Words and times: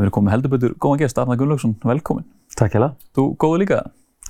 Við 0.00 0.06
erum 0.06 0.14
komið 0.16 0.32
heldur 0.32 0.52
betur 0.54 0.74
góðan 0.80 1.00
gest, 1.02 1.18
Arnar 1.20 1.36
Gunnlaugsson, 1.36 1.74
velkomin. 1.84 2.24
Takk 2.56 2.72
hjá 2.72 2.80
það. 2.80 2.92
Þú 3.18 3.24
góðu 3.42 3.58
líka? 3.60 3.80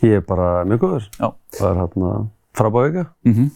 Ég 0.03 0.17
er 0.19 0.25
bara 0.27 0.65
mjög 0.67 0.81
góður. 0.83 1.05
Já. 1.15 1.29
Það 1.55 1.69
er 1.69 1.79
hérna 1.79 2.11
frábæðuga. 2.59 3.05
Mm 3.25 3.35
-hmm. 3.37 3.51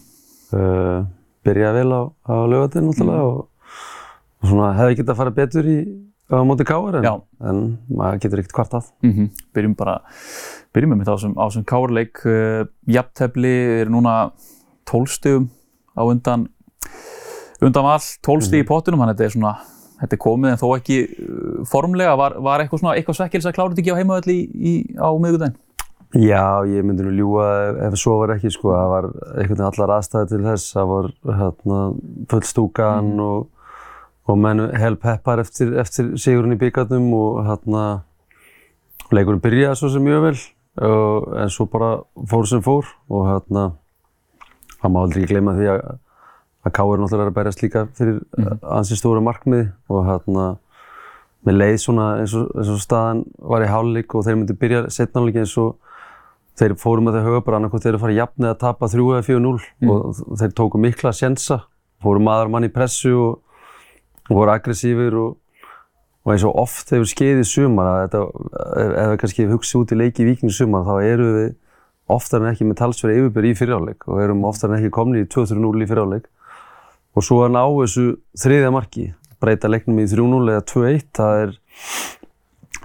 uh, 0.55 1.05
byrjaði 1.43 1.81
vel 1.81 1.91
á, 1.91 2.01
á 2.23 2.35
lögatinn 2.47 2.87
náttúrulega 2.87 3.19
Mhm. 3.19 3.27
og, 3.27 3.47
og 4.41 4.47
svona 4.49 4.73
hefði 4.77 4.95
getað 4.95 5.13
að 5.13 5.17
fara 5.17 5.31
betur 5.31 5.65
í 5.65 5.77
á 6.31 6.37
móti 6.41 6.63
káar 6.65 6.95
en, 6.95 7.21
en 7.41 7.77
maður 7.89 8.19
getur 8.21 8.39
ekkert 8.39 8.55
kvartað. 8.55 8.91
Mm 9.03 9.29
Byrjum 9.53 9.75
bara, 9.75 9.99
byrjum 10.73 10.89
með 10.91 10.97
mitt 10.97 11.07
á 11.11 11.15
þessum, 11.15 11.35
þessum 11.35 11.65
kárleik. 11.65 12.25
Uh, 12.25 12.65
Jafntefli 12.87 13.81
er 13.81 13.89
núna 13.89 14.31
12 14.85 15.07
stigum 15.07 15.49
á 15.97 16.01
undan, 16.07 16.47
undan 17.61 17.99
12 18.23 18.41
stig 18.41 18.63
í 18.63 18.67
pottinum, 18.67 18.99
þannig 18.99 19.13
að 19.13 19.17
þetta 19.17 19.25
er 19.25 19.35
svona, 19.35 19.55
þetta 20.01 20.17
er 20.17 20.21
komið 20.25 20.53
en 20.53 20.61
þó 20.61 20.65
ekki 20.77 20.97
uh, 21.05 21.59
formlega. 21.69 22.15
Var, 22.19 22.37
var 22.45 22.63
eitthvað 22.63 22.81
svona, 22.83 22.95
eitthvað 22.99 23.19
svekkils 23.19 23.47
að 23.49 23.55
klára 23.57 23.75
þetta 23.75 23.83
ekki 23.83 23.95
á 23.95 23.99
í, 24.35 24.73
á 24.99 25.09
miðugudaginn? 25.13 25.61
Já, 26.15 26.63
ég 26.71 26.85
myndi 26.87 27.03
nú 27.03 27.11
ljúa 27.11 27.45
ef, 27.89 27.97
svo 27.99 28.21
var 28.21 28.35
ekki 28.37 28.53
sko. 28.53 28.71
Það 28.71 28.91
var 28.93 29.07
einhvern 29.11 29.49
veginn 29.49 29.67
allar 29.67 29.95
aðstæði 29.97 30.31
til 30.31 30.41
þess. 30.45 30.73
Það 30.75 30.91
var 30.93 31.09
hérna 31.41 31.79
full 32.31 32.43
stúkan 32.47 33.13
og, 33.23 33.47
og 34.31 34.39
menn 34.39 34.67
hel 34.79 34.95
peppar 35.01 35.43
eftir, 35.43 35.73
eftir 35.81 36.13
sigurinn 36.21 36.55
í 36.55 36.61
byggarnum 36.61 37.09
og 37.17 37.41
hérna 37.49 37.85
leikurinn 39.13 39.43
byrjaði 39.43 39.79
svo 39.79 39.91
sem 39.93 40.05
mjög 40.05 40.23
vel 40.29 40.37
og, 40.87 41.27
en 41.39 41.51
svo 41.53 41.67
bara 41.71 41.91
fór 42.29 42.47
sem 42.49 42.63
fór 42.65 42.87
og 43.11 43.27
hérna 43.29 43.67
það 44.81 44.93
má 44.93 44.99
aldrei 45.01 45.21
ekki 45.23 45.33
gleyma 45.33 45.55
því 45.57 45.69
að 45.73 45.83
að 46.65 46.73
Káur 46.73 46.99
náttúrulega 46.99 47.27
er 47.27 47.31
að 47.31 47.37
berjast 47.37 47.61
líka 47.63 47.85
fyrir 47.97 48.21
mm. 48.37 48.61
ansið 48.77 49.01
stóra 49.01 49.21
markmið 49.23 49.67
og 49.91 50.07
hérna 50.07 50.45
með 51.45 51.59
leið 51.59 51.75
svona 51.83 52.07
eins 52.23 52.33
og, 52.37 52.49
eins 52.57 52.71
og 52.73 52.81
staðan 52.81 53.23
var 53.37 53.65
í 53.65 53.69
hálfleik 53.69 54.15
og 54.17 54.25
þeir 54.25 54.39
myndi 54.39 54.57
byrja 54.57 54.85
setnáleik 54.93 55.37
eins 55.43 55.53
og 55.61 55.75
þeir 56.57 56.75
fóru 56.79 57.03
með 57.05 57.19
það 57.19 57.27
huga 57.29 57.41
bara 57.45 57.59
annarkoð 57.59 57.85
þeir 57.85 57.97
að 57.97 58.03
fara 58.05 58.17
jafn 58.17 58.47
eða 58.47 58.59
tapa 58.63 58.89
3 58.89 59.07
eða 59.11 59.25
4-0 59.27 59.55
Mm. 59.83 59.89
og 59.91 60.37
þeir 60.39 60.53
tóku 60.55 60.79
mikla 60.81 61.11
sjensa, 61.13 61.65
fóru 62.01 62.21
maður 62.23 62.53
mann 62.53 62.65
í 62.65 62.71
pressu 62.73 63.11
og, 63.13 63.41
og 64.29 64.37
voru 64.39 64.53
aggressífir 64.55 65.17
og, 65.19 65.35
og 66.25 66.33
eins 66.33 66.45
og 66.47 66.55
oft 66.63 66.89
hefur 66.95 67.11
skeiðið 67.11 67.45
sumar 67.51 67.91
að 67.91 67.99
þetta, 68.05 68.23
ef, 68.81 68.95
við 69.11 69.19
kannski 69.21 69.47
hugsa 69.51 69.81
út 69.81 69.93
í 69.93 69.99
leiki 69.99 70.23
í 70.23 70.29
Víking 70.31 70.53
sumar 70.55 70.87
þá 70.87 70.95
eru 71.03 71.27
við 71.35 71.51
oftar 72.15 72.41
en 72.41 72.53
ekki 72.53 72.65
með 72.69 72.79
talsverði 72.81 73.19
yfirbyrði 73.21 73.51
í 73.51 73.59
fyriráleik 73.59 74.07
og 74.07 74.23
erum 74.23 74.45
oftar 74.47 74.71
en 74.71 74.79
ekki 74.79 74.93
komni 74.93 75.23
í 75.25 75.29
2-3-0 75.29 75.83
í 75.83 75.89
fyriráleik 75.89 76.29
og 77.15 77.23
svo 77.23 77.41
að 77.45 77.55
ná 77.55 77.63
þessu 77.63 78.05
þriðja 78.41 78.73
marki, 78.75 79.07
breyta 79.41 79.71
leiknum 79.71 80.03
í 80.03 80.07
3-0 80.11 80.51
eða 80.51 80.65
2-1, 80.71 81.07
það 81.15 81.41
er 81.45 81.57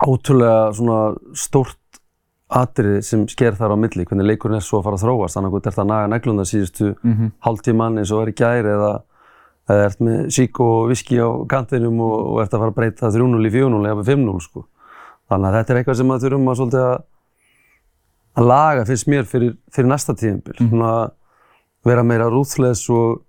ótrúlega 0.06 0.72
svona 0.78 1.00
stórt 1.36 1.76
atrið 2.50 3.00
sem 3.06 3.26
sker 3.30 3.54
þar 3.54 3.74
á 3.74 3.76
milli, 3.78 4.06
hvernig 4.06 4.26
leikurinn 4.26 4.58
er 4.58 4.64
svo 4.66 4.80
að 4.80 4.88
fara 4.88 4.98
að 4.98 5.04
þróast, 5.04 5.36
þannig 5.36 5.60
að 5.60 5.78
að 5.78 5.90
naga 5.92 6.10
neglunda 6.10 6.46
síðustu 6.48 6.88
mm 6.96 7.12
-hmm. 7.12 7.30
hálftíman 7.46 7.98
eins 7.98 8.10
og 8.10 8.22
er 8.22 8.32
í 8.32 8.38
gær 8.40 8.66
eða 8.66 8.92
eða 9.70 9.86
ert 9.86 10.02
með 10.04 10.18
sík 10.34 10.60
og 10.62 10.90
viski 10.90 11.18
á 11.20 11.28
kantinum 11.50 12.00
og, 12.04 12.16
og 12.32 12.42
ert 12.42 12.54
að 12.54 12.64
fara 12.64 12.72
að 12.72 12.78
breyta 12.80 13.12
3-0 13.14 13.46
í 13.46 13.52
4-0 13.54 13.80
eða 13.92 14.06
5-0 14.08 14.36
sko. 14.46 14.64
Þannig 15.30 15.48
að 15.48 15.56
þetta 15.58 15.72
er 15.72 15.80
eitthvað 15.80 15.98
sem 16.00 16.10
maður 16.10 16.26
þurfum 16.26 16.50
að 16.50 16.76
að, 16.80 16.94
að 18.40 18.50
laga 18.50 18.86
finnst 18.88 19.10
mér 19.10 19.28
fyrir, 19.30 19.56
fyrir 19.74 19.90
næsta 19.90 20.16
tíðanbíl. 20.18 20.56
Mm 20.58 20.70
-hmm. 20.72 21.16
Vera 21.86 22.04
meira 22.04 22.28
rúðsleis 22.28 22.82
og, 22.92 23.22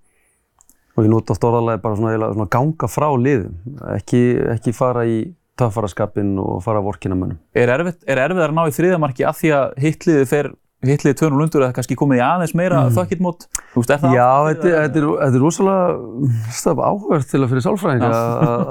og 0.96 1.06
ég 1.06 1.12
nota 1.12 1.36
oft 1.36 1.46
orðalega 1.48 1.82
bara 1.84 2.00
svona, 2.00 2.32
svona 2.34 2.50
ganga 2.52 2.90
frá 2.92 3.08
liðum. 3.16 3.54
Ekki, 3.96 4.24
ekki 4.56 4.74
fara 4.76 5.06
í 5.08 5.22
töffaraskapinn 5.60 6.34
og 6.42 6.60
fara 6.66 6.82
að 6.82 6.90
vorkina 6.90 7.18
mönnum. 7.18 7.40
Er 7.56 7.72
erfitt, 7.74 8.02
er 8.10 8.24
að 8.24 8.56
ná 8.56 8.66
í 8.66 8.76
þriðamarki 8.76 9.28
af 9.28 9.40
því 9.40 9.54
að 9.58 9.80
hitliðið 9.86 10.28
fer 10.32 10.52
hitliðið 10.82 11.20
200 11.20 11.38
lundur 11.38 11.66
eða 11.66 11.76
kannski 11.78 11.98
komið 12.00 12.22
í 12.22 12.24
aðeins 12.26 12.56
meira 12.58 12.80
mm. 12.88 12.96
þökkit 12.96 13.22
mót? 13.22 13.46
Þú 13.74 13.84
veist, 13.84 13.94
er 13.94 14.02
það 14.02 14.16
Já, 14.18 14.30
þetta, 14.48 14.72
er, 14.72 14.96
þetta 14.96 15.30
er 15.30 15.44
rosalega 15.44 16.88
áhverð 16.88 17.28
til 17.30 17.42
að 17.42 17.52
fyrir 17.52 17.66
sálfræðinga 17.68 18.10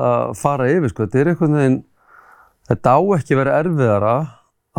að 0.08 0.32
fara 0.41 0.69
yfir, 0.72 0.92
sko. 0.92 1.06
Þetta 1.06 1.20
er 1.20 1.31
einhvern 1.31 1.58
veginn, 1.60 1.78
þetta 2.70 2.97
á 2.98 3.00
ekki 3.19 3.37
að 3.37 3.42
vera 3.44 3.58
erfiðara 3.62 4.14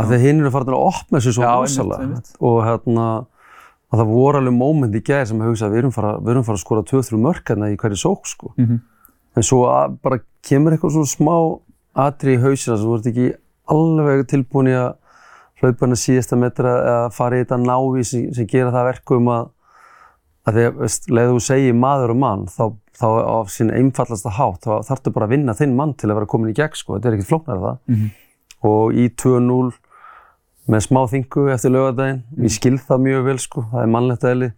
af 0.02 0.08
því 0.10 0.18
að 0.18 0.26
hinn 0.26 0.42
eru 0.44 0.52
farin 0.52 0.76
að 0.76 0.88
opna 0.90 1.20
þessu 1.20 1.36
svo 1.38 1.48
rosalega. 1.48 2.22
Og 2.52 2.60
hérna, 2.68 3.08
að 3.92 4.00
það 4.00 4.14
voru 4.14 4.40
alveg 4.40 4.56
móment 4.56 4.96
í 4.96 5.02
gæðir 5.04 5.28
sem 5.28 5.42
að 5.42 5.52
hugsa 5.52 5.68
að 5.68 5.74
við 5.74 5.82
erum 5.82 5.94
fara, 5.96 6.14
við 6.20 6.34
erum 6.34 6.48
fara 6.48 6.60
að 6.60 6.64
skora 6.64 6.84
2-3 6.88 7.20
mörk 7.20 7.52
hérna 7.52 7.72
í 7.72 7.78
hverju 7.80 8.00
sók, 8.00 8.28
sko. 8.30 8.54
Mm 8.56 8.66
-hmm. 8.66 8.80
En 9.36 9.44
svo 9.48 9.66
að, 9.68 9.98
bara 10.04 10.20
kemur 10.48 10.72
eitthvað 10.72 10.94
svona 10.96 11.12
smá 11.12 11.36
atri 11.94 12.36
í 12.36 12.42
hausina 12.42 12.78
sem 12.78 12.88
þú 12.88 12.98
ert 12.98 13.10
ekki 13.12 13.28
alveg 13.72 14.28
tilbúin 14.32 14.72
í 14.72 14.76
að 14.76 14.94
hlaupa 15.62 15.86
hann 15.86 15.96
að 15.96 16.04
síðasta 16.04 16.40
metra 16.40 16.72
eða 16.78 17.10
fara 17.16 17.36
í 17.36 17.44
þetta 17.44 17.58
návi 17.58 18.04
sem, 18.08 18.34
sem 18.34 18.48
gera 18.48 18.72
það 18.72 18.88
verkum 18.90 19.28
að, 19.28 19.50
að 20.48 20.58
því 20.58 20.66
að, 20.70 20.98
leiðu 21.10 21.36
þú 21.36 21.44
segir 21.46 21.78
maður 21.78 22.16
og 22.16 22.20
mann, 22.24 22.48
þá, 22.48 22.66
þá 22.98 23.08
á 23.28 23.38
sín 23.52 23.72
einfallasta 23.76 24.34
hátt, 24.40 24.66
þá 24.66 24.88
þarftu 24.88 25.14
bara 25.16 25.26
að 25.30 25.36
vinna 25.36 25.54
þinn 25.54 25.76
mann 25.76 25.94
til 25.94 26.10
að 26.10 26.16
vera 26.16 26.32
komin 26.34 26.52
í 26.52 26.58
gegn, 26.58 26.76
sko, 26.80 26.98
þetta 26.98 27.12
er 27.12 27.18
ekkert 27.18 27.32
flóknar 27.32 27.62
það. 27.62 27.78
Mm 27.88 27.96
-hmm. 27.96 28.10
Og 28.72 28.94
í 28.94 29.10
2-0 29.18 29.72
með 30.72 30.86
smá 30.88 31.02
þingu 31.12 31.48
eftir 31.54 31.74
lögadaginn, 31.76 32.22
mm. 32.24 32.44
ég 32.48 32.56
skil 32.56 32.78
það 32.80 33.08
mjög 33.08 33.26
vel, 33.28 33.40
sko, 33.44 33.66
það 33.72 33.86
er 33.86 33.92
mannlegt 33.96 34.28
eðli. 34.30 34.52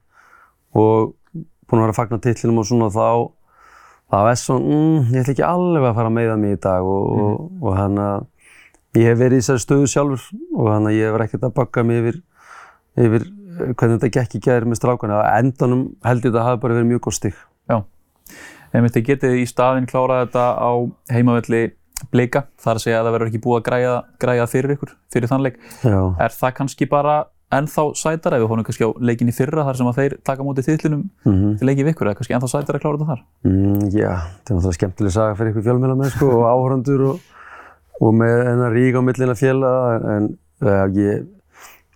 Og 0.78 1.14
búin 1.34 1.80
að 1.80 1.88
vera 1.88 1.94
að 1.94 2.00
fagna 2.02 2.22
titlinum 2.22 2.62
og 2.62 2.70
svona 2.70 2.92
þá, 2.94 3.08
þá 4.14 4.20
er 4.22 4.38
svona, 4.42 4.68
mm, 4.68 5.10
ég 5.14 5.24
ætla 5.24 5.36
ekki 5.36 5.48
alveg 5.48 5.90
að 5.90 5.98
fara 5.98 6.12
að 6.12 6.18
meiða 6.20 6.38
mig 6.42 6.56
í 6.58 6.62
dag 6.68 6.86
og, 6.86 7.10
mm. 7.10 7.26
og, 7.26 7.66
og 7.66 7.80
hann 7.80 8.00
að 8.04 8.30
Ég 8.94 9.08
hef 9.10 9.18
verið 9.18 9.40
í 9.40 9.42
þessari 9.42 9.62
stöðu 9.64 9.88
sjálfur 9.90 10.26
og 10.54 10.68
að 10.70 10.92
ég 10.94 11.08
hef 11.10 11.24
ekkert 11.24 11.46
að 11.48 11.54
bakka 11.58 11.82
mig 11.82 11.98
yfir, 11.98 12.18
yfir 13.02 13.24
hvernig 13.74 13.96
þetta 13.96 14.10
gekk 14.20 14.36
í 14.38 14.42
gæri 14.46 14.70
með 14.70 14.80
strákana. 14.80 15.22
Á 15.26 15.42
endanum 15.42 15.88
held 16.06 16.28
ég 16.28 16.36
það 16.36 16.46
hafi 16.46 16.62
bara 16.62 16.78
verið 16.78 16.92
mjög 16.92 17.02
góð 17.08 17.16
stík. 17.18 17.40
Já, 17.72 17.80
ef 18.70 18.92
þið 18.94 19.06
getið 19.08 19.40
í 19.40 19.48
staðinn 19.50 19.90
klárað 19.90 20.22
þetta 20.28 20.46
á 20.62 20.72
heimavelli 21.10 21.64
bleika, 22.12 22.48
þar 22.60 22.80
að 22.80 22.86
segja 22.86 23.00
að 23.00 23.06
það 23.06 23.16
verður 23.18 23.32
ekki 23.32 23.44
búið 23.44 23.60
að 23.60 23.68
græja, 23.70 23.94
græja 24.20 24.50
fyrir 24.52 24.76
ykkur, 24.76 24.96
fyrir 25.14 25.32
þann 25.32 25.46
leik. 25.46 25.62
Já. 25.84 26.00
Er 26.26 26.36
það 26.40 26.56
kannski 26.60 26.90
bara 26.90 27.16
ennþá 27.54 27.84
sætara, 27.94 28.38
ef 28.38 28.44
við 28.44 28.50
hónum 28.50 28.66
kannski 28.66 28.88
á 28.88 28.92
leikin 28.98 29.30
í 29.30 29.36
fyrra 29.36 29.66
þar 29.68 29.78
sem 29.78 29.90
að 29.92 30.00
þeir 30.00 30.16
taka 30.26 30.44
mótið 30.44 30.70
þýtlinum 30.72 31.04
mm 31.04 31.34
-hmm. 31.34 31.58
til 31.60 31.68
leikið 31.70 31.92
ykkur, 31.92 32.10
er 32.10 32.18
kannski 32.18 32.34
ennþá 32.34 32.50
sætara 32.50 32.80
að 32.80 32.82
klára 32.82 32.98
þetta 32.98 33.12
þar? 33.12 33.22
Mm, 33.46 33.84
já, 33.94 34.10
þetta 34.26 34.50
er 34.50 34.58
náttúrulega 34.58 34.78
skemmtileg 34.80 35.14
saga 35.14 35.36
fyrir 35.38 35.54
ykkur 35.54 35.66
fjölmjöla 35.68 35.98
með 36.00 36.16
sko 36.16 36.32
og 36.34 36.48
áhöröndur 36.50 37.04
og 37.12 37.20
og 38.02 38.16
með 38.18 38.46
hennar 38.48 38.74
rík 38.74 38.98
á 38.98 39.02
millina 39.06 39.36
fjalla 39.38 39.74
en 40.16 40.30
uh, 40.64 40.86
ég, 40.96 41.28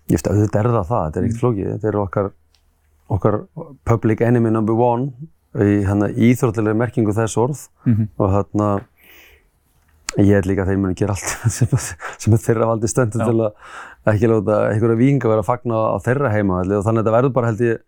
ég 0.07 0.17
veist 0.17 0.29
að 0.29 0.43
þetta 0.43 0.61
er 0.61 0.69
það 0.73 0.91
það, 0.91 1.07
þetta 1.07 1.19
er 1.19 1.27
ekkert 1.27 1.41
flókið, 1.41 1.71
þetta 1.73 1.89
er 1.89 1.99
okkar, 2.03 2.29
okkar 3.17 3.39
public 3.87 4.23
enemy 4.25 4.53
number 4.53 4.77
one 4.77 5.09
í 5.57 5.79
hérna 5.87 6.11
íþróttilega 6.11 6.77
merkingu 6.77 7.15
þess 7.17 7.39
orð 7.41 7.63
mm 7.85 7.93
-hmm. 7.93 8.09
og 8.21 8.33
hérna 8.35 8.69
ég 10.17 10.33
held 10.33 10.47
líka 10.49 10.63
að 10.63 10.71
þeir 10.71 10.81
muni 10.81 10.97
gera 10.97 11.13
allt 11.17 11.51
sem, 11.57 11.67
sem 12.17 12.37
þeirra 12.37 12.71
valdi 12.71 12.87
stöndu 12.87 13.19
til 13.19 13.37
að 13.43 14.13
ekki 14.13 14.31
láta 14.31 14.63
einhverja 14.71 15.01
vinga 15.01 15.29
vera 15.29 15.43
að 15.43 15.49
fagna 15.51 15.83
á 15.93 15.97
þeirra 16.05 16.31
heimavalli 16.31 16.79
og 16.79 16.85
þannig 16.87 17.03
að 17.03 17.05
þetta 17.05 17.17
verður 17.17 17.35
bara 17.35 17.51
held 17.51 17.63
ég 17.67 17.83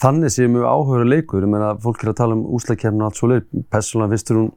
þannig 0.00 0.32
sem 0.32 0.52
mjög 0.52 0.64
áhugur 0.64 1.04
leikur, 1.04 1.44
ég 1.44 1.52
meina 1.52 1.74
fólk 1.84 2.02
er 2.02 2.14
að 2.14 2.20
tala 2.22 2.36
um 2.38 2.46
úslagkjærn 2.56 3.02
og 3.02 3.10
allt 3.10 3.20
svo 3.20 3.28
leið, 3.28 3.44
persónulega 3.68 4.14
fyrstur 4.14 4.40
hún 4.40 4.52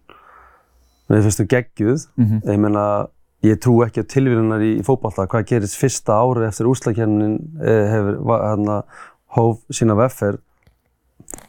Mér 1.12 1.26
finnst 1.26 1.42
þú 1.42 1.48
geggjuð. 1.52 2.06
Mm 2.16 2.26
-hmm. 2.26 2.52
Ég 2.52 2.60
meina, 2.60 3.08
ég 3.44 3.60
trú 3.60 3.84
ekki 3.84 4.02
á 4.02 4.06
tilvílunar 4.08 4.62
í, 4.62 4.80
í 4.80 4.84
fókbalta. 4.84 5.28
Hvað 5.28 5.48
gerist 5.48 5.78
fyrsta 5.78 6.14
árið 6.16 6.48
eftir 6.48 6.66
úrslagkernin 6.68 7.36
eh, 7.62 7.86
hefur 7.92 8.16
hérna 8.24 8.84
hóf 9.36 9.60
sína 9.70 9.96
veffer 9.96 10.40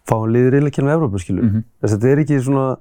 fá 0.05 0.17
hann 0.19 0.33
liðir 0.33 0.55
í 0.55 0.91
Evrópu, 0.91 1.19
skilju. 1.19 1.43
Mm 1.43 1.51
-hmm. 1.51 1.89
Þetta 1.89 2.09
er 2.09 2.19
ekki 2.19 2.41
svona, 2.41 2.77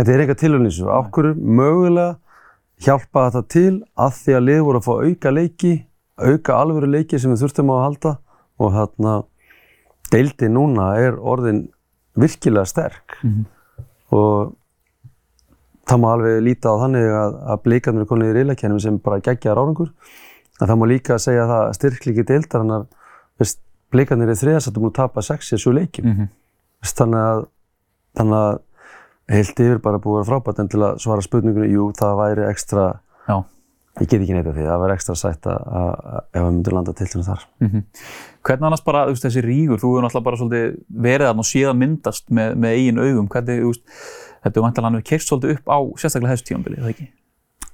þetta 0.00 0.12
er 0.14 0.24
enga 0.24 0.36
tilvílunísu. 0.40 0.88
Ákveður 0.88 1.36
mögulega 1.36 2.16
hjálpa 2.80 3.26
þetta 3.28 3.42
til 3.52 3.72
að 4.00 4.14
því 4.16 4.36
að 4.36 4.46
lið 4.46 4.62
voru 4.66 4.80
að 4.80 4.86
fá 4.86 4.94
auka 5.04 5.32
leiki, 5.34 5.72
auka 6.16 6.56
alvöru 6.56 6.88
leiki 6.88 7.20
sem 7.20 7.32
við 7.32 7.44
þurftum 7.44 7.72
á 7.72 7.74
að 7.74 7.84
halda 7.84 8.14
og 8.60 8.72
hérna 8.76 9.16
deildi 10.10 10.48
núna 10.52 10.94
er 11.00 11.18
orðin 11.20 11.66
virkilega 12.18 12.66
sterk 12.66 13.20
mm 13.22 13.30
-hmm. 13.30 13.44
og 14.16 14.56
það 15.86 16.00
má 16.00 16.08
alveg 16.12 16.42
líta 16.42 16.72
á 16.72 16.80
þannig 16.82 17.06
að, 17.20 17.36
að 17.52 17.62
blíkarnir 17.66 18.02
er 18.02 18.10
konið 18.10 18.30
í 18.30 18.34
riðleikjænum 18.38 18.80
sem 18.80 18.98
bara 18.98 19.20
geggjar 19.20 19.58
árangur. 19.58 19.90
En 20.60 20.68
það 20.68 20.78
má 20.78 20.86
líka 20.86 21.18
segja 21.18 21.46
það 21.48 21.62
að 21.66 21.76
styrklíki 21.78 22.24
deildarinnar, 22.28 22.84
blíkarnir 23.90 24.28
er 24.28 24.38
þriðarsættum 24.38 24.84
og 24.86 24.94
tapa 24.94 25.20
6-7 25.20 25.72
leikjum. 25.72 26.06
Mm 26.06 26.16
-hmm. 26.16 26.28
Þannig 26.84 27.20
að, 27.20 27.46
þannig 28.16 28.36
að 28.36 28.58
heilt 29.30 29.60
yfir 29.62 29.78
bara 29.84 29.98
búið 30.02 30.18
að 30.20 30.24
vera 30.24 30.30
frábært 30.30 30.60
en 30.62 30.68
til 30.72 30.82
að 30.86 30.98
svara 31.04 31.22
spurningunni, 31.24 31.70
jú 31.74 31.90
það 31.96 32.16
væri 32.20 32.46
ekstra, 32.50 32.86
Já. 33.28 33.36
ég 34.00 34.08
get 34.08 34.20
ekki 34.20 34.34
neyta 34.36 34.54
því, 34.56 34.64
það 34.66 34.82
væri 34.84 34.96
ekstra 34.96 35.14
sætt 35.20 35.46
að, 35.50 35.60
að 35.80 35.92
ef 36.32 36.40
við 36.40 36.48
myndum 36.50 36.74
landa 36.78 36.92
til 36.98 37.06
þess 37.06 37.28
þar. 37.28 37.44
Mm 37.60 37.68
-hmm. 37.68 37.84
Hvernig 38.48 38.66
annars 38.66 38.84
bara 38.84 39.06
veist, 39.06 39.24
þessi 39.24 39.42
rígur, 39.44 39.78
þú 39.78 39.88
hefur 39.92 40.02
náttúrulega 40.02 40.24
bara 40.24 40.36
svolítið 40.36 40.76
verið 40.90 41.26
þarna 41.26 41.44
og 41.44 41.50
síðan 41.52 41.78
myndast 41.78 42.30
með, 42.30 42.54
með 42.56 42.70
eigin 42.76 42.98
augum, 42.98 43.28
hvernig, 43.28 43.60
þú 43.62 43.66
veist, 43.72 43.84
Þetta 44.40 44.56
er 44.56 44.62
vantilega 44.64 44.86
hann 44.88 44.94
hefur 44.94 45.08
keirt 45.10 45.26
svolítið 45.28 45.50
upp 45.52 45.66
á 45.68 45.78
sérstaklega 46.00 46.32
þessu 46.32 46.44
tímanbili, 46.48 46.76
eða 46.80 46.88
ekki? 46.94 47.06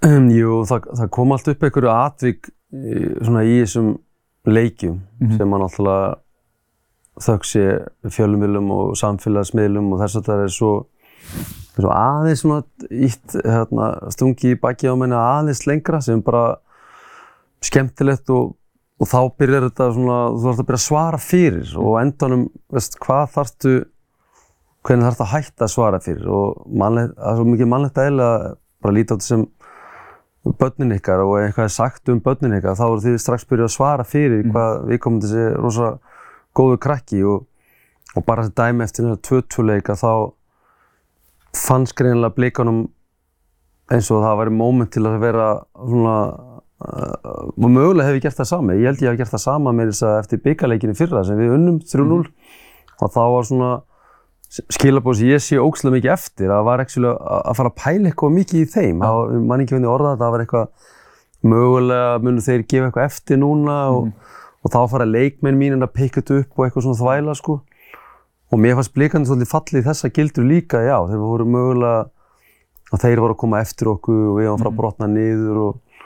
Um, 0.03 0.25
jú, 0.31 0.65
það, 0.67 0.81
það 0.99 1.11
kom 1.15 1.33
allt 1.33 1.49
upp 1.49 1.63
einhverju 1.63 1.91
atvik 1.95 2.49
í, 2.75 3.25
svona 3.25 3.45
í 3.47 3.61
þessum 3.63 3.99
leikjum 4.47 4.97
Mhm. 5.21 5.37
sem 5.39 5.55
að 5.55 5.61
náttúrulega 5.63 6.17
þögg 7.23 7.45
sé 7.49 7.63
fjölumilum 8.13 8.71
og 8.75 8.97
samfélagsmiðlum 9.01 9.93
og 9.95 10.01
þess 10.03 10.17
að 10.21 10.27
það 10.27 10.43
er 10.45 10.53
svo, 10.53 10.73
svo 11.77 11.91
aðeins 11.93 12.43
svona 12.43 12.63
ítt 12.91 13.35
hérna, 13.45 13.91
stungi 14.15 14.55
í 14.55 14.61
baki 14.61 14.89
á 14.89 14.95
menni 14.99 15.17
aðeins 15.19 15.67
lengra 15.69 16.01
sem 16.05 16.23
bara 16.25 16.57
skemmtilegt 17.65 18.31
og, 18.33 18.55
og 19.01 19.11
þá 19.11 19.19
byrjar 19.41 19.69
þetta 19.69 19.91
svona, 19.97 20.21
þú 20.33 20.47
þarfst 20.47 20.63
að 20.63 20.71
byrja 20.71 20.81
að 20.81 20.87
svara 20.87 21.21
fyrir 21.21 21.75
og 21.83 21.99
endanum, 22.01 22.47
veist, 22.73 22.97
hvað 23.03 23.27
þarftu, 23.35 23.75
hvernig 24.87 25.09
þarftu 25.09 25.27
að 25.27 25.35
hætta 25.35 25.67
að 25.67 25.75
svara 25.75 26.01
fyrir 26.05 26.31
og 26.33 26.65
mannlegt, 26.71 27.17
það 27.19 27.33
er 27.33 27.41
svo 27.41 27.51
mikið 27.51 27.71
mannlegt 27.73 28.01
að 28.01 28.11
eða 28.13 28.31
bara 28.85 28.97
líta 28.97 29.17
á 29.17 29.17
þetta 29.17 29.29
sem 29.29 29.47
börnin 30.57 30.95
ykkar 30.95 31.25
og 31.25 31.35
eitthvað 31.41 31.67
er 31.67 31.75
sagt 31.75 32.11
um 32.13 32.21
börnin 32.23 32.55
ykkar 32.61 32.77
þá 32.79 32.85
eru 32.87 33.03
þið 33.03 33.17
strax 33.19 33.47
byrjuð 33.51 33.67
að 33.67 33.75
svara 33.75 34.07
fyrir 34.07 34.45
hvað 34.53 34.85
við 34.93 35.01
komum 35.03 35.23
til 35.23 35.31
þessi 35.33 35.47
rosa 35.59 35.89
góðu 36.57 36.79
krakki 36.83 37.23
og, 37.27 37.47
og 38.15 38.27
bara 38.29 38.45
þessi 38.47 38.55
dæmi 38.61 38.85
eftir 38.87 39.05
þennan 39.05 39.25
tvötuleika 39.27 39.97
þá 39.99 40.11
fannst 41.57 41.97
greinilega 41.99 42.37
blikanum 42.37 42.85
eins 43.93 44.11
og 44.11 44.23
það 44.25 44.39
væri 44.41 44.55
móment 44.59 44.93
til 44.95 45.05
að 45.07 45.19
vera 45.23 45.49
svona 45.79 46.15
uh, 46.83 47.51
og 47.55 47.69
mögulega 47.71 48.09
hef 48.09 48.19
ég 48.19 48.25
gert 48.27 48.41
það 48.41 48.51
sama. 48.51 48.77
Ég 48.77 48.91
held 48.91 49.05
ég 49.05 49.13
hef 49.13 49.21
gert 49.21 49.35
það 49.35 49.45
sama 49.45 49.75
með 49.77 49.93
þess 49.93 50.07
að 50.09 50.17
eftir 50.23 50.43
byggarleikinni 50.47 50.99
fyrra 50.99 51.23
sem 51.27 51.39
við 51.41 51.55
unnum 51.57 51.79
3-0 51.83 52.23
og 52.97 53.13
þá 53.13 53.23
var 53.35 53.47
svona 53.49 53.71
skilabóð 54.77 55.19
sem 55.19 55.31
ég 55.33 55.43
sé 55.43 55.59
ógslag 55.61 55.97
mikið 55.97 56.13
eftir 56.15 56.53
að 56.55 56.67
var 56.69 56.83
ekki 56.85 57.03
að 57.05 57.57
fara 57.59 57.73
að 57.73 57.79
pæla 57.83 58.11
eitthvað 58.11 58.37
mikið 58.37 58.61
í 58.63 58.69
þeim. 58.73 59.03
Ja. 59.03 59.41
mann 59.51 59.65
ekki 59.65 59.77
finnir 59.77 59.93
orða 59.93 60.15
þetta 60.15 60.29
að 60.29 60.35
var 60.35 60.45
eitthvað 60.45 60.93
mögulega 61.47 62.21
munu 62.25 62.45
þeir 62.45 62.67
gefa 62.67 62.91
eitthvað 62.91 63.09
eftir 63.11 63.41
núna 63.43 63.79
og, 63.95 64.13
og 64.63 64.73
þá 64.73 64.79
fara 64.93 65.09
leikmenn 65.09 65.59
mín 65.59 65.83
að 65.83 65.95
pikka 65.99 66.23
þetta 66.23 66.41
upp 66.43 66.59
og 66.59 66.67
eitthvað 66.67 66.87
svona 66.87 67.01
þvæla 67.03 67.37
sko 67.39 67.59
og 68.53 68.63
mér 68.63 68.77
fannst 68.79 68.95
blikandi 68.95 69.31
svolítið 69.31 69.53
fallið 69.53 69.89
þessa 69.89 70.13
gildur 70.15 70.47
líka 70.47 70.83
já 70.85 70.97
þeir 71.09 71.23
voru 71.23 71.49
mögulega 71.51 72.05
að 72.95 73.03
þeir 73.03 73.23
voru 73.25 73.35
að 73.35 73.43
koma 73.43 73.61
eftir 73.65 73.91
okkur 73.91 74.23
og 74.31 74.39
við 74.39 74.47
varum 74.47 74.55
að 74.55 74.63
fara 74.63 74.73
að 74.73 74.81
brotna 74.81 75.09
niður 75.11 75.61
og, 75.65 76.01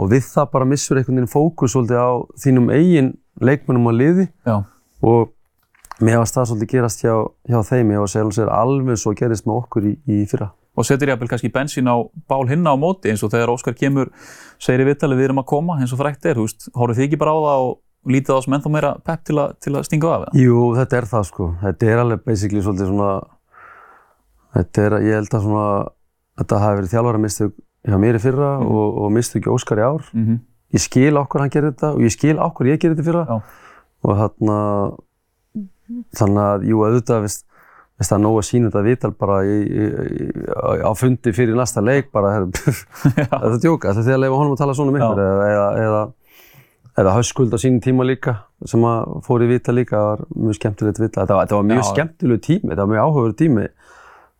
og 0.00 0.10
við 0.12 0.26
það 0.30 0.50
bara 0.54 0.68
missur 0.70 1.00
einhvern 1.00 1.20
veginn 1.20 1.32
fókus 1.34 1.74
svolítið 1.74 2.00
á 2.00 2.12
þínum 2.44 2.70
eigin 2.72 3.10
leikmennum 3.44 3.90
á 3.90 3.92
liði. 3.92 4.26
Já, 4.46 4.56
og 5.04 6.04
mér 6.04 6.20
varst 6.22 6.36
það 6.38 6.50
svolítið 6.50 6.72
gerast 6.72 7.04
hjá, 7.04 7.14
hjá 7.50 7.58
þeim, 7.68 7.92
ég 7.92 8.02
var 8.02 8.08
að 8.08 8.12
segja 8.14 8.24
alveg 8.24 8.38
sér 8.38 8.52
alveg 8.56 9.00
svo 9.00 9.14
gerist 9.18 9.48
með 9.48 9.60
okkur 9.60 9.88
í, 9.90 9.94
í 10.08 10.20
fyrra. 10.30 10.50
og 10.74 10.86
setur 10.88 11.12
jafnvel 11.12 11.28
kannski 11.30 11.52
bensín 11.54 11.86
á 11.86 11.96
bál 12.26 12.48
hinna 12.50 12.72
á 12.74 12.76
móti 12.80 13.12
eins 13.12 13.22
og 13.22 13.30
þegar 13.30 13.52
Óskar 13.52 13.76
kemur, 13.78 14.10
segir 14.58 14.82
í 14.82 14.88
vittali 14.88 15.14
við 15.14 15.28
erum 15.28 15.42
að 15.44 15.50
koma 15.52 15.76
eins 15.78 15.92
og 15.94 16.00
frækt 16.00 16.26
er, 16.26 16.40
veist, 16.40 16.66
horfið 16.74 16.98
þið 16.98 17.06
ekki 17.06 17.20
bara 17.20 17.34
á 17.36 17.38
það 17.44 17.66
og 17.68 17.76
lítið 18.06 18.36
á 18.36 18.38
sem 18.44 18.54
ennþá 18.56 18.70
meira 18.74 18.90
pepp 19.04 19.24
til, 19.24 19.36
til 19.60 19.74
að 19.76 19.84
stinga 19.88 20.10
af 20.14 20.24
það? 20.24 20.40
Jú, 20.42 20.58
þetta 20.78 20.96
er 21.00 21.04
það 21.12 21.24
sko, 21.30 21.46
þetta 21.62 21.86
er 21.92 21.98
alveg 22.02 22.24
basically 22.24 22.62
svolítið 22.64 22.90
svona, 22.90 23.10
þetta 24.58 24.82
er, 24.88 24.96
ég 25.08 25.14
held 25.20 25.34
að 25.38 25.46
svona, 25.46 25.68
þetta 26.42 26.58
hafi 26.64 26.80
verið 26.80 26.92
þjálfara 26.94 27.22
mistök 27.24 27.54
hjá 27.84 27.96
mér 28.00 28.16
í 28.18 28.22
fyrra 28.24 28.50
Mhm. 28.60 28.66
og, 28.74 28.98
og 29.04 29.12
mistök 29.12 29.46
í 29.48 29.52
Óskar 29.52 29.78
í 29.78 29.84
ár. 29.84 30.04
Mm 30.14 30.26
-hmm. 30.26 30.38
Ég 30.74 30.80
skil 30.80 31.16
okkur 31.16 31.40
hann 31.40 31.50
gerir 31.50 31.70
þetta 31.72 31.92
og 31.94 32.00
ég 32.00 32.10
skil 32.12 32.38
okkur 32.38 32.66
ég 32.66 32.78
gerir 32.80 32.94
þetta 32.96 33.04
fyrra 33.10 33.26
Já. 33.28 33.42
og 34.04 34.16
þarna, 34.18 34.58
þannig 36.16 36.42
að, 36.44 36.64
jú, 36.70 36.80
auðvitað, 36.86 37.20
veist, 37.26 37.44
veist 38.00 38.10
það 38.10 38.16
er 38.18 38.22
nóg 38.24 38.38
að 38.40 38.46
sína 38.48 38.70
þetta 38.70 38.82
viðtal 38.88 39.12
bara 39.20 39.36
í, 39.44 39.56
í, 39.62 39.84
í, 40.24 40.26
á 40.82 40.90
fundi 40.98 41.32
fyrir 41.36 41.54
næsta 41.54 41.80
leik 41.84 42.10
bara, 42.14 42.32
þetta 43.04 43.52
er 43.52 43.58
djóka, 43.62 43.92
þetta 43.94 44.08
er 44.10 44.16
að 44.18 44.22
leifa 44.24 44.38
honum 44.40 44.52
að 44.56 44.62
tala 44.64 44.74
svona 44.74 44.90
um 44.90 44.98
ykkur 44.98 45.22
eða, 45.24 45.46
eða, 45.52 45.68
eða, 45.84 46.02
eða 46.98 47.14
höskuld 47.16 47.54
á 47.54 47.58
sínum 47.58 47.80
tíma 47.82 48.04
líka 48.06 48.36
sem 48.70 48.84
að 48.86 49.16
fór 49.26 49.42
í 49.44 49.48
viðtal 49.50 49.74
líka, 49.74 49.96
það 49.98 50.08
var 50.10 50.22
mjög 50.44 50.58
skemmtilegt 50.60 51.00
viðtal, 51.02 51.24
þetta 51.24 51.34
var, 51.38 51.46
þetta 51.48 51.58
var 51.58 51.68
mjög 51.70 51.80
Já. 51.82 51.88
skemmtilegu 51.90 52.42
tími, 52.46 52.70
þetta 52.70 52.84
var 52.84 52.92
mjög 52.92 53.04
áhugaður 53.08 53.36
tími 53.40 53.66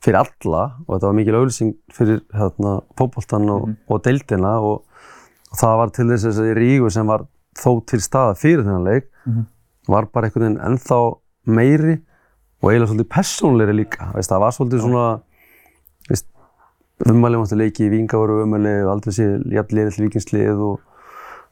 fyrir 0.05 0.19
alla 0.21 0.63
og 0.87 0.91
þetta 0.95 1.09
var 1.09 1.17
mikil 1.19 1.39
auðlýsing 1.41 1.73
fyrir 1.97 2.21
hérna, 2.37 2.75
fótboltan 3.01 3.51
og, 3.55 3.69
og 3.89 4.03
deildina 4.05 4.55
og, 4.61 4.85
og 5.51 5.59
það 5.61 5.77
var 5.81 5.95
til 5.97 6.09
þess 6.13 6.29
að 6.29 6.39
þessi 6.39 6.57
rígu 6.61 6.91
sem 6.93 7.11
var 7.11 7.27
þó 7.59 7.71
til 7.91 8.01
staða 8.05 8.39
fyrir 8.39 8.65
þennan 8.67 8.89
leik 8.91 9.11
Mhm. 9.25 9.47
var 9.89 10.05
bara 10.13 10.27
einhvern 10.29 10.45
veginn 10.45 10.61
ennþá 10.61 10.99
meiri 11.47 11.95
og 12.61 12.71
eiginlega 12.71 12.91
svolítið 12.91 13.09
persónleiri 13.09 13.75
líka. 13.77 14.11
Veist, 14.13 14.31
það 14.31 14.41
var 14.41 14.53
svolítið 14.53 14.83
svona, 14.85 15.05
umælið 17.05 17.41
mátti 17.41 17.59
leiki 17.59 17.89
í 17.89 18.03
umælið 18.45 18.85
og 18.87 18.93
aldrei 18.93 19.13
sé 19.13 19.25
jafn 19.53 19.77
liðið 19.77 19.97
til 19.97 20.05
vikingslið 20.07 20.61
og, 20.63 20.81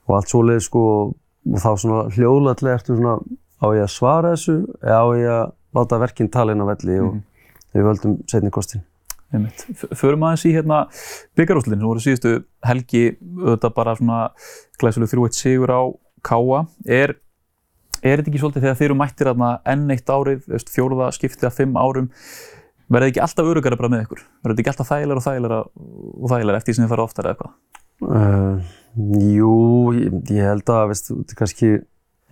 og 0.08 0.16
allt 0.18 0.32
svoleið 0.32 0.62
sko 0.66 0.84
og, 0.92 1.16
þá 1.58 1.70
svona 1.74 2.04
hljóðlega 2.14 2.76
ertu 2.76 2.96
svona 2.96 3.18
á 3.62 3.66
ég 3.76 3.84
að 3.86 3.92
svara 3.94 4.32
þessu 4.34 4.56
eða 4.82 5.02
á 5.02 5.08
ég 5.18 5.34
að 5.36 5.52
láta 5.76 6.00
verkinn 6.02 6.32
tala 6.32 6.54
inn 6.54 6.64
á 6.64 6.66
velli 6.68 6.98
og 7.02 7.20
við 7.72 7.86
völdum 7.88 8.16
setni 8.30 8.52
kostin. 8.52 8.84
Einmitt. 9.32 9.64
Förum 9.96 10.26
aðeins 10.26 10.44
í 10.44 10.52
hérna 10.52 10.82
byggarúslutin 11.38 11.80
sem 11.80 11.88
voru 11.88 12.02
síðustu 12.04 12.32
helgi 12.68 13.04
auðvitað 13.16 13.76
bara 13.78 13.94
svona 13.96 14.18
glæsuleg 14.82 15.12
3-1 15.14 15.38
sigur 15.38 15.72
á 15.72 15.82
Káa. 16.22 16.66
Er, 16.84 17.16
er 18.04 18.20
þetta 18.20 18.28
ekki 18.28 18.42
svolítið 18.42 18.66
þegar 18.66 18.76
þeir 18.80 18.88
eru 18.90 18.98
mættir 19.00 19.30
þarna 19.30 19.52
enn 19.72 19.94
eitt 19.94 20.12
árið, 20.12 20.44
fjóruða 20.68 21.08
skiptið 21.16 21.48
af 21.48 21.56
fimm 21.56 21.80
árum, 21.80 22.10
verður 22.92 23.08
þið 23.08 23.14
ekki 23.14 23.24
alltaf 23.24 23.50
örugara 23.54 23.80
bara 23.80 23.92
með 23.94 24.04
ykkur? 24.04 24.22
Verður 24.42 24.52
þetta 24.54 24.64
ekki 24.66 24.74
alltaf 24.74 24.92
þægilega 24.92 25.22
og 25.22 25.26
þægilega 25.26 25.58
og 26.12 26.34
þægilega 26.34 26.60
eftir 26.60 26.70
því 26.70 26.76
sem 26.76 26.84
þið 26.84 26.92
fara 26.92 27.08
oftar 27.08 27.30
eða 27.30 27.34
eitthvað? 27.34 27.56
Uh, 28.02 28.70
jú, 28.96 29.92
ég, 29.96 30.12
ég 30.30 30.44
held 30.44 30.68
að, 30.68 30.88
veist, 30.92 31.08
þú 31.10 31.18
ert 31.22 31.34
kannski, 31.38 31.70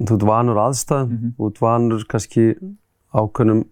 þú 0.01 0.17
ert 0.17 0.27
vanur 0.29 0.61
aðstæðum, 0.61 1.11
Mhm. 1.11 1.35
þú 1.39 1.51
ert 1.51 1.61
vanur 1.61 2.05
kannski 2.09 2.45
ákveðnum, 3.15 3.65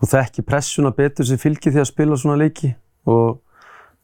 þú 0.00 0.08
þekki 0.12 0.44
pressuna 0.46 0.90
betur 0.94 1.24
sem 1.26 1.36
fylgir 1.38 1.72
því 1.72 1.80
að 1.82 1.90
spila 1.92 2.16
svona 2.16 2.38
leiki 2.38 2.74
og 3.06 3.40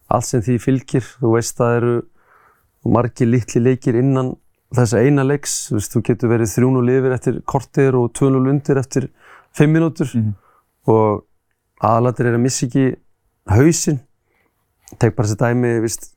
allt 0.09 0.25
sem 0.25 0.41
því 0.41 0.57
fylgir, 0.59 1.03
þú 1.21 1.33
veist 1.35 1.57
það 1.57 1.77
eru 1.77 2.01
margir 2.85 3.27
litli 3.27 3.61
leikir 3.61 3.95
innan 3.99 4.35
þessa 4.73 4.99
eina 5.03 5.23
leiks, 5.23 5.69
þú 5.69 5.73
veist, 5.79 5.91
þú 5.95 6.01
getur 6.03 6.29
verið 6.29 6.53
3-0 6.55 6.89
yfir 6.99 7.13
eftir 7.15 7.41
kortir 7.41 7.95
og 7.95 8.13
2-0 8.13 8.47
undir 8.49 8.77
eftir 8.77 9.09
5 9.53 9.71
mínútur 9.73 10.13
Mhm. 10.15 10.33
og 10.87 11.23
aðalatir 11.81 12.25
er 12.27 12.35
að 12.37 12.41
missa 12.41 12.65
ekki 12.67 12.95
hausinn, 13.47 13.99
tek 14.99 15.15
bara 15.15 15.27
þessi 15.27 15.37
dæmi, 15.37 15.81
veist, 15.81 16.13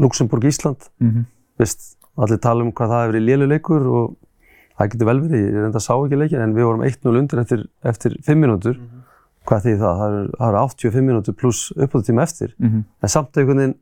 Luxemburg, 0.00 0.44
Ísland, 0.44 0.88
Mm 1.00 1.10
-hmm. 1.10 1.24
veist, 1.58 1.96
allir 2.18 2.38
tala 2.38 2.62
um 2.64 2.72
hvað 2.72 2.88
það 2.90 3.02
hefur 3.02 3.12
verið 3.12 3.26
léluleikur 3.28 3.86
og 3.86 4.16
það 4.78 4.88
getur 4.90 5.06
vel 5.06 5.20
verið, 5.20 5.44
ég 5.46 5.54
reynda 5.62 5.78
að 5.78 5.86
sá 5.86 5.94
ekki 5.94 6.18
leikin 6.18 6.40
en 6.42 6.54
við 6.54 6.64
vorum 6.64 6.82
1-0 6.82 7.18
undir 7.18 7.38
eftir, 7.40 7.66
eftir 7.84 8.16
5 8.26 8.38
mínútur. 8.40 8.76
Hvað 9.46 9.62
þýðir 9.64 9.78
það? 9.78 9.98
Það 10.00 10.12
eru, 10.14 10.30
eru 10.40 10.56
85 10.58 11.04
mínútur 11.04 11.32
pluss 11.34 11.72
uppáðutíma 11.76 12.22
eftir. 12.22 12.54
Mm 12.58 12.84
en 13.02 13.08
samt 13.08 13.36
einhvern 13.36 13.56
veginn 13.58 13.74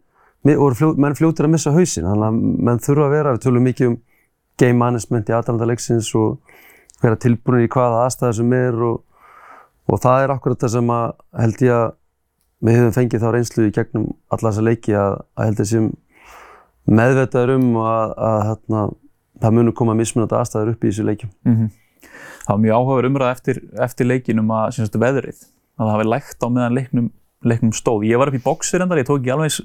mi- 0.45 0.57
voru 0.57 0.75
fljó, 0.75 0.95
menn 0.99 1.15
fljótir 1.15 1.45
að 1.47 1.51
missa 1.51 1.71
hausinn 1.73 2.05
þannig 2.05 2.27
að 2.29 2.63
menn 2.65 2.79
þurfa 2.79 3.05
að 3.07 3.11
vera, 3.11 3.33
við 3.33 3.43
tölum 3.47 3.63
mikið 3.63 3.87
um 3.87 3.97
game 4.59 4.79
management 4.79 5.29
í 5.29 5.33
aðdæmda 5.33 5.67
leiksins 5.67 6.15
og 6.15 6.39
vera 7.03 7.17
tilbúinir 7.17 7.65
í 7.65 7.69
hvaða 7.69 8.05
aðstæða 8.07 8.33
sem 8.35 8.53
er 8.53 8.75
og, 8.83 9.01
og 9.89 10.01
það 10.01 10.25
er 10.25 10.31
akkurat 10.31 10.59
það 10.59 10.69
sem 10.71 10.87
að 10.91 11.13
held 11.41 11.63
ég 11.63 11.71
að 11.73 11.93
við 12.63 12.77
hefum 12.79 12.95
fengið 12.97 13.23
þá 13.25 13.29
reynslu 13.35 13.67
í 13.69 13.73
gegnum 13.75 14.09
alla 14.31 14.51
þessa 14.53 14.65
leiki 14.67 14.95
að, 14.99 15.17
að 15.37 15.49
held 15.49 15.63
ég 15.65 15.71
sem 15.73 15.89
meðvetaður 16.99 17.55
um 17.59 17.69
að, 17.83 18.13
að 18.29 18.41
hérna, 18.49 18.83
það 19.43 19.57
munur 19.59 19.75
koma 19.79 19.95
mismunandi 19.99 20.37
aðstæður 20.39 20.73
upp 20.75 20.85
í 20.87 20.91
þessu 20.93 21.07
leikjum. 21.09 21.33
Mhm. 21.47 21.71
Það 22.43 22.51
var 22.57 22.61
mjög 22.65 22.77
áhugaður 22.79 23.07
umræða 23.09 23.35
eftir, 23.37 23.59
eftir 23.87 24.09
leikinum 24.11 24.49
að 24.51 24.71
sem 24.75 24.87
sagt, 24.89 24.97
veðrið, 24.99 25.43
að 25.79 25.85
það 25.87 25.93
hafi 25.95 26.07
lægt 26.11 26.43
á 26.43 26.47
meðan 26.51 26.75
leiknum, 26.79 27.11
leiknum 27.47 27.75
stóð. 27.79 28.07
Ég 28.11 28.19
var 28.19 28.31
upp 28.33 28.39
í 28.39 28.43
boxir 28.43 28.83
endar, 28.83 28.99
ég 28.99 29.07
tók 29.07 29.21
ekki 29.23 29.31
alveg 29.35 29.59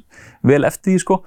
vel 0.52 0.64
eftir 0.70 0.94
því 0.94 1.00
sko, 1.02 1.18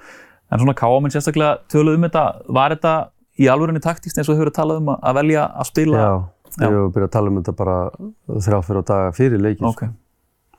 en 0.50 0.62
svona 0.62 0.76
káaminn 0.78 1.10
sérstaklega 1.14 1.58
töluð 1.70 1.98
um 1.98 2.06
þetta, 2.06 2.24
var 2.54 2.74
þetta 2.76 2.94
í 3.40 3.48
alvörinni 3.50 3.82
taktíst 3.82 4.18
eins 4.20 4.30
og 4.30 4.36
þau 4.38 4.44
hefur 4.44 4.54
talað 4.60 4.78
um 4.82 4.92
að- 4.94 5.02
að 5.10 5.18
velja 5.18 5.42
að 5.58 5.66
spila? 5.72 5.98
Já, 5.98 6.14
Já. 6.60 6.66
ég 6.70 6.78
hef 6.78 6.94
byrjað 6.94 7.08
að 7.10 7.14
tala 7.18 7.30
um 7.34 7.42
þetta 7.42 7.56
bara 7.56 7.76
þrjá 8.46 8.58
fyrir 8.70 8.86
daga 8.86 9.12
fyrir 9.18 9.42
leikin. 9.42 9.66
Ok, 9.66 9.82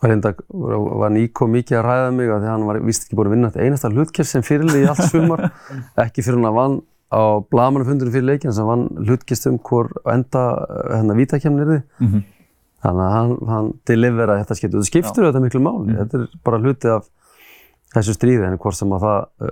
var, 0.02 0.10
reynda, 0.10 0.32
var 0.50 1.12
Níko 1.14 1.48
mikið 1.48 1.78
að 1.80 1.86
ræða 1.86 2.12
mig 2.18 2.30
af 2.32 2.40
því 2.42 2.48
að 2.48 2.52
hann 2.56 2.66
var 2.68 2.80
vist 2.88 3.06
ekki 3.06 3.18
búin 3.20 3.30
að 3.30 3.36
vinna 3.36 3.50
þetta 3.52 3.66
einasta 3.68 3.92
hlutkjær 3.94 4.26
sem 4.32 4.42
fyrirlið 4.48 4.84
í 4.84 4.88
allt 4.90 5.04
sumar. 5.12 5.44
Ekki 6.06 6.24
fyrir 6.26 6.40
hann 6.40 6.50
að 6.50 6.58
vann 6.58 6.78
á 7.12 7.22
blagamannafundunum 7.52 8.14
fyrir 8.16 8.28
leikin 8.30 8.54
sem 8.56 8.66
vann 8.66 8.88
hlutkjast 9.06 9.48
um 9.52 9.58
hvor 9.68 9.90
enda 10.10 10.44
hérna 10.96 11.18
vítakemnir 11.20 11.68
þið 11.74 11.82
Mhm. 12.02 12.22
þannig 12.82 13.06
að 13.06 13.12
hann, 13.14 13.34
hann 13.52 13.74
deliveraði 13.86 14.42
þetta 14.46 14.56
skiptu 14.58 14.78
og 14.78 14.82
það 14.82 14.90
skiptur 14.90 15.26
þetta 15.28 15.42
miklu 15.44 15.60
máli. 15.62 15.98
Þetta 16.00 16.22
er 16.22 16.28
bara 16.48 16.58
hluti 16.64 16.90
af 16.96 17.10
þessu 17.94 18.16
stríði 18.18 18.48
en 18.48 18.58
hvort 18.58 18.74
sem 18.80 18.90
að 18.96 19.04
það 19.06 19.20
uh, 19.46 19.52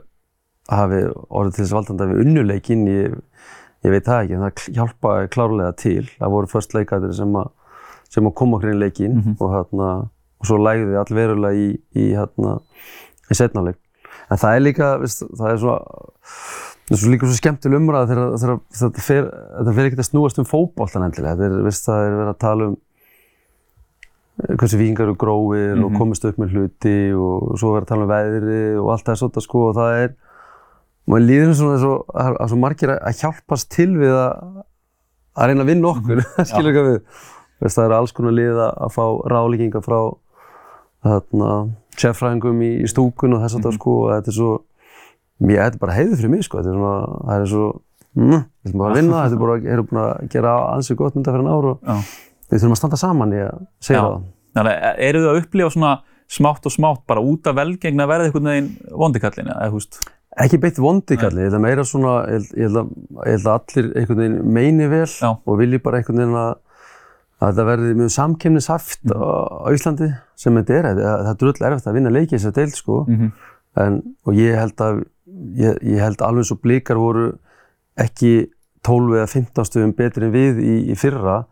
hafi 0.70 1.02
orðið 1.30 1.54
til 1.56 1.64
þess 1.66 1.76
valdandi 1.78 2.06
að 2.08 2.14
við 2.16 2.22
unnuleikin 2.26 2.88
ég, 2.90 3.20
ég 3.86 3.94
veit 3.94 4.08
það 4.08 4.24
ekki 4.24 4.38
en 4.40 4.46
það 4.48 4.64
hjálpaði 4.80 5.30
klárlega 5.36 5.76
til. 5.84 6.06
Það 6.18 6.34
voru 6.34 6.50
först 6.56 6.74
leikættir 6.74 7.14
sem 7.20 7.36
að 7.44 7.52
sem 8.10 8.26
að 8.26 8.34
koma 8.40 8.58
okkur 8.58 8.72
inn 8.72 8.80
í 8.80 8.84
leikin 8.88 9.14
Mhm. 9.20 9.36
og, 9.40 9.52
hérna, 9.54 9.90
og 10.40 10.48
svo 10.50 10.58
lægði 10.64 10.98
allverulega 11.02 11.60
í, 11.60 11.70
í, 12.00 12.10
hérna, 12.16 12.58
í 13.30 13.38
setnáleik. 13.38 13.78
En 14.30 14.38
það 14.40 14.56
er 14.56 14.64
líka, 14.66 14.90
veist, 15.02 15.24
það 15.36 15.52
er 15.56 15.58
svona, 15.64 16.04
það 16.90 16.94
er 16.96 17.02
svo 17.02 17.12
líka 17.14 17.28
svo 17.30 17.38
skemmtileg 17.40 17.82
umræða 17.82 18.10
þegar, 18.12 18.30
þegar 18.42 18.60
þetta 18.82 19.06
fer, 19.08 19.28
þetta 19.58 19.74
fer 19.80 19.90
ekkert 19.90 20.04
að 20.04 20.08
snúast 20.12 20.40
um 20.42 20.48
fótboltan 20.50 21.06
endilega. 21.08 21.36
Þetta 21.40 21.50
er, 21.60 21.66
veist, 21.66 21.88
það 21.90 22.06
er 22.06 22.16
verið 22.20 22.32
að 22.34 22.40
tala 22.46 22.68
um 22.70 22.78
eh, 24.40 24.56
hversu 24.56 24.80
vikingar 24.80 25.08
eru 25.10 25.18
gróir 25.20 25.76
og 25.84 25.92
Mhm. 25.92 25.98
komist 26.00 26.26
upp 26.30 26.38
með 26.40 26.54
hluti 26.56 26.96
og 27.18 27.58
svo 27.60 27.74
verið 27.76 27.86
að 27.88 27.92
tala 27.94 28.06
um 28.08 28.14
veðri 28.14 28.62
og 28.80 28.92
allt 28.94 29.06
það 29.06 29.16
er 29.16 29.22
svona 29.24 29.42
sko 29.46 29.66
og 29.70 29.76
það 29.76 29.98
er, 30.04 30.16
maður 31.10 31.26
líður 31.28 31.54
svona 31.58 31.76
eins 31.76 31.88
og 31.90 32.16
að 32.24 32.38
að 32.40 32.50
svo 32.54 32.58
margir 32.64 32.94
að 32.94 33.00
að 33.10 33.20
hjálpast 33.24 33.70
til 33.74 33.90
við 33.98 34.14
að, 34.14 34.64
að 35.36 35.48
reyna 35.50 35.66
að 35.66 35.72
vinna 35.74 35.88
okkur, 35.96 36.24
skilur 36.50 36.70
ekki 36.72 36.86
við. 36.88 37.00
Veist, 37.60 37.76
það 37.76 37.86
eru 37.90 37.98
alls 38.00 38.14
konar 38.16 38.32
lið 38.38 38.56
að, 38.62 38.74
að 38.86 38.94
fá 38.96 39.06
ráðlíkingar 39.34 39.84
frá 39.84 40.00
þarna, 41.06 41.52
sérfræðingum 42.00 42.64
í, 42.66 42.72
í 42.84 42.90
stúkun 42.92 43.36
og 43.38 43.44
þess 43.46 43.60
að 43.60 43.68
það 43.68 43.78
sko 43.80 43.94
og 44.04 44.10
þetta 44.14 44.32
er 44.34 44.38
svo, 44.40 44.50
þetta 45.40 45.68
er 45.70 45.80
bara 45.84 45.96
heiður 45.98 46.20
fyrir 46.20 46.34
mig 46.34 46.44
sko, 46.48 46.60
þetta 46.60 46.74
er 46.74 46.80
svona, 46.80 47.22
það 47.30 47.44
er 47.46 47.52
svo, 47.54 47.68
mm, 48.20 48.36
við 48.40 48.70
þurfum 48.70 48.84
bara 48.84 48.92
að 48.94 49.00
vinna, 49.00 49.24
þetta 49.24 49.38
er 49.40 49.44
bara, 49.46 49.58
erum 49.76 49.90
búin 49.90 50.02
að 50.04 50.30
gera 50.36 50.54
ansið 50.76 51.00
gott 51.00 51.16
mynda 51.20 51.34
fyrir 51.36 51.46
en 51.46 51.54
ár 51.56 51.70
og 51.72 51.90
Já. 51.90 51.98
við 52.50 52.60
þurfum 52.64 52.76
að 52.78 52.82
standa 52.84 53.02
saman 53.04 53.36
í 53.36 53.42
að 53.46 53.66
segja 53.90 54.00
Já. 54.00 54.06
það. 54.10 54.30
Þannig 54.60 54.78
að 54.90 55.02
eru 55.10 55.20
þið 55.24 55.30
að 55.34 55.42
upplifa 55.44 55.74
svona 55.76 55.92
smátt 56.30 56.66
og 56.70 56.74
smátt 56.76 57.04
bara 57.10 57.22
út 57.26 57.48
af 57.50 57.56
velgengna 57.58 58.06
að 58.06 58.12
verða 58.14 58.30
einhvern 58.30 58.50
veginn 58.52 58.72
vondikallin 59.02 59.52
eða 59.54 59.70
veist? 59.74 60.00
Ekki 60.40 60.60
beitt 60.62 60.78
vondi 60.80 61.18
kalli, 61.20 61.42
þetta 61.48 61.58
er 61.58 61.64
meira 61.64 61.84
svona, 61.88 62.12
ég 62.30 62.36
held- 62.38 62.58
ég 62.60 62.76
að, 62.80 62.90
ég 63.28 63.40
að 63.40 63.48
allir 63.56 63.88
einhvern 63.98 64.20
veginn 64.22 64.54
meini 64.56 64.88
vel 64.92 65.06
Já. 65.10 65.32
og 65.36 65.58
vilji 65.60 65.80
bara 65.84 65.98
einhvern 66.00 66.22
veginn 66.22 66.38
að, 66.38 66.52
að 67.40 67.50
þetta 67.54 67.66
verði 67.72 67.96
mjög 67.98 68.12
samkemnishaft 68.14 69.14
á 69.16 69.68
Íslandi 69.74 70.10
sem 70.40 70.56
þetta 70.56 70.76
er, 70.78 70.90
það, 70.90 71.00
það 71.06 71.32
er 71.32 71.40
drull 71.44 71.68
erfitt 71.70 71.90
að 71.90 71.98
vinna 71.98 72.12
leiki 72.16 72.36
þess 72.38 72.52
að 72.52 72.60
deild 72.62 72.78
sko. 72.80 73.06
Mm 73.08 73.32
En, 73.78 74.00
og 74.26 74.34
ég 74.34 74.58
held 74.58 74.82
að, 74.82 75.04
ég, 75.56 75.78
ég 75.86 76.02
held 76.02 76.24
alveg 76.26 76.44
eins 76.44 76.54
og 76.56 76.62
blikar 76.64 77.00
voru 77.00 77.28
ekki 78.00 78.50
12 78.88 79.18
eða 79.20 79.28
15 79.30 79.68
stöðum 79.68 79.96
betri 79.98 80.26
en 80.26 80.34
við 80.34 80.62
í, 80.64 80.76
í 80.90 80.96
fyrra, 81.00 81.44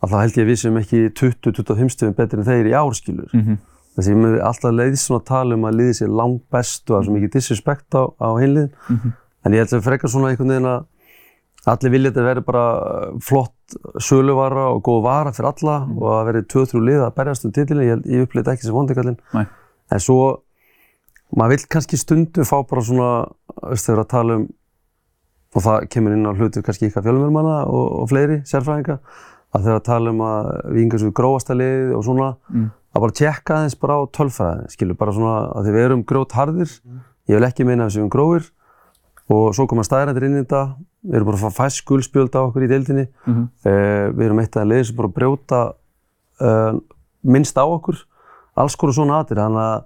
að 0.00 0.12
þá 0.12 0.16
held 0.22 0.38
ég 0.38 0.46
að 0.46 0.50
við 0.52 0.60
sem 0.62 0.78
ekki 0.80 1.02
20-25 1.18 1.94
stöðum 1.94 2.16
betri 2.18 2.40
en 2.40 2.48
þeir 2.48 2.70
í 2.70 2.76
árskilur. 2.78 3.30
-hmm. 3.34 3.58
Þessi 3.98 4.14
ég 4.14 4.20
með 4.22 4.36
alltaf 4.46 4.74
leiðist 4.74 5.08
svona 5.08 5.20
að 5.20 5.28
tala 5.28 5.58
um 5.58 5.64
að 5.66 5.78
liðið 5.80 5.96
sér 5.98 6.10
langt 6.20 6.44
best 6.54 6.84
og 6.86 6.94
það 6.94 7.00
er 7.00 7.06
svo 7.06 7.14
mikið 7.16 7.32
disrespect 7.34 7.98
á, 7.98 8.02
á 8.14 8.28
hinliðin. 8.38 8.72
Mhm. 8.88 9.12
En 9.44 9.54
ég 9.54 9.58
held 9.58 9.74
að 9.74 9.86
frekar 9.88 10.10
svona 10.10 10.30
einhvern 10.30 10.54
veginn 10.54 10.70
að 10.70 10.86
allir 11.66 11.90
vilja 11.90 12.10
þetta 12.10 12.28
verði 12.28 12.44
bara 12.46 12.66
flott 13.20 13.57
söluvara 14.00 14.66
og 14.74 14.82
góð 14.86 15.02
vara 15.04 15.32
fyrir 15.32 15.52
alla 15.52 15.78
Mhm. 15.86 15.98
og 16.02 16.10
að 16.14 16.26
verði 16.32 16.42
2-3 16.52 16.80
lið 16.88 17.00
að 17.06 17.14
berjast 17.14 17.44
um 17.44 17.52
titilin. 17.52 17.88
Ég, 17.88 18.06
ég 18.06 18.26
upplýði 18.26 18.52
ekki 18.54 18.62
sem 18.68 18.74
vondikallin. 18.74 19.18
En 19.90 19.98
svo, 20.00 20.40
maður 21.36 21.48
vill 21.56 21.66
kannski 21.68 21.96
stundum 21.98 22.44
fá 22.44 22.62
bara 22.68 22.82
svona, 22.82 23.28
þegar 23.72 24.04
að 24.04 24.08
tala 24.08 24.34
um, 24.36 24.48
og 25.56 25.62
það 25.62 25.88
kemur 25.88 26.12
inn 26.12 26.26
á 26.28 26.32
hlutu 26.36 26.62
kannski 26.62 26.88
ykkar 26.90 27.02
fjölumörmanna 27.04 27.66
og, 27.68 27.86
og 28.02 28.08
fleiri 28.10 28.42
sérfræðinga, 28.44 28.98
að 29.54 29.62
þegar 29.64 29.78
að 29.80 29.84
tala 29.84 30.10
um 30.10 30.18
að 30.20 30.50
við 30.72 30.82
yngar 30.84 30.98
svo 31.00 31.12
gróasta 31.12 31.54
lið 31.56 31.94
og 31.96 32.04
svona, 32.04 32.36
Mm. 32.52 32.70
að 32.94 33.00
bara 33.00 33.12
tjekka 33.12 33.54
aðeins 33.56 33.78
bara 33.80 33.94
á 33.96 34.02
tölfræðin, 34.12 34.68
skilur, 34.70 34.96
bara 34.96 35.12
svona 35.12 35.52
að 35.54 35.64
því 35.64 35.72
við 35.72 35.84
erum 35.86 36.04
grjótharðir, 36.04 36.80
ég 37.28 37.34
vil 37.38 37.48
ekki 37.48 37.64
meina 37.66 37.84
að 37.86 37.88
við 37.88 37.96
séum 37.96 38.10
gróir 38.10 38.50
og 39.30 39.54
svo 39.54 39.66
koma 39.68 39.82
staðrættir 39.84 40.24
inn 40.24 40.36
í 40.36 40.44
þetta, 40.44 40.74
við 41.06 41.14
erum 41.18 41.26
bara 41.30 41.38
að 41.38 41.44
fá 41.46 41.62
fæst 41.62 41.84
gulspjöld 41.86 42.34
á 42.34 42.40
okkur 42.42 42.64
í 42.66 42.68
deildinni, 42.68 43.06
Mhm. 43.26 43.48
eh, 43.64 44.08
við 44.12 44.24
erum 44.26 44.40
eitt 44.40 44.56
af 44.56 44.62
þeim 44.62 44.70
liðir 44.72 44.86
sem 44.86 44.96
bara 44.96 45.08
brjóta 45.08 45.60
uh, 46.40 46.72
minnst 47.24 47.56
á 47.58 47.64
okkur, 47.66 47.96
alls 48.56 48.76
konar 48.76 48.94
svona 48.94 49.18
aðrir, 49.22 49.38
þannig 49.42 49.62
að, 49.62 49.84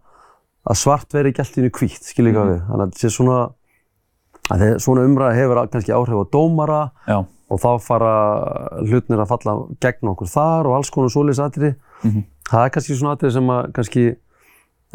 að 0.69 0.77
svart 0.77 1.13
veri 1.13 1.31
ekki 1.33 1.41
allt 1.41 1.57
í 1.57 1.61
hennu 1.63 1.71
hvítt, 1.71 2.05
skilur 2.05 2.31
ekki 2.33 2.43
Mhm. 2.43 2.51
við, 2.53 2.61
þannig 2.69 2.83
að 2.83 2.91
þetta 2.93 3.03
sé 3.03 3.11
svona, 3.17 3.39
að 4.51 4.59
þeir, 4.61 4.75
svona 4.85 5.05
umræða 5.07 5.35
hefur 5.39 5.69
kannski 5.73 5.93
áhrif 5.97 6.19
á 6.21 6.25
dómara 6.33 6.91
Já. 7.09 7.19
og 7.51 7.61
þá 7.61 7.81
fara 7.81 8.13
hlutnir 8.83 9.21
að 9.23 9.29
falla 9.29 9.55
gegn 9.81 10.09
okkur 10.13 10.29
þar 10.29 10.67
og 10.67 10.77
alls 10.77 10.91
konar 10.91 11.09
svoleiðis 11.09 11.41
aðri. 11.45 11.75
Mhm. 12.05 12.25
Það 12.51 12.65
er 12.67 12.71
kannski 12.71 12.97
svona 12.99 13.17
aðri 13.17 13.33
sem 13.33 13.47
að 13.49 13.73
kannski 13.73 14.17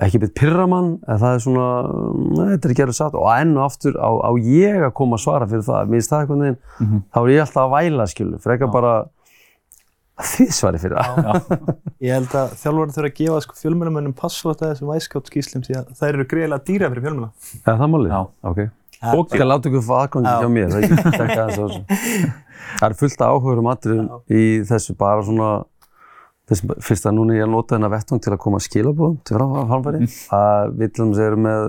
ekki 0.06 0.20
byrð 0.22 0.34
pyrra 0.38 0.66
mann, 0.70 0.90
en 1.10 1.18
það 1.22 1.36
er 1.36 1.40
svona, 1.42 1.68
nei, 2.38 2.48
þetta 2.54 2.68
er 2.68 2.74
ekki 2.76 2.84
erið 2.86 2.98
satt 3.00 3.16
og 3.18 3.28
enn 3.34 3.56
og 3.58 3.64
aftur 3.66 3.96
á, 3.98 4.10
á 4.14 4.32
ég 4.38 4.84
að 4.86 4.94
koma 5.00 5.18
að 5.18 5.24
svara 5.26 5.48
fyrir 5.50 5.66
það, 5.66 5.88
mér 5.90 5.98
finnst 5.98 6.12
það 6.14 6.22
einhvern 6.26 6.44
veginn, 6.46 6.60
Mhm. 6.80 7.00
þá 7.14 7.18
er 7.24 7.32
ég 7.34 7.42
alltaf 7.46 7.64
að 7.66 7.74
væla, 7.78 8.06
skilu, 8.14 8.40
frekar 8.44 8.72
bara 8.72 8.92
að 10.18 10.30
þið 10.34 10.52
svari 10.58 10.80
fyrir 10.82 10.98
það. 10.98 11.50
Ég 12.08 12.14
held 12.14 12.32
að 12.38 12.54
þjálfarinn 12.62 12.94
þurfa 12.94 13.10
að 13.10 13.18
gefa 13.18 13.42
sko, 13.46 13.56
fjölmjölumönnum 13.62 14.14
passvort 14.18 14.62
að 14.62 14.72
þessum 14.76 14.90
væskátt 14.94 15.30
skýslum 15.30 15.64
því 15.66 15.76
að 15.78 15.92
þær 15.98 16.10
eru 16.14 16.26
greiðilega 16.30 16.66
dýra 16.70 16.90
fyrir 16.94 17.06
fjölmjöla. 17.06 17.30
Er 17.66 17.78
það 17.82 17.92
málið? 17.94 18.12
Já. 18.14 18.22
Ok. 18.50 18.62
Og 19.14 19.30
skal 19.30 19.46
láta 19.52 19.70
ykkur 19.70 19.84
fá 19.86 19.96
aðgangi 20.08 20.30
Já. 20.30 20.38
hjá 20.42 20.50
mér, 20.50 20.70
það 20.74 20.82
er. 20.82 21.76
Það 22.78 22.88
er 22.90 22.96
fullt 23.00 23.22
af 23.22 23.30
áhugurum 23.34 23.68
atriðum 23.72 24.08
í 24.34 24.42
þessu, 24.68 24.94
bara 24.98 25.22
svona, 25.26 25.50
fyrst 26.48 27.06
að 27.10 27.16
núna 27.18 27.36
ég 27.36 27.44
er 27.44 27.48
að 27.50 27.52
nota 27.58 27.76
þennan 27.76 27.92
vettvang 27.92 28.22
til 28.24 28.32
að 28.34 28.40
koma 28.40 28.60
skilabóðum 28.64 29.18
til 29.28 29.38
framfæri, 29.38 30.08
að 30.32 30.78
við 30.80 30.94
til 30.94 31.04
dæmis 31.06 31.20
erum 31.26 31.44
með, 31.44 31.66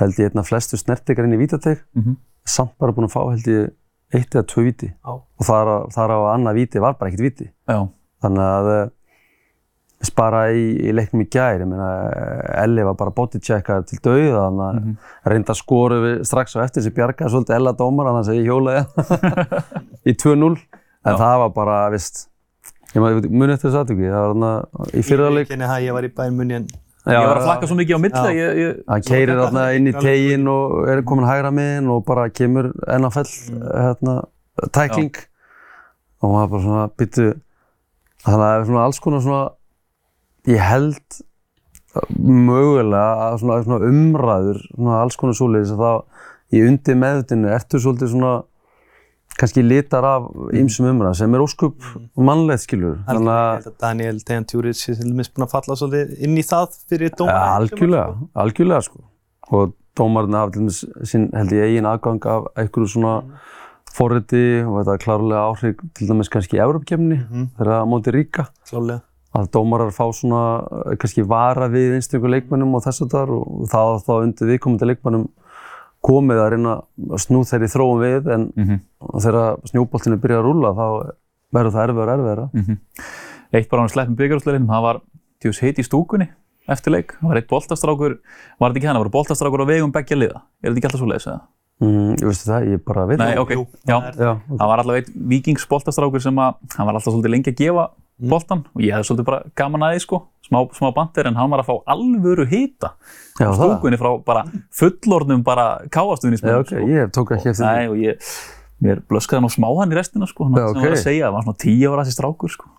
held 0.00 0.18
ég, 0.22 0.30
einna 0.32 0.42
flestu 0.48 0.78
snertikar 0.80 1.24
inn 1.28 1.34
í 1.36 1.40
vítateg, 1.42 1.82
Mhm. 1.94 2.16
samt 2.44 2.72
bara 2.78 2.92
búin 2.92 3.04
að 3.08 3.12
fá, 3.12 3.22
held 3.30 3.44
ég, 3.52 3.70
eitt 4.14 4.30
eða 4.34 4.44
tvö 4.48 4.64
víti. 4.64 4.88
Já. 5.04 5.12
Og 5.12 5.44
þar, 5.46 5.66
á- 5.68 5.86
þar 5.92 6.10
á 6.10 6.16
að 6.20 6.32
annað 6.36 6.54
víti 6.60 6.80
var 6.80 6.94
bara 6.94 7.10
ekkert 7.10 7.20
víti. 7.24 7.50
Já. 7.68 7.88
Þannig 8.22 8.38
að 8.48 8.66
eh, 8.84 8.90
spara 10.02 10.40
í, 10.52 10.64
í 10.88 10.92
leiknum 10.92 11.22
í 11.22 11.28
gær, 11.30 11.60
ég 11.60 11.68
meina, 11.68 12.10
Elli 12.64 12.82
var 12.82 12.94
bara 12.94 13.10
bodycheckað 13.14 13.86
til 13.86 13.98
dauða, 14.02 14.48
þannig 14.48 14.66
að 14.66 14.74
Mhm. 14.82 14.96
reynda 15.26 15.54
skoru 15.54 16.00
við 16.02 16.20
strax 16.26 16.56
á 16.56 16.64
eftir 16.64 16.82
sem 16.82 16.92
bjargaði 16.92 17.30
svolítið 17.30 17.54
Ella 17.54 17.72
dómar, 17.72 18.06
þannig 18.06 18.28
að 18.28 18.40
ég 18.40 18.48
hjólaði 18.48 18.82
í 20.06 20.16
2-0, 20.16 20.56
en 21.06 21.12
Já. 21.14 21.18
það 21.18 21.38
var 21.38 21.48
bara, 21.50 21.90
vist, 21.90 22.28
ég 22.92 23.02
maður 23.02 23.28
muni 23.32 23.54
eftir 23.54 23.68
þessu 23.70 23.82
aðtöku, 23.82 24.06
það 24.06 24.22
var 24.22 24.32
þarna 24.32 24.54
í 24.92 25.04
fyrraleik, 25.06 25.52
Ég 25.52 25.62
það, 25.64 25.84
ég 25.86 25.96
var 25.96 26.08
í 26.08 26.12
bæn 26.16 26.38
munni 26.38 26.58
en 26.60 26.70
Ég 27.02 27.18
var 27.18 27.40
að 27.40 27.48
flakka 27.48 27.66
svo 27.66 27.76
mikið 27.80 27.98
á 27.98 28.02
milli 28.04 28.20
að 28.20 28.36
ég, 28.36 28.58
ég, 28.60 28.74
hann 28.86 29.02
keirir 29.02 29.40
þarna 29.40 29.62
inn 29.74 29.90
í 29.90 29.92
teginn 29.96 30.44
og 30.52 30.74
er 30.92 31.00
komin 31.02 31.26
hægra 31.26 31.50
meginn 31.50 31.88
og 31.90 32.04
bara 32.06 32.28
kemur 32.30 32.68
NFL, 32.94 33.32
hérna, 33.58 34.14
tækling. 34.70 35.18
Og 36.22 36.30
maður 36.30 36.52
bara 36.52 36.62
svona, 36.68 36.84
byttu, 37.02 37.26
þannig 38.22 38.36
að 38.36 38.44
það 38.44 38.54
er 38.60 38.68
svona 38.68 38.84
alls 38.86 39.02
konar 39.02 39.24
svona, 39.24 39.42
ég 40.52 40.62
held 40.62 41.18
mögulega 42.22 43.26
að 43.26 43.40
svona, 43.42 43.58
svona 43.66 43.90
umræður, 43.90 44.62
svona 44.70 45.00
alls 45.02 45.18
konar 45.18 45.38
svoleiðis 45.40 45.74
að 45.74 45.82
það 45.82 45.98
í 46.52 46.64
undir 46.68 47.00
meðutinu 47.02 47.50
ertu 47.56 47.82
svolítið 47.82 48.14
svona 48.14 48.32
kannski 49.40 49.62
litar 49.64 50.04
af 50.06 50.26
ýmsum 50.54 50.86
umræðum 50.92 51.16
sem 51.18 51.34
er 51.34 51.42
óskup 51.44 51.86
mannlegt 52.16 52.64
skilur. 52.66 52.98
held 53.08 53.26
að 53.32 53.70
Daniel 53.80 54.20
Tejan 54.20 54.44
Tjúric 54.44 54.82
er 54.88 54.96
búinn 55.02 55.46
að 55.46 55.50
falla 55.54 55.76
svolítið 55.78 56.18
inn 56.26 56.36
í 56.38 56.44
það 56.46 56.76
fyrir 56.90 57.10
dómarinn. 57.18 57.56
algjörlega, 57.58 58.04
algjörlega 58.36 58.82
sko. 58.86 59.00
Og 59.52 59.72
dómarinn 59.98 60.34
hafa 60.38 60.52
til 60.52 60.62
dæmis 60.62 60.84
sinn 61.08 61.30
held 61.34 61.50
ég 61.52 61.64
eigin 61.70 61.88
aðgang 61.90 62.26
af 62.26 62.46
einhverju 62.56 62.88
svona 62.94 63.14
forriti 63.92 64.62
og 64.64 64.78
þetta 64.80 64.94
er 64.96 65.02
klárlega 65.04 65.46
áhrif 65.52 65.80
til 65.96 66.08
dæmis 66.08 66.30
kannski 66.32 66.56
í 66.58 66.62
Európkemni 66.64 67.18
Mhm. 67.28 67.48
þegar 67.58 67.86
móti 67.88 68.12
ríka. 68.14 68.46
Klálega. 68.68 69.02
Að 69.34 69.48
dómarar 69.50 69.90
fá 69.92 70.12
svona 70.12 70.60
eh, 70.92 70.96
kannski 70.96 71.24
vara 71.26 71.68
við 71.68 71.96
einstaklega 71.96 72.30
leikmennum 72.36 72.74
og 72.74 72.82
þess 72.84 73.00
að 73.02 73.10
þar 73.10 73.30
og 73.32 73.68
það 73.68 74.04
þá 74.04 74.12
undir 74.22 74.46
viðkomandi 74.52 74.88
leikmennum 74.92 75.28
komið 76.02 76.40
að 76.42 76.50
reyna 76.56 76.74
að 77.14 77.20
snú 77.22 77.42
þeirri 77.46 77.68
þróum 77.70 78.00
við 78.02 78.30
en 78.34 78.52
Mhm. 78.56 78.80
þegar 79.22 79.60
snjóboltinu 79.70 80.16
byrjar 80.20 80.42
að 80.42 80.46
rúlla 80.48 80.70
þá 80.74 80.86
verður 81.54 81.72
það 81.72 81.84
erfiðar 81.88 82.12
erfiðara. 82.16 82.50
Mhm. 82.52 82.78
Eitt 83.52 83.68
bara 83.70 83.82
á 83.82 83.84
hann 83.84 83.88
sleppum 83.92 84.16
byggarúsleirinn, 84.16 84.66
það 84.66 84.82
var 84.82 85.00
tjús 85.42 85.60
hitt 85.60 85.78
í 85.78 85.84
stúkunni 85.84 86.28
eftir 86.68 86.90
leik. 86.92 87.14
Það 87.20 87.28
var 87.28 87.36
eitt 87.36 87.48
boltastrákur, 87.48 88.18
var 88.58 88.70
þetta 88.72 88.78
ekki 88.80 88.86
hann, 88.86 88.96
það 88.96 89.04
voru 89.04 89.16
boltastrákur 89.18 89.60
á 89.62 89.66
vegum 89.66 89.92
beggja 89.92 90.16
liða. 90.16 90.42
Er 90.62 90.70
þetta 90.72 90.78
ekki 90.78 90.88
alltaf 90.90 91.00
svo 91.00 91.10
leiðis 91.10 91.26
eða? 91.28 91.40
Mm, 91.82 92.14
ég 92.14 92.26
veistu 92.30 92.46
það, 92.46 92.66
ég 92.72 92.84
bara 92.84 93.06
veit 93.06 93.18
Nei, 93.18 93.34
það. 93.34 93.38
ok, 93.42 93.50
jú, 93.50 93.66
já. 93.88 93.96
það 94.00 94.06
er- 94.08 94.22
Já, 94.22 94.30
ok. 94.30 94.58
Það 94.58 94.66
var 94.70 94.78
allavega 94.78 95.02
eitt 95.02 95.14
vikings 95.28 95.66
boltastrákur 95.66 96.22
sem 96.22 96.34
að, 96.36 96.54
hann 96.76 96.86
var 96.86 96.94
alltaf 96.94 97.12
svolítið 97.12 97.30
lengi 97.30 97.50
að 97.50 97.56
gefa 97.56 97.90
Mm. 97.90 98.11
Boltan 98.30 98.62
og 98.74 98.82
ég 98.84 98.94
hefði 98.94 99.08
svolítið 99.08 99.28
bara 99.28 99.42
gaman 99.58 99.84
að 99.86 99.94
því 99.96 100.02
sko, 100.04 100.18
smá, 100.46 100.58
smá 100.76 100.88
bandir 100.96 101.26
en 101.30 101.38
hann 101.40 101.50
var 101.52 101.62
að 101.62 101.70
fá 101.70 101.74
alvöru 101.94 102.46
hita 102.50 102.92
Já, 103.40 103.46
á 103.48 103.50
það. 103.50 103.56
stúkunni 103.60 103.98
frá 104.00 104.10
bara 104.24 104.42
fullorðnum 104.78 105.42
bara 105.46 105.66
káastuðin 105.92 106.36
í 106.36 106.42
Já, 106.42 106.58
ok, 106.60 106.70
sko. 106.74 106.84
ég 106.92 107.10
tók 107.16 107.32
ekki 107.36 107.48
eftir 107.52 107.66
Nei, 107.66 107.88
og 107.88 107.96
ég, 108.02 108.12
mér 108.82 109.02
blöskaði 109.08 109.40
hann 109.42 109.50
á 109.50 109.56
smá 109.56 109.68
hann 109.80 109.94
í 109.94 109.98
restina 109.98 110.26
sko, 110.30 110.46
hann 110.50 110.60
Já, 110.60 110.68
sem 110.72 110.82
var 110.84 110.96
að 110.98 111.02
segja, 111.06 111.26
það 111.28 111.36
var 111.38 111.48
svona 111.48 111.62
tíu 111.64 111.92
ára 111.92 112.04
þessi 112.06 112.18
strákur 112.18 112.50
sko. 112.52 112.70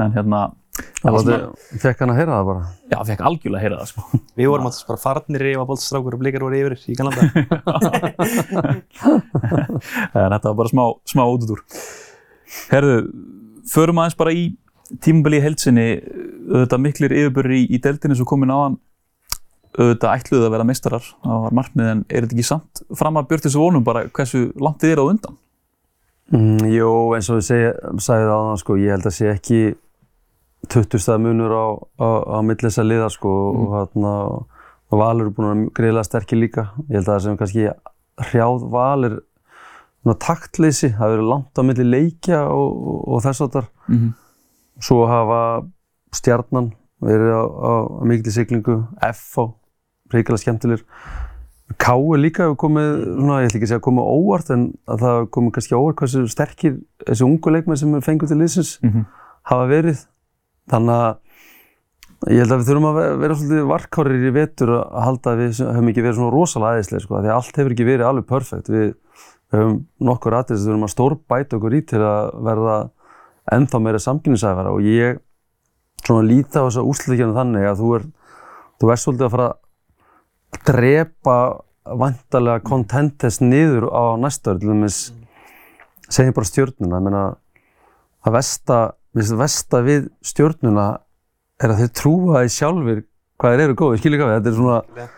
En 0.00 0.12
hérna, 0.14 0.40
það 1.02 1.12
var 1.16 1.24
svona, 1.24 1.38
fekk 1.82 1.98
hann 2.04 2.12
að 2.14 2.18
heyra 2.20 2.36
það 2.38 2.46
bara. 2.50 2.62
já, 2.92 2.98
fekk 3.10 3.24
algjörlega 3.26 3.58
að 3.58 3.64
heyra 3.66 3.80
það 3.80 3.88
sko. 3.90 4.20
Við 4.38 4.46
vorum 4.52 4.68
alltaf 4.70 4.86
bara 4.88 5.02
farnir 5.02 5.42
ef 5.50 5.58
að 5.60 5.68
boltstrákur 5.72 6.16
og 6.16 6.22
blikar 6.22 6.44
voru 6.46 6.60
yfir 6.60 6.74
í 6.78 6.94
Galanda. 6.96 7.22
en 10.14 10.32
þetta 10.32 10.46
var 10.46 10.56
bara 10.62 10.70
smá, 10.72 10.84
smá 11.10 11.24
útútur. 11.26 11.60
Herðu, 12.70 12.96
förum 13.70 14.00
aðeins 14.02 14.18
bara 14.18 14.34
í 14.34 14.46
tímabili 15.04 15.40
í 15.40 15.44
heilsinni, 15.44 15.88
auðvitað 16.50 16.84
miklir 16.86 17.16
yfirbörri 17.16 17.60
í, 17.62 17.66
í 17.76 17.82
deltinni 17.82 18.16
sem 18.18 18.28
komin 18.28 18.52
á 18.54 18.58
hann. 18.58 18.78
auðvitað 19.78 20.16
ætluðu 20.16 20.46
að 20.48 20.54
vera 20.56 20.66
meistarar, 20.66 21.04
það 21.22 21.44
var 21.44 21.52
markmið 21.54 21.90
en 21.92 22.00
er 22.08 22.24
þetta 22.24 22.34
ekki 22.34 22.46
samt 22.48 22.80
fram 22.98 23.20
að 23.20 23.28
björn 23.30 23.44
þessu 23.44 23.60
vonum 23.62 23.84
bara 23.86 24.08
hversu 24.10 24.40
langt 24.58 24.82
þið 24.82 24.94
er 24.96 25.02
á 25.02 25.04
undan? 25.06 25.36
Mm, 26.34 26.64
jú, 26.70 26.90
eins 27.14 27.30
og 27.30 27.42
segi, 27.42 27.70
sagði 28.02 28.26
það 28.26 28.34
áðan, 28.34 28.58
sko, 28.62 28.76
ég 28.82 28.94
held 28.94 29.06
að 29.06 29.14
sé 29.14 29.30
ekki 29.30 29.60
20 30.70 31.02
stað 31.02 31.22
munur 31.24 31.54
á, 31.54 31.66
á, 32.02 32.08
á 32.34 32.38
milli 32.46 32.66
þess 32.66 32.82
að 32.82 32.90
liða, 32.90 33.08
sko, 33.14 33.32
og 33.62 33.72
hérna, 33.78 34.14
og 34.90 35.00
Valur 35.00 35.30
er 35.30 35.34
búin 35.34 35.48
að 35.48 35.54
vera 35.54 35.74
greiðlega 35.78 36.06
sterkir 36.06 36.40
líka. 36.40 36.66
Ég 36.88 36.98
held 36.98 37.08
að 37.08 37.12
það 37.12 37.24
sem 37.24 37.36
kannski 37.40 37.66
hrjáð 38.30 38.64
Val 38.72 39.06
er 39.06 39.16
svona 40.00 40.16
taktleysi, 40.24 40.90
það 40.96 41.14
verið 41.14 41.30
langt 41.30 41.60
á 41.60 41.62
milli 41.66 41.86
leikja 41.86 42.40
og, 42.50 42.70
og, 42.74 43.00
og 43.06 43.22
þess 43.26 43.44
að 43.44 43.52
þar. 43.56 43.68
Mm 43.86 43.98
-hmm. 43.98 44.12
Svo 44.80 45.04
hafa 45.10 45.40
stjarnan 46.16 46.72
verið 47.04 47.32
á, 47.36 47.42
á, 47.44 47.72
á 48.00 48.02
mikilvæg 48.08 48.34
siglingu, 48.34 48.76
FH, 49.00 49.44
reykjala 50.12 50.40
skemmtilegur. 50.42 50.84
K.U. 51.80 52.16
líka 52.18 52.42
hefur 52.48 52.56
komið, 52.66 52.88
svona, 53.14 53.36
ég 53.44 53.50
ætla 53.50 53.58
ekki 53.60 53.66
að 53.68 53.70
segja 53.70 53.84
komið 53.86 54.08
óvart, 54.10 54.48
en 54.50 54.62
að 54.90 55.02
það 55.04 55.18
komið 55.36 55.52
kannski 55.54 55.76
óvart 55.78 56.00
hversu 56.02 56.22
sterkir 56.32 56.78
þessi 57.06 57.24
ungu 57.28 57.52
leikmenn 57.54 57.78
sem 57.78 57.94
er 57.94 58.02
fengur 58.02 58.26
til 58.28 58.40
liðsins 58.40 58.72
Mhm. 58.82 59.04
hafa 59.46 59.66
verið. 59.70 60.00
Þannig 60.70 60.96
að 60.98 62.32
ég 62.34 62.42
held 62.42 62.52
að 62.52 62.58
við 62.60 62.68
þurfum 62.70 62.88
að 62.90 62.98
ve- 62.98 63.16
vera 63.22 63.34
svolítið 63.38 63.70
varkárir 63.70 64.26
í 64.28 64.32
vetur 64.34 64.68
að 64.82 65.02
halda 65.06 65.30
að 65.30 65.38
við 65.40 65.60
höfum 65.70 65.88
ekki 65.92 66.02
verið 66.04 66.18
svona 66.18 66.34
rosalega 66.34 66.72
aðeinslega, 66.74 67.00
sko, 67.06 67.14
því 67.22 67.30
að 67.30 67.38
allt 67.38 67.56
hefur 67.56 67.70
ekki 67.76 67.86
verið 67.88 68.08
alveg 68.10 68.26
perfekt. 68.26 68.66
Við, 68.68 68.94
höfum 69.54 69.78
nokkur 70.00 70.32
aðeins 70.36 70.58
sem 70.58 70.66
við 70.66 70.74
þurfum 70.74 70.88
að 70.88 70.94
stórbæta 70.96 71.56
okkur 71.58 71.74
í 71.78 71.80
til 71.86 71.98
að 72.02 72.42
verða 72.50 72.90
ennþá 73.54 73.80
meira 73.82 74.00
samkynnsæfara 74.02 74.72
og 74.74 74.84
ég 74.86 75.18
svona 76.04 76.26
líta 76.26 76.62
á 76.62 76.66
þessa 76.68 76.84
úrslitakefni 76.86 77.36
þannig 77.36 77.66
að 77.70 77.82
þú 77.82 77.90
er, 77.98 78.06
þú 78.80 78.92
ert 78.92 79.02
svolítið 79.02 79.26
að 79.26 79.34
fara 79.34 79.48
að 79.50 80.62
drepa 80.70 81.36
vantarlega 82.00 82.64
contentest 82.66 83.42
niður 83.44 83.88
á 83.90 84.16
næsta 84.20 84.52
ári, 84.52 84.62
til 84.62 84.72
dæmis 84.72 84.98
segjum 86.10 86.36
bara 86.36 86.50
stjórnuna, 86.50 86.98
ég 86.98 87.06
meina 87.06 87.22
að 88.26 88.36
versta, 88.36 88.80
minnst 89.16 89.36
versta 89.38 89.80
við 89.86 90.10
stjórnuna 90.26 90.88
er 91.60 91.72
að 91.72 91.82
þeir 91.82 91.94
trúa 92.00 92.42
því 92.42 92.52
sjálfur 92.56 93.02
hvað 93.40 93.54
þeir 93.54 93.64
eru 93.64 93.78
góðir, 93.80 94.02
skilja 94.02 94.20
hvað 94.20 94.30
við, 94.30 94.38
þetta 94.38 94.50
er 94.50 94.58
svona 94.58 95.08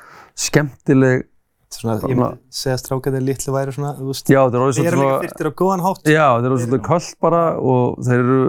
skemmtileg, 0.42 1.24
Svona, 1.73 1.95
ég 2.05 2.17
myndi 2.19 2.38
segja 2.52 2.75
að 2.76 2.83
strákarnir 2.83 3.23
litlu 3.25 3.52
væri 3.55 3.73
svona, 3.73 3.95
þú 3.97 4.09
veist, 4.11 4.29
er 4.29 4.37
þeir 4.52 4.61
eru 4.62 4.73
svolítið 4.76 4.99
líka 5.00 5.23
þyrtir 5.25 5.49
á 5.49 5.52
góðan 5.62 5.85
hátt. 5.87 6.02
já 6.12 6.26
þetta 6.29 6.47
er 6.47 6.52
orðið 6.52 6.67
svolítið 6.67 6.85
köll 6.88 7.09
bara 7.25 7.43
og 7.73 7.99
þeir 8.07 8.21
eru 8.26 8.41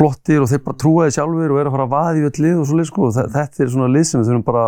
flottir 0.00 0.40
og 0.44 0.48
þeir 0.50 0.62
bara 0.66 0.80
trúa 0.82 1.06
því 1.06 1.14
sjálfur 1.16 1.50
og 1.54 1.60
eru 1.60 1.70
að 1.70 1.74
fara 1.76 1.86
að 1.86 1.94
vaða 1.94 2.18
í 2.20 2.26
öll 2.28 2.42
lið 2.44 2.58
og 2.60 2.66
svoleið 2.70 2.88
sko, 2.90 3.10
þetta 3.16 3.64
er 3.64 3.70
svona 3.74 3.88
lið 3.94 4.04
sem 4.10 4.20
við 4.20 4.28
þurfum 4.30 4.44
bara, 4.50 4.64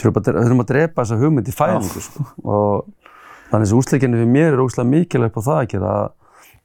þurfum 0.00 0.16
bara, 0.16 0.44
þurfum 0.44 0.62
að 0.64 0.70
drepa 0.70 1.02
þessa 1.04 1.18
hugmynd 1.20 1.50
í 1.50 1.56
fæðingu 1.56 2.04
sko, 2.04 2.24
og 2.44 2.86
þannig 3.50 3.66
þessi 3.66 3.78
úsleikinni 3.80 4.20
fyrir 4.20 4.32
mér 4.36 4.54
er 4.54 4.62
ógslag 4.64 4.88
mikilvægt 4.88 5.34
på 5.36 5.44
það 5.44 5.60
að 5.64 5.68
gera 5.74 5.90
að 5.96 6.08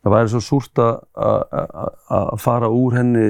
það 0.06 0.14
væri 0.16 0.32
svo 0.36 0.42
súrt 0.46 0.82
að- 0.84 1.00
að 1.16 1.40
að- 1.56 2.30
að 2.36 2.40
fara 2.46 2.70
úr 2.70 2.96
henni 3.00 3.26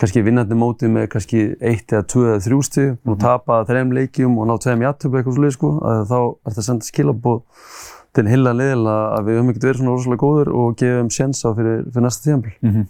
kannski 0.00 0.22
vinnandi 0.24 0.56
mótið 0.56 0.92
með 0.94 1.08
kannski 1.12 1.40
eitt 1.60 1.92
eða 1.92 2.06
tvö 2.08 2.26
eða 2.30 2.44
þrjú 2.46 2.60
stig 2.66 3.08
og 3.10 3.18
tapa 3.20 3.60
þreim 3.68 3.92
leikjum 3.96 4.38
og 4.40 4.48
ná 4.48 4.54
tveim 4.62 4.84
játtöpu 4.86 5.18
eitthvað 5.18 5.36
svolítið 5.36 5.56
sko 5.58 5.72
að 5.90 6.04
þá 6.08 6.18
er 6.20 6.30
þetta 6.50 6.62
að 6.62 6.68
senda 6.68 6.88
skilabóð 6.88 7.42
til 8.16 8.24
hilla 8.26 8.54
liðilega 8.56 9.02
að 9.16 9.28
við 9.28 9.38
höfum 9.38 9.52
ekkert 9.52 9.66
verið 9.68 9.82
svona 9.82 9.92
rosalega 9.94 10.22
góður 10.24 10.52
og 10.60 10.78
gefum 10.80 11.10
séns 11.14 11.42
á 11.46 11.48
fyrir, 11.54 11.84
fyrir 11.90 12.06
næsta 12.06 12.26
tíðanbíl. 12.26 12.54
Mhm. 12.64 12.88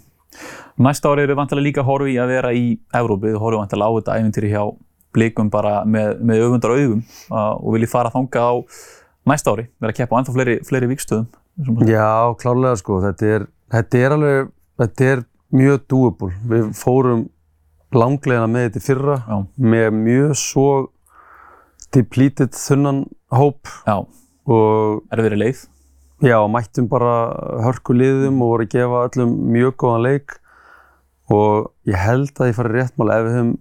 Næsta 0.81 1.11
ári 1.11 1.27
eru 1.27 1.37
vantilega 1.37 1.67
líka 1.67 1.85
horfi 1.85 2.15
að 2.23 2.31
vera 2.31 2.53
í 2.55 2.79
Evrópu, 2.95 3.27
þið 3.27 3.43
horfum 3.43 3.65
vantilega 3.65 3.91
á 3.91 3.97
þetta 3.99 4.17
æfintýri 4.21 4.53
hjá 4.55 4.63
blikum 5.13 5.51
bara 5.51 5.75
með, 5.85 6.21
með 6.23 6.45
öfundar 6.47 6.77
augum 6.77 7.03
uh, 7.03 7.59
og 7.59 7.75
viljið 7.75 7.91
fara 7.91 8.13
þangað 8.15 8.47
á 8.47 8.55
næsta 9.27 9.53
ári, 9.53 9.67
vera 9.83 9.93
að 9.93 9.99
keppa 9.99 10.17
á 10.17 10.19
ennþá 10.21 10.37
fleiri, 10.37 10.57
fleiri 10.65 10.91
vikstöðum. 10.95 11.27
Já, 11.91 12.33
klárlega 12.41 12.79
sko, 12.81 13.01
þetta 13.05 13.35
er, 13.35 13.47
þetta 13.75 14.01
er 14.01 14.15
alveg, 14.17 14.53
þetta 14.81 15.11
er 15.11 15.25
mjög 15.55 15.85
doable. 15.91 16.33
Við 16.51 16.71
fórum 16.79 17.29
langlegina 17.95 18.47
með 18.51 18.69
þetta 18.69 18.85
fyrra 18.87 19.17
Já, 19.27 19.37
með 19.57 19.89
mjög 19.99 20.35
svo 20.39 20.69
depleted 21.95 22.55
þunnan 22.55 23.05
hóp 23.35 23.71
já, 23.87 23.97
og 24.47 25.01
erfiðri 25.11 25.41
leið. 25.41 25.65
Já, 26.21 26.37
mættum 26.53 26.87
bara 26.91 27.15
hörku 27.65 27.97
liðum 27.97 28.43
og 28.45 28.53
voru 28.53 28.69
að 28.69 28.75
gefa 28.77 29.03
öllum 29.09 29.35
mjög 29.55 29.75
góðan 29.81 30.07
leik 30.07 30.37
og 31.33 31.71
ég 31.89 31.97
held 31.97 32.35
að 32.37 32.51
ég 32.51 32.57
fari 32.59 32.77
rétt 32.77 32.97
mál 33.01 33.11
ef 33.15 33.27
við 33.27 33.37
hefum 33.39 33.53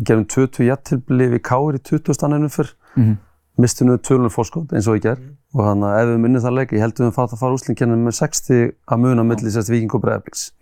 gefum 0.00 0.26
20 0.34 0.66
jættilbili 0.66 1.28
við 1.36 1.42
káir 1.46 1.78
í 1.78 1.82
20. 1.86 2.24
anninu 2.26 2.50
fyrr 2.52 2.74
Mm 2.96 3.04
-hmm. 3.04 3.16
mistum 3.56 3.88
við 3.88 4.00
tölunum 4.02 4.30
fórskót 4.30 4.72
eins 4.72 4.88
og 4.88 4.96
ég 4.96 5.02
ger 5.02 5.18
og 5.54 5.60
þannig 5.66 5.86
að 5.86 6.00
ef 6.02 6.08
við 6.08 6.18
minnum 6.18 6.42
það 6.42 6.56
leik 6.58 6.72
ég 6.72 6.80
held 6.80 6.92
að 6.92 6.98
við 6.98 7.06
höfum 7.06 7.14
fara 7.14 7.34
að 7.34 7.38
fara 7.38 7.54
úslinkennum 7.54 8.04
með 8.04 8.14
60 8.18 8.72
að 8.86 8.98
muna 8.98 9.22
milli 9.22 9.50
sérst 9.50 9.70
Víking 9.70 9.94
og 9.94 10.02
Breiðabliks 10.02 10.52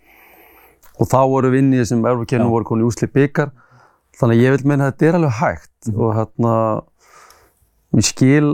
og 0.99 1.09
þá 1.09 1.19
voru 1.31 1.51
við 1.53 1.63
inn 1.63 1.73
í 1.73 1.81
þessum 1.81 2.05
Európa-kennum 2.05 2.49
Já. 2.49 2.53
voru 2.55 2.69
konið 2.69 2.89
úsli 2.89 3.09
byggar 3.13 3.51
þannig 4.19 4.39
að 4.39 4.43
ég 4.43 4.55
vil 4.55 4.71
meina 4.71 4.87
að 4.87 4.91
þetta 4.91 5.09
er 5.09 5.19
alveg 5.19 5.37
hægt 5.39 5.91
og 5.95 6.09
hérna 6.17 6.55
ég 7.99 8.07
skil 8.09 8.49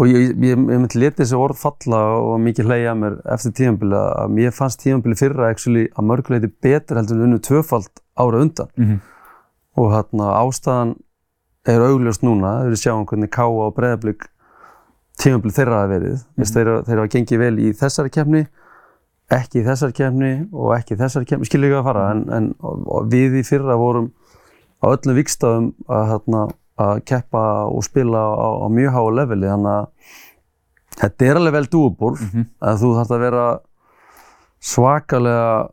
og 0.00 0.08
ég, 0.08 0.32
ég, 0.32 0.34
ég 0.50 0.58
myndi 0.58 1.00
leta 1.00 1.22
þessi 1.22 1.38
orð 1.38 1.60
falla 1.60 2.02
og 2.16 2.36
mikið 2.40 2.68
hleyja 2.68 2.92
mér 2.96 3.18
eftir 3.34 3.54
tíðanbili 3.58 3.96
að 3.98 4.34
mér 4.38 4.54
fannst 4.56 4.80
tíðanbili 4.82 5.18
fyrra 5.20 5.48
actually 5.52 5.86
að 5.92 6.08
mörguleiti 6.08 6.52
betur 6.64 7.00
heldur 7.00 7.18
en 7.18 7.26
unnu 7.28 7.40
tvöfald 7.44 7.90
ára 8.16 8.40
undan 8.44 8.68
Mhm. 8.76 9.00
og 9.76 9.92
hérna 9.92 10.34
ástæðan 10.42 10.96
er 11.66 11.80
augljóst 11.80 12.24
núna, 12.26 12.64
við 12.66 12.80
sjáum 12.82 13.06
hvernig 13.06 13.30
Káa 13.30 13.46
og 13.68 13.76
Breiðablík 13.76 14.26
tímabili 15.20 15.54
þeirra 15.54 15.82
hafa 15.82 15.92
verið, 15.92 16.16
mm 16.18 16.42
-hmm. 16.42 16.52
þeirra, 16.54 16.74
þeirra 16.86 17.02
hafa 17.04 17.12
gengið 17.14 17.38
vel 17.38 17.56
í 17.58 17.72
þessari 17.72 18.10
kefni 18.10 18.46
ekki 19.32 19.60
í 19.62 19.66
þessari 19.66 19.94
kefni 19.96 20.32
og 20.52 20.74
ekki 20.76 20.94
í 20.96 20.98
þessari 21.00 21.28
kefni, 21.30 21.46
skilur 21.48 21.70
ekki 21.70 21.78
að 21.80 21.86
fara 21.88 22.04
en, 22.12 22.22
en 22.36 22.48
við 23.12 23.38
í 23.40 23.44
fyrra 23.48 23.76
vorum 23.80 24.10
á 24.82 24.86
öllum 24.92 25.16
vikstafum 25.16 25.68
að, 25.88 26.04
hérna, 26.12 26.42
að 26.82 27.02
keppa 27.08 27.42
og 27.70 27.84
spila 27.86 28.22
á, 28.34 28.48
á 28.62 28.66
mjög 28.68 28.92
háa 28.96 29.12
leveli 29.20 29.46
þannig 29.48 29.72
að 29.72 29.86
þetta 31.02 31.28
er 31.30 31.40
alveg 31.40 31.52
vel 31.58 31.68
doable 31.72 32.16
Mhm. 32.20 32.46
að 32.60 32.80
þú 32.82 32.90
þarf 32.98 33.14
að 33.16 33.22
vera 33.26 33.46
svakalega 34.62 35.68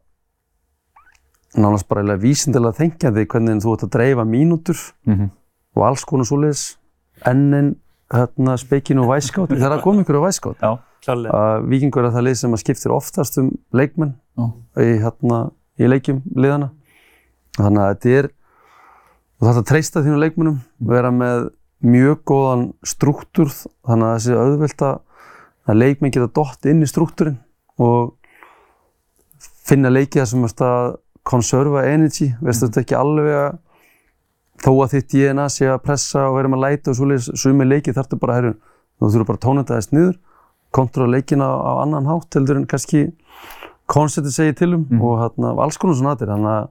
nánast 1.59 1.87
bara 1.89 2.15
vísindilega 2.21 2.77
þengjandi 2.77 3.25
hvernig 3.27 3.63
þú 3.63 3.73
ert 3.75 3.83
að 3.87 3.93
dreifa 3.95 4.25
mínútur 4.25 4.77
Mhm. 5.05 5.29
og 5.75 5.83
alls 5.87 6.05
konar 6.05 6.25
svoleiðis 6.25 6.77
ennin 7.25 7.75
hérna, 8.13 8.57
spekin 8.57 8.99
og 8.99 9.09
væskátt 9.09 9.49
það 9.49 9.65
er 9.65 9.77
að 9.77 9.83
koma 9.83 10.01
ykkur 10.03 10.17
á 10.21 10.27
væskátt. 10.29 10.61
Að 11.07 11.69
vikingur 11.71 12.05
er 12.05 12.13
það 12.15 12.25
lið 12.27 12.37
sem 12.41 12.55
að 12.55 12.63
skiptir 12.63 12.93
oftast 12.95 13.39
um 13.39 13.53
leikmenn 13.75 14.15
já, 14.37 14.45
í, 14.83 14.89
hérna, 15.03 15.39
í 15.79 15.87
leikjum 15.87 16.21
liðana 16.35 16.71
þannig 17.57 17.83
að 17.83 17.93
þetta 17.93 18.15
er 18.17 18.29
þú 19.39 19.47
þarf 19.47 19.61
að 19.61 19.69
treysta 19.71 20.03
þínu 20.03 20.19
leikmennum 20.23 20.59
vera 20.91 21.11
með 21.15 21.49
mjög 21.79 22.23
góðan 22.27 22.65
struktúr 22.83 23.51
þannig 23.55 24.09
að 24.09 24.17
þessi 24.17 24.39
auðvelt 24.39 24.85
að 24.89 24.97
að 25.69 25.77
leikmenn 25.83 26.13
geta 26.13 26.31
dott 26.33 26.65
inn 26.69 26.81
í 26.83 26.89
struktúrin 26.89 27.37
og 27.79 28.15
finna 29.69 29.91
leikið 29.91 30.23
þar 30.23 30.29
sem 30.31 30.47
að 30.49 30.95
konserva 31.29 31.83
energy, 31.85 32.31
veist 32.41 32.63
þetta 32.63 32.81
ekki 32.81 32.97
alveg 32.97 33.35
að 33.37 33.59
þó 34.63 34.71
að 34.73 34.95
þitt 34.95 35.11
DNA 35.13 35.45
sé 35.53 35.69
að 35.69 35.83
pressa 35.85 36.25
og 36.27 36.39
vera 36.39 36.51
með 36.51 36.63
læti 36.65 36.91
og 36.91 36.97
svoleiðis 36.97 37.29
sumi 37.39 37.67
leikið 37.67 37.99
þarftu 37.99 38.19
bara 38.19 38.33
að 38.33 38.39
herru 38.39 38.55
þú 38.99 39.11
þurfur 39.11 39.29
bara 39.29 39.39
að 39.39 39.45
tóna 39.45 39.63
þetta 39.63 39.77
aðeins 39.77 39.93
niður 39.93 40.17
kontrolla 40.71 41.17
leikina 41.17 41.45
á 41.45 41.81
annan 41.83 42.05
hátt 42.05 42.33
heldur 42.37 42.57
en 42.57 42.65
kannski 42.67 43.11
konceptið 43.89 44.33
segir 44.35 44.55
til 44.55 44.73
um 44.75 44.85
Mhm. 44.89 45.01
og 45.01 45.17
hérna, 45.19 45.55
alls 45.63 45.77
konar 45.77 45.95
svona 45.95 46.15
aðeir 46.15 46.29
þannig 46.29 46.53
að 46.53 46.69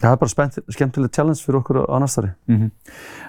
það 0.00 0.12
er 0.12 0.16
bara 0.16 0.28
spennt, 0.28 0.58
skemmtileg 0.72 1.12
challenge 1.12 1.42
fyrir 1.44 1.60
okkur 1.60 1.86
á 1.86 1.96
næstari 2.00 2.34
Mhm. 2.48 2.70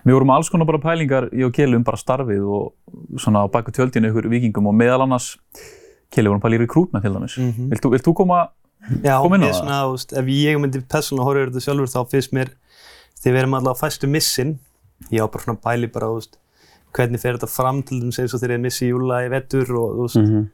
Við 0.06 0.14
vorum 0.14 0.30
alls 0.32 0.50
konar 0.50 0.66
bara 0.66 0.80
pælingar 0.80 1.30
í 1.34 1.46
og 1.46 1.54
Keli 1.54 1.76
um 1.76 1.84
bara 1.84 1.98
starfið 1.98 2.48
og 2.48 2.74
svona 3.18 3.44
á 3.46 3.52
baku 3.52 3.72
tjöldinu 3.72 4.10
ykkur 4.12 4.30
vikingum 4.30 4.68
og 4.68 4.74
meðal 4.74 5.02
annars 5.04 5.38
Keli 6.12 6.28
vorum 6.28 6.42
bara 6.42 6.56
í 6.56 6.60
rekrútment 6.66 7.02
til 7.04 7.14
dæmis. 7.14 7.38
Mhm. 7.38 7.70
Vilt 7.70 7.82
þú, 7.82 7.92
vilt 7.92 8.04
þú 8.04 8.14
koma? 8.16 8.50
Já, 9.04 9.22
Kom 9.22 9.34
inn 9.34 9.42
á 9.42 9.46
ég 9.46 9.52
það. 9.54 9.62
svona, 9.62 9.84
þú 9.86 9.92
veist, 9.94 10.14
ef 10.18 10.26
ég 10.26 10.60
myndi 10.60 10.82
persónulega 10.88 11.24
horfa 11.24 11.40
yfir 11.46 11.52
þetta 11.52 11.66
sjálfur 11.66 11.88
þá 11.94 12.10
finnst 12.10 12.34
mér 12.34 12.50
þegar 13.22 13.34
við 13.36 13.40
erum 13.44 13.54
alltaf 13.54 13.78
á 13.78 13.82
fæstu 13.86 14.10
missin 14.10 14.60
ég 15.12 15.22
á 15.22 15.28
bara 15.32 15.44
svona 15.44 15.62
pæli 15.62 15.88
bara, 15.94 16.08
þú 16.08 16.16
veist 16.18 16.38
hvernig 16.96 17.22
fer 17.22 17.38
þetta 17.38 17.52
fram 17.52 17.82
til 17.84 18.02
þess 18.04 18.24
eins 18.24 18.34
og 18.36 18.42
þegar 18.42 18.56
ég 18.58 18.64
missi 18.66 18.90
júla 18.90 19.26
í 19.26 19.30
vettur 19.32 19.74
og 19.80 19.98
þú 19.98 20.08
veist 20.08 20.20
mm 20.22 20.30
-hmm. 20.32 20.48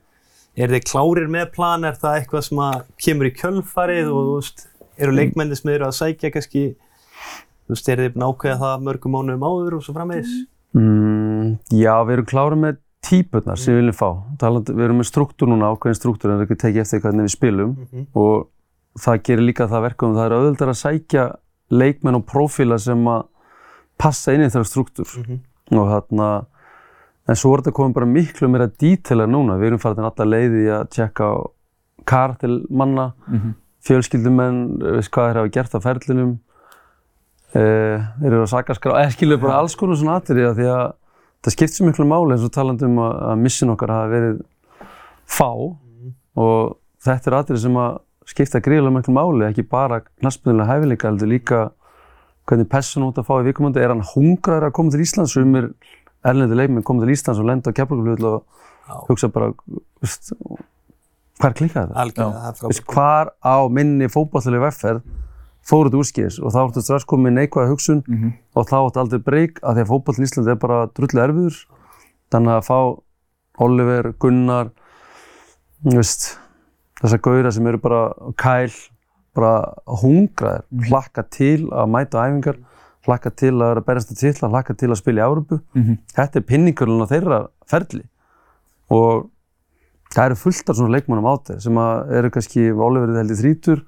er 0.64 0.74
þið 0.74 0.84
klárir 0.92 1.30
með 1.30 1.52
plan, 1.54 1.84
er 1.84 1.96
það 2.02 2.18
eitthvað 2.18 2.44
sem 2.48 2.58
að 2.58 2.82
kemur 3.06 3.30
í 3.30 3.38
kjölfarið 3.42 4.12
og 4.12 4.22
þú 4.28 4.36
veist 4.36 4.68
eru 4.98 5.12
leikmennir 5.12 5.58
sem 5.58 5.72
eru 5.72 5.86
að 5.86 5.98
sækja 6.02 6.34
kannski 6.34 6.76
þú 7.68 7.76
veist, 7.76 7.90
er 7.90 8.04
að 8.08 8.24
ákveða 8.24 8.60
það 8.64 8.84
mörgum 8.88 9.16
mánuðum 9.16 9.48
áður 9.48 9.78
og 9.78 9.84
svo 9.84 9.94
framvegis? 9.94 10.36
Mm, 10.74 11.58
Já, 11.72 11.94
við 12.06 12.14
erum 12.14 12.30
klárið 12.30 12.62
með 12.64 12.78
típurnar 13.08 13.60
sem 13.60 13.74
við 13.74 13.82
viljum 13.82 13.98
fá. 13.98 14.10
Talandi, 14.42 14.76
við 14.76 14.88
erum 14.88 15.02
með 15.02 15.10
struktúr 15.12 15.52
núna, 15.52 15.72
ákveðin 15.74 16.00
struktúr 16.00 16.32
en 16.32 16.38
það 16.38 16.44
er 16.44 16.48
ekki 16.48 16.62
tekið 16.64 16.84
eftir 16.84 17.04
hvernig 17.04 17.28
við 17.28 17.36
spilum. 17.36 17.76
Mhm. 17.78 18.08
og 18.16 18.48
það 18.98 19.24
gerir 19.24 19.46
líka 19.46 19.68
það 19.70 19.86
verkum 19.86 20.16
það 20.16 20.26
er 20.26 20.36
auðvöldar 20.38 20.72
að 20.74 20.82
sækja 20.82 21.26
leikmenn 21.70 22.18
og 22.18 22.26
prófíla 22.26 22.80
sem 22.80 23.04
að 23.06 23.28
passa 23.98 24.34
inn 24.34 24.42
í 24.42 24.50
þeirra 24.50 24.72
struktúr. 24.72 25.10
Mhm. 25.18 25.40
Og 25.72 25.88
þarna 25.92 26.28
en 27.28 27.36
svo 27.36 27.54
er 27.54 27.62
þetta 27.62 27.76
komið 27.76 27.94
bara 27.98 28.08
miklu 28.08 28.48
meira 28.50 28.68
dítilega 28.72 29.28
núna, 29.28 29.58
við 29.60 29.68
erum 29.74 29.82
farin 29.84 30.06
alla 30.08 30.26
leiði 30.32 30.66
að 30.72 30.86
tjekka 30.96 31.28
á 31.28 31.36
kartelmanna 32.08 33.12
Mhm. 33.28 33.54
fjölskyldumenn, 33.88 34.60
veist 34.96 35.12
hvað 35.12 35.28
þeir 35.32 35.40
hafa 35.42 35.52
gert 35.52 35.76
á 35.76 35.80
ferlinum. 35.84 36.38
Uh, 37.56 38.04
þeir 38.20 38.34
eru 38.34 38.42
að 38.44 38.52
sakaskrá, 38.52 38.92
eða 39.00 39.14
skilur 39.16 39.40
bara 39.40 39.60
alls 39.62 39.76
konar 39.80 39.96
svona 39.96 40.18
atriði 40.20 40.50
því 40.58 40.66
að 40.68 40.94
það 41.44 41.54
skipt 41.56 41.74
svo 41.78 41.86
miklu 41.88 42.06
máli 42.06 42.36
eins 42.36 42.44
og 42.44 42.52
talandi 42.52 42.84
um 42.86 42.98
að, 43.00 43.14
að 43.32 43.38
missin 43.46 43.72
okkar 43.72 43.94
hafa 43.94 44.10
verið 44.12 44.42
fá. 45.26 45.48
Og 46.38 46.76
þetta 47.08 47.32
er 47.32 47.38
atriði 47.40 47.62
sem 47.64 47.80
að 47.80 48.00
skipta 48.28 48.60
gríðilega 48.62 48.98
miklu 48.98 49.16
máli, 49.16 49.48
ekki 49.48 49.64
bara 49.72 50.02
knaspunulega 50.20 50.68
hæfileika, 50.74 51.08
heldur 51.10 51.32
líka 51.32 51.62
hvernig 52.48 52.70
person 52.72 53.04
út 53.10 53.18
að 53.20 53.28
fá 53.28 53.34
í 53.42 53.46
vikumandi, 53.50 53.82
er 53.84 53.92
hann 53.94 54.06
hungraður 54.14 54.70
að 54.70 54.76
koma 54.78 54.92
til 54.94 55.04
Íslands, 55.04 55.34
sumir 55.36 55.70
erlendi 56.26 56.56
leikmenn 56.58 56.84
koma 56.88 57.04
til 57.06 57.14
Íslands 57.14 57.40
og 57.42 57.46
lenda 57.50 57.72
á 57.72 57.78
keflaguflugull 57.78 58.26
og 58.26 58.44
Já. 58.88 58.96
hugsa 59.10 59.28
bara, 59.34 59.52
veist, 60.02 60.32
hvað 61.38 61.50
er 61.52 61.56
klikkað 61.60 61.88
þetta? 61.90 62.00
Algjörlega, 62.04 62.32
Já. 62.32 62.52
það 62.58 62.64
er 62.64 62.72
Veist, 62.72 62.84
frábært. 62.84 62.94
hvar 62.96 63.32
á 63.44 63.56
minni 63.70 64.08
fótballlega 64.08 64.64
vefferð 64.68 65.02
fóruð 65.68 65.98
úrskýðis 66.00 66.38
og 66.40 66.54
þá 66.56 66.60
áttu 66.64 66.82
strax 66.86 67.04
komið 67.06 67.34
neikvæða 67.36 67.68
hugsun 67.74 68.04
Mhm. 68.08 68.30
og 68.56 68.68
þá 68.70 68.76
áttu 68.88 69.02
aldrei 69.04 69.20
breyk 69.20 69.60
að 69.62 69.76
því 69.76 69.82
að 69.84 69.90
fótball 69.92 70.16
í 70.16 70.24
Íslandi 70.24 70.52
er 70.52 70.56
bara 70.56 70.78
drullu 70.88 71.20
erfiður 71.26 71.58
þannig 72.32 72.54
að 72.56 72.66
fá 72.70 72.80
Oliver, 73.60 74.14
Gunnar 74.20 74.70
veist, 75.84 76.38
þessar 77.02 77.20
gauðra 77.26 77.52
sem 77.54 77.68
eru 77.68 77.78
bara 77.82 78.02
kæl, 78.40 78.72
bara 79.38 79.54
hungraðir, 80.02 80.66
hlakka 80.90 81.24
til 81.38 81.70
að 81.70 81.90
mæta 81.94 82.26
æfingar, 82.26 82.58
hlakka 83.08 83.32
til 83.40 83.54
að 83.56 83.64
vera 83.70 83.82
að 83.84 83.88
berjast 83.88 84.10
til 84.12 84.20
titla, 84.24 84.50
hlakka 84.52 84.74
til 84.78 84.90
að 84.92 85.00
spila 85.00 85.22
í 85.24 85.28
Európu 85.30 85.60
Mhm. 85.76 85.98
þetta 86.18 86.36
er 86.42 86.48
pinningurinn 86.50 87.04
á 87.06 87.08
þeirra 87.14 87.40
ferli 87.70 88.04
og 88.90 89.30
það 90.14 90.26
eru 90.26 90.36
fullt 90.40 90.70
af 90.70 90.76
svona 90.80 90.96
leikmannum 90.98 91.28
á 91.28 91.36
þeir 91.48 91.62
sem 91.62 91.76
að 91.76 92.12
eru 92.20 92.30
kannski, 92.32 92.68
Oliver 92.74 93.10
er 93.14 93.22
held 93.22 93.32
í 93.36 93.40
þrítur 93.42 93.82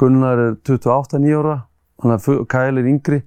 Gunnar 0.00 0.38
er 0.40 0.54
28-9 0.64 1.34
ára 1.38 1.56
þannig 2.02 2.26
að 2.26 2.46
Kyle 2.48 2.80
er 2.80 2.88
yngri 2.88 3.18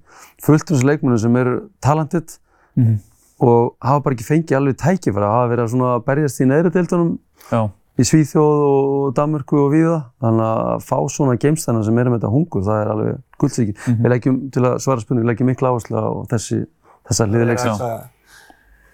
fullt 0.42 0.66
af 0.70 0.74
þessu 0.76 0.88
leikmannum 0.90 1.18
sem 1.22 1.36
eru 1.36 1.70
talented 1.80 2.38
Mhm. 2.76 2.98
og 3.40 3.76
hafa 3.82 4.00
bara 4.04 4.14
ekki 4.16 4.26
fengið 4.26 4.56
alveg 4.58 4.76
tækifæri 4.76 5.30
hafa 5.30 5.50
verið 5.54 5.64
að 5.64 5.72
svona 5.74 6.04
berjast 6.04 6.40
í 6.40 6.46
neðri 6.50 6.72
deildunum 6.74 7.18
Já. 7.50 7.70
Í 7.96 8.04
Svíþjóð 8.04 8.62
og 8.66 9.14
Danmörku 9.16 9.56
og 9.64 9.70
víða 9.72 9.98
þannig 10.20 10.46
að 10.46 10.82
fá 10.84 10.96
svona 11.08 11.36
geimstæna 11.40 11.84
sem 11.86 11.98
eru 11.98 12.10
með 12.12 12.18
þetta 12.20 12.32
hungur 12.34 12.62
það 12.66 12.80
er 12.82 12.90
alveg 12.92 13.22
guldsíki 13.40 13.74
Mhm. 13.76 14.02
við 14.02 14.10
leggjum, 14.12 14.36
til 14.52 14.62
að 14.62 14.76
svara 14.84 15.00
spurning, 15.00 15.24
við 15.24 15.30
leggjum 15.30 15.46
miklu 15.52 15.68
áherslu 15.70 15.96
á 15.96 16.08
þessi, 16.28 16.66
þessa 17.08 17.26
hliðilegs 17.30 17.64
Já. 17.64 18.10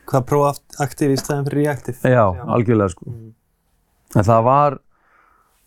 Hvað- 0.07 0.27
proaktiv 0.27 1.11
í 1.11 1.17
staðin 1.19 1.47
fyrir 1.47 1.65
reaktiv? 1.67 1.97
Já, 2.03 2.25
algjörlega 2.47 2.91
sko. 2.91 3.07
En 4.17 4.25
það 4.25 4.43
var, 4.45 4.79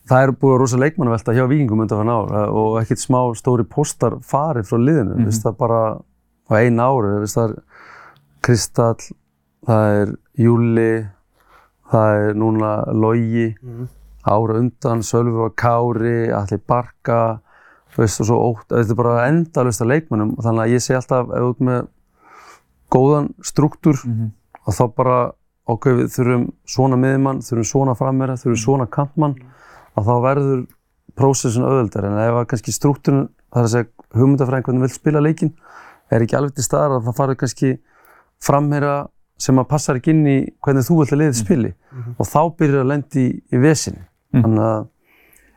það 0.08 0.24
er 0.24 0.32
búið 0.32 0.60
rosa 0.60 0.78
leikmannavelta 0.78 1.34
hjá 1.34 1.48
Víkingum 1.50 1.82
undan 1.82 1.98
fyrir 2.04 2.14
ár 2.14 2.34
eh, 2.44 2.50
og 2.54 2.76
ekkert 2.84 3.00
smá 3.02 3.20
stóri 3.36 3.64
póstar 3.64 4.20
farið 4.22 4.68
frá 4.70 4.78
liðinu, 4.78 5.16
mm 5.16 5.26
-hmm. 5.26 5.44
það 5.44 5.58
bara 5.58 5.98
á 6.46 6.54
einu 6.62 6.82
ári, 6.82 7.20
veist, 7.20 7.36
það 7.38 7.50
er 7.50 7.64
Kristall, 8.44 9.02
það 9.66 10.02
er 10.02 10.16
Júli, 10.38 11.10
það 11.92 12.30
er 12.30 12.34
núna 12.34 12.72
Logi, 12.94 13.56
Mhm. 13.62 13.88
ára 14.26 14.58
undan, 14.60 15.00
Sölvi 15.04 15.46
og 15.46 15.56
Kári, 15.56 16.32
Alli 16.34 16.58
Barka, 16.68 17.40
veist, 17.96 18.20
og 18.22 18.28
svo 18.28 18.38
ótt, 18.56 18.68
þetta 18.70 18.92
er 18.92 18.96
bara 18.96 19.28
endalust 19.30 19.82
af 19.82 19.88
leikmannum, 19.88 20.36
þannig 20.38 20.64
að 20.66 20.74
ég 20.74 20.82
sé 20.84 20.96
alltaf 20.96 21.30
ef 21.30 21.40
þú 21.40 21.50
ert 21.50 21.62
með 21.62 21.88
góðan 22.92 23.34
struktúr 23.42 23.98
Mhm. 24.06 24.32
og 24.68 24.74
þá 24.74 24.96
bara 24.96 25.32
ok, 25.68 25.84
við 25.86 26.10
þurfum 26.14 26.52
svona 26.68 26.96
miðjumann, 26.98 27.40
þurfum 27.42 27.66
svona 27.66 27.96
frammera, 27.98 28.34
þurfum 28.38 28.64
svona 28.66 28.88
kantmann 28.90 29.36
að 29.98 30.06
þá 30.06 30.22
verður 30.22 30.68
prósessin 31.16 31.64
auðvöldar 31.64 32.06
en 32.06 32.18
ef 32.20 32.34
að 32.36 32.48
kannski 32.48 32.72
struktúrun, 32.76 33.30
það 33.54 33.62
er 33.62 33.64
að 33.64 33.74
segja 33.74 33.88
hugmyndafræðin 34.16 34.64
hvernig 34.64 34.80
þú 34.80 34.82
vilt 34.82 35.00
spila 35.00 35.20
leikinn 35.22 35.54
er 36.12 36.22
ekki 36.22 36.38
alveg 36.38 36.54
til 36.56 36.64
staðar 36.64 37.00
að 37.00 37.06
það 37.06 37.16
farið 37.16 37.38
kannski 37.38 37.80
framherra 38.42 39.08
sem 39.38 39.60
að 39.60 39.68
passar 39.68 40.00
ekki 40.00 40.14
inn 40.16 40.26
í 40.28 40.36
hvernig 40.64 40.86
þú 40.88 41.00
vilt 41.02 41.14
að 41.16 41.22
liðið 41.22 41.40
spili. 41.42 41.72
Og 42.20 42.28
þá 42.28 42.40
byrjar 42.60 42.84
að 42.86 42.92
lendi 42.94 43.24
í, 43.28 43.32
í 43.56 43.62
vesinni 43.64 44.04
Mm. 44.36 44.42
þannig 44.44 44.64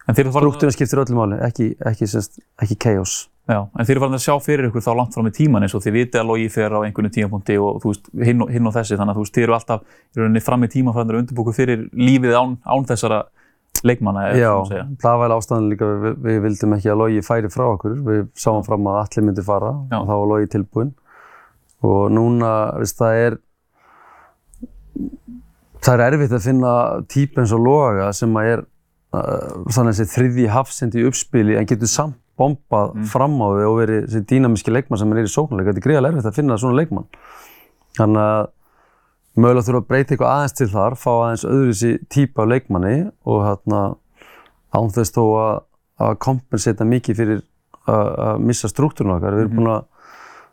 að 0.08 0.18
þeir 0.18 0.28
struktúrun 0.30 0.72
skiptir 0.72 1.00
öllu 1.02 1.16
máli, 1.18 1.38
ekki, 1.42 1.64
ekki, 1.90 2.06
semst, 2.06 2.36
ekki 2.62 2.76
chaos. 2.78 3.14
Já, 3.48 3.56
en 3.64 3.84
þeir 3.88 3.96
eru 3.96 4.02
farin 4.04 4.14
að 4.18 4.22
sjá 4.22 4.34
fyrir 4.44 4.68
ykkur 4.68 4.84
þá 4.84 4.90
langt 4.94 5.14
fram 5.16 5.26
í 5.26 5.32
tíman 5.34 5.64
eins 5.66 5.74
og 5.74 5.82
þið 5.82 5.94
vitið 5.96 6.20
að 6.20 6.28
logi 6.28 6.48
fer 6.52 6.70
á 6.76 6.78
einhvern 6.84 7.10
tímapunkti 7.10 7.56
og 7.58 7.80
veist, 7.82 8.06
hinn 8.22 8.44
og, 8.44 8.52
hinn 8.52 8.68
og 8.68 8.74
þessi 8.76 8.98
þannig 9.00 9.14
að 9.14 9.18
þú 9.18 9.24
veist, 9.24 9.34
þið 9.34 9.46
eru 9.48 9.56
alltaf 9.56 9.82
í 9.88 10.20
rauninni 10.20 10.42
fram 10.44 10.62
í 10.62 10.70
tíma 10.76 10.94
farin 10.94 11.10
að 11.10 11.20
undirbúku 11.22 11.54
fyrir 11.56 11.82
lífið 11.96 12.36
án, 12.38 12.54
án 12.68 12.86
þessara 12.92 13.20
leikmanna, 13.82 14.28
Já, 14.36 14.52
það 15.02 15.18
var 15.24 15.34
ástæðan 15.38 15.68
líka 15.72 15.90
við, 16.04 16.16
við 16.28 16.40
vildum 16.46 16.76
ekki 16.78 16.92
að 16.92 17.00
Logi 17.02 17.24
færi 17.24 17.50
frá 17.50 17.66
okkur. 17.72 17.98
Við 18.04 18.22
sáum 18.38 18.64
fram 18.68 18.86
að 18.92 19.00
allir 19.02 19.26
myndi 19.30 19.44
fara 19.48 19.74
Já. 19.90 19.98
og 19.98 20.06
þá 20.06 20.14
var 20.14 20.30
Logi 20.34 20.52
tilbúinn. 20.54 20.94
Og 21.88 22.08
núna, 22.10 22.52
veist, 22.78 22.98
það 23.00 23.20
er 23.26 23.38
það 25.88 25.94
er 25.96 26.05
erfitt 26.12 26.35
að 26.37 26.44
finna 26.44 26.72
típ 27.09 27.38
eins 27.40 27.53
og 27.57 27.62
Loga 27.64 28.11
sem 28.16 28.35
að 28.37 28.51
er 28.53 28.64
uh, 29.16 29.64
þannig 29.72 29.94
að 29.94 29.94
þessi 29.94 30.14
þriðji 30.14 30.48
hafsendi 30.53 31.01
í 31.01 31.07
uppspili 31.09 31.57
en 31.57 31.68
getur 31.68 31.90
samt 31.90 32.18
bombað 32.38 32.92
fram 33.11 33.35
á 33.42 33.48
við 33.57 33.66
og 33.66 33.77
verið 33.81 34.05
þessi 34.07 34.27
dýnamíski 34.31 34.74
leikmann 34.74 35.01
sem 35.01 35.11
er 35.11 35.24
í 35.24 35.33
sóknarleik. 35.33 35.72
Þetta 35.72 35.81
er 35.81 35.87
greiðlega 35.88 36.12
erfitt 36.12 36.29
að 36.31 36.37
finna 36.37 36.59
svona 36.61 36.79
leikmann. 36.79 37.09
Þannig 37.98 38.22
að 38.22 38.51
mögulega 39.38 39.66
þurfa 39.66 39.81
að 39.81 39.88
breyta 39.88 40.14
eitthvað 40.14 40.35
aðeins 40.35 40.57
til 40.59 40.68
þar, 40.70 40.96
fá 40.98 41.11
aðeins 41.14 41.46
öðruvísi 41.48 41.90
típa 42.14 42.44
af 42.44 42.51
leikmanni 42.53 42.94
og 43.27 43.42
hérna 43.46 43.83
án 44.77 44.94
þess 44.94 45.14
þó 45.16 45.22
að, 45.24 45.53
að 46.07 46.16
kompensata 46.29 46.87
mikið 46.87 47.22
fyrir 47.22 47.42
að, 47.88 48.12
að 48.29 48.44
missa 48.53 48.70
struktúrun 48.70 49.16
okkar. 49.16 49.35
Við 49.35 49.48
erum 49.48 49.59
búin 49.59 49.72
að 49.74 49.87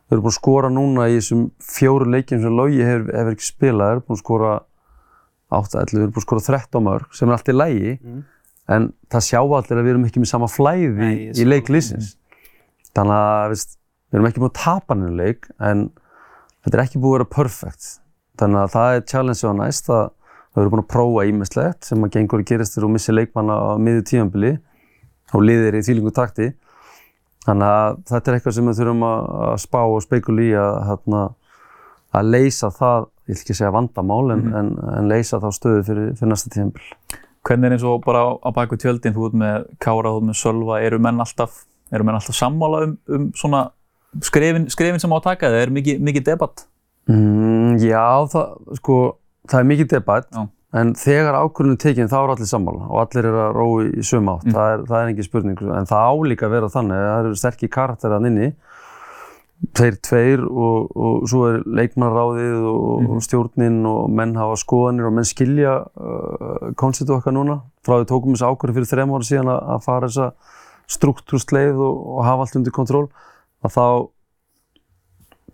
við 0.06 0.16
erum 0.16 0.26
búin 0.26 0.34
að 0.34 0.40
skora 0.40 0.74
núna 0.74 1.10
í 1.10 1.20
þessum 1.20 1.48
fjóru 1.66 2.10
leikjum 2.14 2.42
sem 2.42 2.58
Logi 2.58 2.82
hefur, 2.86 3.12
hefur 3.14 3.38
ekki 3.38 3.52
spilað, 3.52 3.92
við 3.92 3.96
erum 3.96 4.08
búin 4.08 4.18
að 4.18 4.24
skora 4.26 4.56
8-11, 5.60 5.96
við 5.96 6.04
erum 6.04 6.14
búin 6.16 6.24
að 6.24 6.28
skora 6.28 6.46
13 6.46 6.86
mörg 6.86 7.18
sem 7.18 7.30
er 7.30 7.38
allt 7.38 7.52
í 7.52 7.56
lægi, 7.56 7.96
en 8.76 8.88
það 9.14 9.26
sjá 9.28 9.40
allir 9.42 9.80
að 9.80 9.84
við 9.84 9.94
erum 9.94 10.08
ekki 10.08 10.24
með 10.24 10.32
sama 10.32 10.50
flæði 10.52 10.90
Nei, 11.00 11.14
í, 11.14 11.30
í 11.42 11.48
leikliðsins. 11.48 12.16
Þannig 12.96 13.20
að 13.20 13.54
veist, 13.54 13.78
við 14.10 14.20
erum 14.20 14.30
ekki 14.30 14.44
búin 14.44 14.54
að 14.54 14.60
tapa 14.62 14.96
henni 14.96 15.14
leik, 15.20 15.50
en 15.60 15.88
þetta 16.66 16.78
er 16.78 16.84
ekki 16.86 17.02
búið 17.02 17.12
að 17.12 17.18
vera 17.20 17.32
perfect. 17.36 17.90
Þannig 18.40 18.62
að 18.62 18.76
það 18.76 18.98
er 18.98 19.08
challenge 19.12 19.48
á 19.48 19.54
næst 19.62 19.90
að 19.94 20.06
við 20.56 20.62
erum 20.64 20.76
búin 20.76 20.84
að 20.86 20.92
prófa 20.94 21.26
ímislegt 21.30 21.88
sem 21.90 22.06
að 22.06 22.14
gengur 22.16 22.42
að 22.42 22.50
gerast 22.52 22.76
þegar 22.76 22.88
þú 22.88 22.92
missir 22.96 23.16
leikmanna 23.16 23.56
á 23.56 23.72
miður 23.76 24.06
tímanbili 24.08 24.54
og 25.36 25.44
liðir 25.44 25.76
í 25.76 25.84
þýlingu 25.86 26.14
takti. 26.16 26.52
Þannig 27.46 27.74
að 27.78 27.98
þetta 28.10 28.32
er 28.32 28.38
eitthvað 28.38 28.56
sem 28.58 28.70
við 28.70 28.80
þurfum 28.80 29.04
að, 29.06 29.26
að 29.46 29.58
spá 29.62 29.82
og 29.84 30.00
spekula 30.06 30.46
í 30.46 30.54
að, 30.58 30.78
hérna, 30.90 31.24
að 32.16 32.32
leysa 32.34 32.72
það, 32.74 33.10
ég 33.26 33.34
vil 33.34 33.42
ekki 33.42 33.58
segja 33.58 33.74
vandamál, 33.74 34.34
en, 34.36 34.44
en, 34.54 34.74
en 35.00 35.08
leysa 35.10 35.40
þá 35.42 35.48
stöðu 35.56 35.86
fyrir, 35.88 36.12
fyrir 36.20 36.32
næsta 36.32 36.52
tímanbil. 36.54 36.92
Hvernig 37.46 37.70
er 37.70 37.76
eins 37.76 37.86
og 37.86 38.04
bara 38.06 38.22
á, 38.26 38.30
á 38.42 38.50
baku 38.54 38.78
tjöldin, 38.82 39.14
þú 39.14 39.30
ert 39.30 39.40
með 39.42 39.66
Kára, 39.82 40.14
þú 40.14 40.22
ert 40.22 40.30
með 40.30 40.38
Sölva, 40.42 40.80
eru 40.82 41.00
menn 41.02 41.22
alltaf, 41.22 41.64
eru 41.94 42.06
menn 42.08 42.18
alltaf 42.18 42.38
sammála 42.38 42.86
um, 42.88 42.96
um 43.10 43.28
svona 43.38 43.68
skrefin, 44.26 44.66
skrefin 44.74 45.02
sem 45.02 45.14
á 45.14 45.18
að 45.18 45.28
taka, 45.30 45.52
það 45.54 45.66
er 45.66 45.74
mikið, 45.76 46.02
mikið 46.10 46.28
debatt? 46.32 46.66
Mm, 47.12 47.78
já, 47.84 48.06
það, 48.34 48.54
sko, 48.80 49.00
það 49.50 49.62
er 49.62 49.70
mikið 49.72 49.90
debatt, 49.92 50.30
Já. 50.34 50.46
en 50.82 50.94
þegar 50.98 51.38
ákvörðunum 51.44 51.78
er 51.78 51.82
tekin 51.84 52.10
þá 52.10 52.18
er 52.22 52.34
allir 52.34 52.50
sammála 52.50 52.88
og 52.90 53.02
allir 53.04 53.30
eru 53.30 53.42
að 53.44 53.60
rói 53.60 53.92
í 53.92 54.06
sömu 54.10 54.34
átt, 54.34 54.48
það, 54.50 54.72
er, 54.72 54.86
það 54.90 55.02
er 55.02 55.12
engin 55.12 55.28
spurning, 55.28 55.62
en 55.78 55.90
það 55.92 56.10
álíka 56.10 56.48
að 56.48 56.56
vera 56.56 56.72
þannig, 56.74 57.04
það 57.06 57.20
eru 57.20 57.42
sterkir 57.44 57.74
karakterar 57.76 58.18
hann 58.18 58.30
inni, 58.32 58.50
þeir 59.76 59.96
tveir 60.04 60.42
og, 60.46 60.90
og 60.96 61.28
svo 61.32 61.46
er 61.50 61.62
leikmannaráðið 61.80 62.66
og, 62.70 63.06
og 63.16 63.22
stjórnin 63.24 63.78
og 63.88 64.10
menn 64.12 64.36
hafa 64.36 64.58
skoðanir 64.60 65.08
og 65.08 65.14
menn 65.16 65.28
skilja 65.28 65.78
uh, 65.96 66.74
konceptu 66.80 67.16
okkar 67.16 67.34
núna, 67.38 67.62
frá 67.86 67.98
því 68.02 68.10
tókum 68.12 68.36
þessi 68.36 68.50
ákvörðu 68.50 68.76
fyrir 68.80 68.90
þrem 68.92 69.14
ára 69.16 69.28
síðan 69.30 69.52
að, 69.54 69.62
að 69.76 69.86
fara 69.88 70.10
þessa 70.12 70.28
struktúrsleið 70.98 71.80
og, 71.82 72.04
og 72.18 72.28
hafa 72.28 72.46
allt 72.46 72.60
undir 72.60 72.76
kontról, 72.76 73.08
að 73.66 73.74
þá 73.78 73.86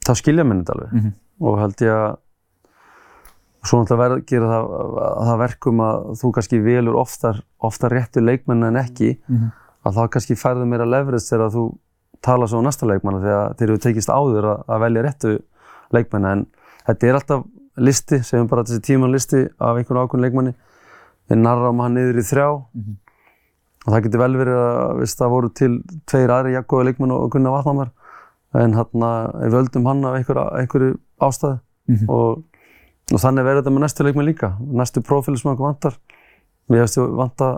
þá 0.01 0.11
skilja 0.17 0.43
menn 0.49 0.63
þetta 0.63 0.75
alveg 0.75 0.93
Mhm. 0.97 1.11
og 1.45 1.59
held 1.61 1.81
ég 1.85 1.93
að 1.93 2.17
svo 3.61 3.77
náttúrulega 3.83 4.01
verð, 4.01 4.25
gera 4.25 4.47
það, 4.49 4.71
að 5.05 5.27
það 5.29 5.39
verkum 5.43 5.81
að 5.85 6.05
þú 6.21 6.31
kannski 6.33 6.59
velur 6.65 6.95
oftar, 6.97 7.41
oftar 7.61 7.93
réttu 7.93 8.23
leikmenn 8.25 8.65
en 8.65 8.79
ekki 8.81 9.11
Mhm. 9.29 9.51
að 9.85 9.93
þá 9.97 10.03
kannski 10.15 10.35
færðu 10.41 10.65
meira 10.67 10.85
leverage 10.89 11.29
þegar 11.29 11.53
þú 11.53 11.65
tala 12.21 12.47
svo 12.47 12.61
á 12.61 12.65
næsta 12.65 12.87
leikmanna 12.89 13.21
þegar 13.23 13.55
þeir 13.57 13.69
eru 13.69 13.81
tekist 13.81 14.11
áður 14.11 14.47
að, 14.51 14.63
að 14.67 14.83
velja 14.85 15.05
réttu 15.05 15.31
leikmenn 15.95 16.27
en 16.29 16.43
þetta 16.87 17.07
er 17.07 17.17
alltaf 17.19 17.45
listi, 17.81 18.19
segjum 18.25 18.49
bara 18.51 18.65
þessi 18.67 18.83
tíman 18.85 19.13
listi 19.13 19.45
af 19.59 19.79
einhvern 19.79 20.03
ákveðin 20.03 20.25
leikmanni. 20.27 20.53
Við 21.31 21.39
narram 21.41 21.79
hann 21.81 21.95
niður 21.97 22.21
í 22.21 22.27
þrjá. 22.27 22.49
Mhm. 22.75 22.99
og 23.81 23.93
það 23.95 24.03
getur 24.05 24.21
vel 24.21 24.35
verið 24.37 24.57
að 24.61 24.91
viðst, 24.99 25.17
það 25.17 25.31
voru 25.33 25.47
til 25.57 25.71
tveir 26.05 26.29
aðri 26.29 26.51
jakkóða 26.53 26.83
leikmenn 26.85 27.13
og 27.15 27.31
Gunnar 27.33 27.55
Vatnamar 27.55 27.89
en 28.61 28.75
hérna 28.77 29.09
við 29.41 29.55
völdum 29.55 29.87
hann 29.89 30.05
af 30.05 30.17
einhverju, 30.19 30.43
einhverju 30.59 30.97
ástæðu. 31.17 31.59
Mhm. 31.89 32.09
og, 32.09 32.43
og 33.11 33.19
þannig 33.23 33.47
verður 33.47 33.63
þetta 33.63 33.73
með 33.73 33.83
næstu 33.85 34.05
leikmenn 34.05 34.29
líka. 34.29 34.51
Næstu 34.61 35.01
prófíli 35.01 35.39
sem 35.41 35.49
okkur 35.49 35.65
vantar. 35.65 35.97
Við 36.69 36.83
hefum 36.83 37.15
vanta 37.17 37.49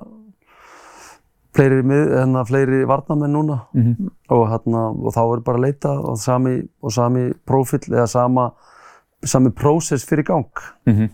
fleiri, 1.53 1.81
hérna, 1.85 2.43
fleiri 2.47 2.83
varnamenn 2.89 3.33
núna 3.35 3.59
Mhm. 3.73 4.09
og, 4.29 4.47
hérna, 4.49 4.83
og 5.05 5.13
þá 5.13 5.21
er 5.37 5.39
bara 5.41 5.57
að 5.57 5.65
leita 5.67 5.89
og 5.99 6.17
sami, 6.17 6.55
og 6.81 6.91
sami 6.91 7.31
prófíl 7.47 7.79
eða 7.89 8.07
sama, 8.09 8.51
sami 9.23 9.49
prósess 9.51 10.05
fyrir 10.05 10.23
gang 10.25 10.45
Mhm. 10.87 11.09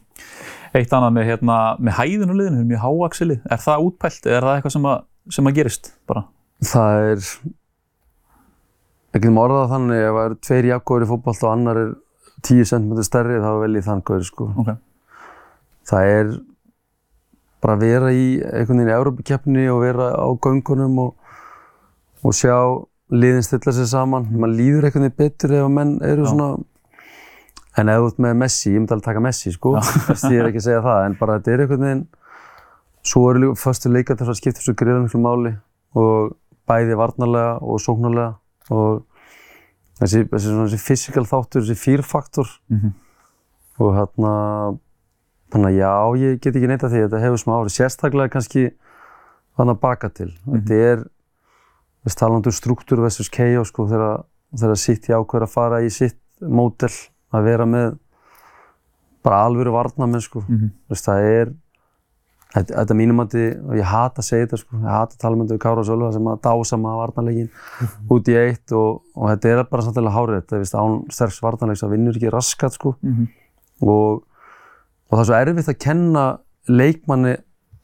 Eitt 0.76 0.90
annað 0.94 1.14
með, 1.14 1.26
hérna, 1.26 1.78
með 1.80 1.94
hæðinu 1.98 2.34
liðinu, 2.38 2.66
mjög 2.70 2.82
háaksilið, 2.84 3.40
er 3.52 3.58
það 3.58 3.86
útpælt 3.88 4.26
eða 4.28 4.38
er 4.38 4.42
það 4.42 4.56
eitthvað 4.62 4.72
sem 4.72 4.84
að, 4.86 5.04
sem 5.30 5.46
að 5.46 5.56
gerist 5.56 5.92
bara? 6.08 6.24
það 6.62 7.12
er 7.12 7.18
ekki 9.16 9.28
um 9.32 9.40
orðað 9.42 9.70
þannig 9.74 10.04
ef 10.06 10.14
það 10.14 10.26
eru 10.26 10.38
tveir 10.46 10.68
jafngóður 10.70 11.06
í 11.06 11.10
fótbolta 11.10 11.48
og 11.48 11.54
annar 11.56 11.78
er 11.78 11.96
10 12.46 12.66
cm 12.70 13.02
stærri 13.08 13.40
þá 13.42 13.50
vel 13.64 13.74
ég 13.80 13.84
þann 13.88 14.04
góður 14.04 14.26
sko. 14.30 14.54
Ok. 14.60 14.70
það 15.90 16.04
er 16.20 16.28
bara 17.64 17.76
vera 17.82 18.12
í 18.16 18.40
einhvern 18.40 18.80
veginn 18.80 18.92
í 18.92 18.96
Európa-keppni 18.98 19.66
og 19.74 19.82
vera 19.84 20.12
á 20.16 20.28
göngunum 20.42 21.00
og, 21.04 21.16
og 22.24 22.36
sjá 22.38 22.56
liðin 23.12 23.44
stilla 23.44 23.74
sig 23.76 23.88
saman 23.92 24.28
maður 24.32 24.56
líður 24.60 24.88
einhvern 24.90 25.08
veginn 25.10 25.18
betur 25.24 25.56
ef 25.58 25.66
að 25.66 25.74
menn 25.76 25.96
eru 26.06 26.24
Já. 26.26 26.30
svona 26.32 26.50
en 27.80 27.90
ef 27.94 28.00
þú 28.02 28.08
ert 28.12 28.18
með 28.26 28.34
Messi, 28.42 28.72
ég 28.74 28.80
myndi 28.82 28.92
alveg 28.96 29.06
taka 29.06 29.22
Messi 29.24 29.52
sko, 29.56 29.76
ég 29.80 30.40
er 30.42 30.50
ekki 30.50 30.60
að 30.62 30.66
segja 30.70 30.82
það 30.84 31.04
en 31.06 31.18
bara 31.20 31.38
þetta 31.40 31.52
er 31.54 31.64
einhvern 31.66 31.86
veginn 31.88 32.06
svo 33.10 33.22
eru 33.32 33.40
líka 33.46 33.60
fyrstu 33.62 33.92
leikar 33.94 34.18
þess 34.20 34.34
að 34.34 34.40
skipta 34.42 34.64
svo 34.66 34.74
greiðum 34.80 35.06
miklu 35.08 35.22
máli 35.24 35.54
og 36.00 36.34
bæði 36.70 36.98
varnarlega 37.00 37.54
og 37.64 37.80
sóknarlega 37.82 38.34
og 38.76 39.06
þessi, 40.02 40.26
þessi, 40.30 40.52
þessi 40.60 40.80
physical 40.84 41.24
þáttur, 41.30 41.64
þessi 41.66 41.80
fýrfaktor 41.86 42.52
Mhm. 42.70 42.92
og 43.80 43.94
hérna 43.96 44.34
þannig 45.54 45.70
að 45.72 45.80
já, 45.80 45.94
ég 46.24 46.40
get 46.44 46.56
ekki 46.56 46.68
neita 46.70 46.90
því 46.92 47.04
þetta 47.06 47.22
hefur 47.24 47.42
smá 47.42 47.54
ári, 47.60 47.74
sérstaklega 47.74 48.34
kannski 48.36 48.66
þannig 49.58 49.76
að 49.76 49.80
baka 49.84 50.10
til 50.10 50.30
þetta 50.46 50.82
er 50.92 51.06
við 52.08 52.16
talandu 52.20 52.52
struktúr 52.56 53.02
versus 53.04 53.30
chaos 53.34 53.72
sko, 53.74 53.88
þegar, 53.90 54.22
þegar 54.56 54.78
sitt 54.80 55.10
í 55.10 55.16
ákveður 55.18 55.48
að 55.48 55.54
fara 55.56 55.82
í 55.84 55.90
sitt 55.92 56.18
mótel 56.40 56.92
að 57.36 57.44
vera 57.50 57.66
með 57.68 57.98
bara 59.26 59.42
alvöru 59.50 59.74
varnamenn 59.76 60.22
sko. 60.24 60.40
Mhm. 60.48 60.70
Veist, 60.90 61.06
það 61.10 61.26
er 61.28 61.50
þetta, 62.56 62.72
þetta 62.80 62.96
mínumandi, 62.96 63.44
og 63.68 63.76
ég 63.76 63.84
hata 63.86 64.22
að 64.24 64.28
segja 64.30 64.46
þetta 64.48 64.60
sko, 64.62 64.78
ég 64.80 64.88
hata 64.96 65.14
að 65.18 65.20
tala 65.20 65.36
um 65.36 65.42
þetta 65.44 65.58
við 65.58 65.62
Kára 65.66 65.84
og 65.84 65.90
Sölva 65.90 66.14
sem 66.16 66.30
að 66.32 66.40
dásama 66.48 66.94
varnarleikin 67.02 67.50
út 68.16 68.32
í 68.32 68.38
eitt 68.40 68.72
og, 68.80 69.02
og 69.14 69.30
þetta 69.34 69.52
er 69.52 69.64
bara 69.70 69.86
samtilega 69.86 70.16
hárið 70.16 70.40
þetta, 70.48 70.80
án 70.80 70.96
sterks 71.12 71.42
varnarleiks 71.44 71.84
að 71.84 71.94
vinnur 71.98 72.16
ekki 72.18 72.32
raskat 72.34 72.74
sko 72.80 72.96
Mhm. 73.04 73.28
og, 73.84 74.24
og 75.10 75.18
það 75.18 75.22
er 75.24 75.30
svo 75.30 75.38
erfitt 75.40 75.72
að 75.74 75.80
kenna 75.86 76.24
leikmanni 76.70 77.36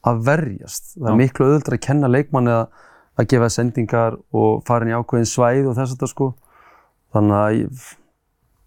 að 0.06 0.22
verjast. 0.28 0.92
Það 0.94 1.08
er 1.08 1.14
Já. 1.14 1.20
miklu 1.20 1.46
auðvitað 1.46 1.76
að 1.76 1.84
kenna 1.88 2.10
leikmanni 2.12 2.54
að, 2.54 2.66
að 3.18 3.28
gefa 3.32 3.48
sendingar 3.50 4.18
og 4.36 4.62
fara 4.68 4.86
inn 4.86 4.92
í 4.92 4.96
ákveðin 4.96 5.30
svæð 5.30 5.70
og 5.72 5.78
þess 5.78 5.96
að 5.96 6.02
það 6.04 6.12
sko. 6.12 6.28
Þannig 7.16 7.36
að 7.40 7.84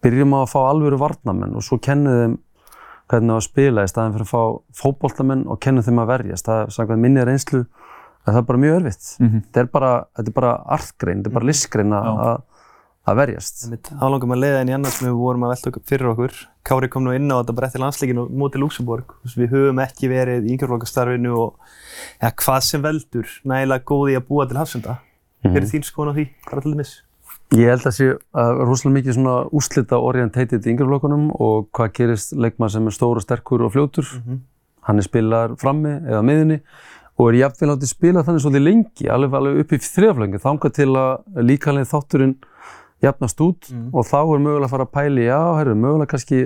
byrjum 0.03 0.35
á 0.35 0.39
að 0.41 0.51
fá 0.51 0.59
alvöru 0.65 0.99
varnamenn 0.99 1.57
og 1.59 1.65
svo 1.65 1.79
kennum 1.83 2.19
þeim 2.19 2.37
hvernig 3.09 3.31
það 3.31 3.35
á 3.35 3.39
að 3.39 3.47
spila 3.47 3.83
í 3.83 3.89
staðin 3.89 4.15
fyrir 4.15 4.27
að 4.27 4.33
fá 4.33 4.43
fótboltamenn 4.83 5.47
og 5.49 5.59
kennum 5.63 5.85
þeim 5.85 6.03
að 6.03 6.11
verjast. 6.13 6.45
Það 6.49 6.61
er 6.61 6.75
samkvæmt 6.75 7.03
minni 7.05 7.25
reynslu 7.25 7.63
að 7.63 8.33
það 8.33 8.41
er 8.41 8.47
bara 8.51 8.61
mjög 8.65 8.77
örfitt. 8.79 9.07
Mhm. 9.23 9.41
Er 9.55 9.71
bara, 9.73 9.91
þetta 10.17 10.29
er 10.29 10.37
bara 10.41 10.53
artgrein, 10.77 11.23
þetta 11.23 11.31
er 11.31 11.37
bara 11.39 11.49
listgrein 11.49 11.95
að. 11.95 12.43
Að, 13.09 13.11
að 13.11 13.19
verjast. 13.19 13.65
Þá 13.89 14.05
langum 14.13 14.33
að 14.35 14.41
leiða 14.43 14.61
inn 14.63 14.71
í 14.71 14.75
annað 14.77 14.95
sem 14.95 15.07
við 15.09 15.17
vorum 15.19 15.45
að 15.45 15.53
velta 15.53 15.69
okkur 15.71 15.85
fyrir 15.89 16.11
okkur. 16.13 16.39
Kári 16.69 16.89
kom 16.93 17.05
nú 17.05 17.13
inn 17.17 17.33
á 17.33 17.39
þetta 17.39 17.55
bretti 17.57 17.81
landsleikinu 17.81 18.25
móti 18.29 18.61
Luxemburg. 18.61 19.17
Við 19.33 19.53
höfum 19.55 19.83
ekki 19.83 20.09
verið 20.11 20.47
í 20.47 20.55
yngjörflokkastarfinu 20.55 21.35
og 21.35 21.75
ja, 22.21 22.31
hvað 22.31 22.59
sem 22.67 22.83
veldur 22.85 23.29
nægilega 23.49 23.87
góði 23.89 24.17
að 24.19 24.27
búa 24.29 24.47
til 24.49 24.59
hafsenda. 24.61 24.99
Hver 25.45 25.63
er 25.63 25.69
þín 25.71 25.87
skoðun 25.87 26.13
á 26.13 26.17
því? 26.19 26.27
Bara 26.49 26.65
til 26.65 26.73
dæmis. 26.75 26.93
Ég 27.57 27.71
held 27.71 27.87
að 27.89 27.95
sé 27.95 28.07
að 28.37 28.59
rosalega 28.61 28.95
mikið 28.99 29.15
svona 29.17 29.35
úslita 29.57 29.97
orientated 30.05 30.67
í 30.67 30.73
yngreflokkunum 30.75 31.31
og 31.41 31.71
hvað 31.73 31.95
gerist 31.97 32.35
leikmann 32.37 32.69
sem 32.69 32.85
er 32.85 32.93
stór 32.93 33.17
og 33.17 33.25
sterkur 33.25 33.63
og 33.65 33.73
fljótur. 33.73 34.11
Hann 34.85 35.01
er 35.01 35.05
spilar 35.05 35.55
frammi 35.61 35.95
eða 36.03 36.21
miðunni 36.25 36.59
og 37.19 37.31
er 37.31 37.39
jafnvel 37.41 37.73
áttið 37.73 37.91
spila 37.91 38.23
þannig 38.23 38.43
svolítið 38.45 38.63
lengi, 38.63 39.07
alveg, 39.11 39.33
alveg 39.35 39.57
upp 39.63 39.73
í 39.75 39.79
þriðaflöngu, 39.83 40.39
þangað 40.39 40.75
til 40.77 40.89
að 40.95 41.41
líkanlega 41.49 41.89
þátturinn 41.89 42.35
jafnast 43.03 43.41
út 43.41 43.69
og 43.93 44.05
þá 44.07 44.19
er 44.21 44.43
mögulega 44.43 44.67
að 44.67 44.73
fara 44.73 44.85
að 44.87 44.93
pæli, 44.97 45.25
já, 45.27 45.39
herru, 45.59 45.75
mögulega 45.75 46.11
kannski 46.13 46.41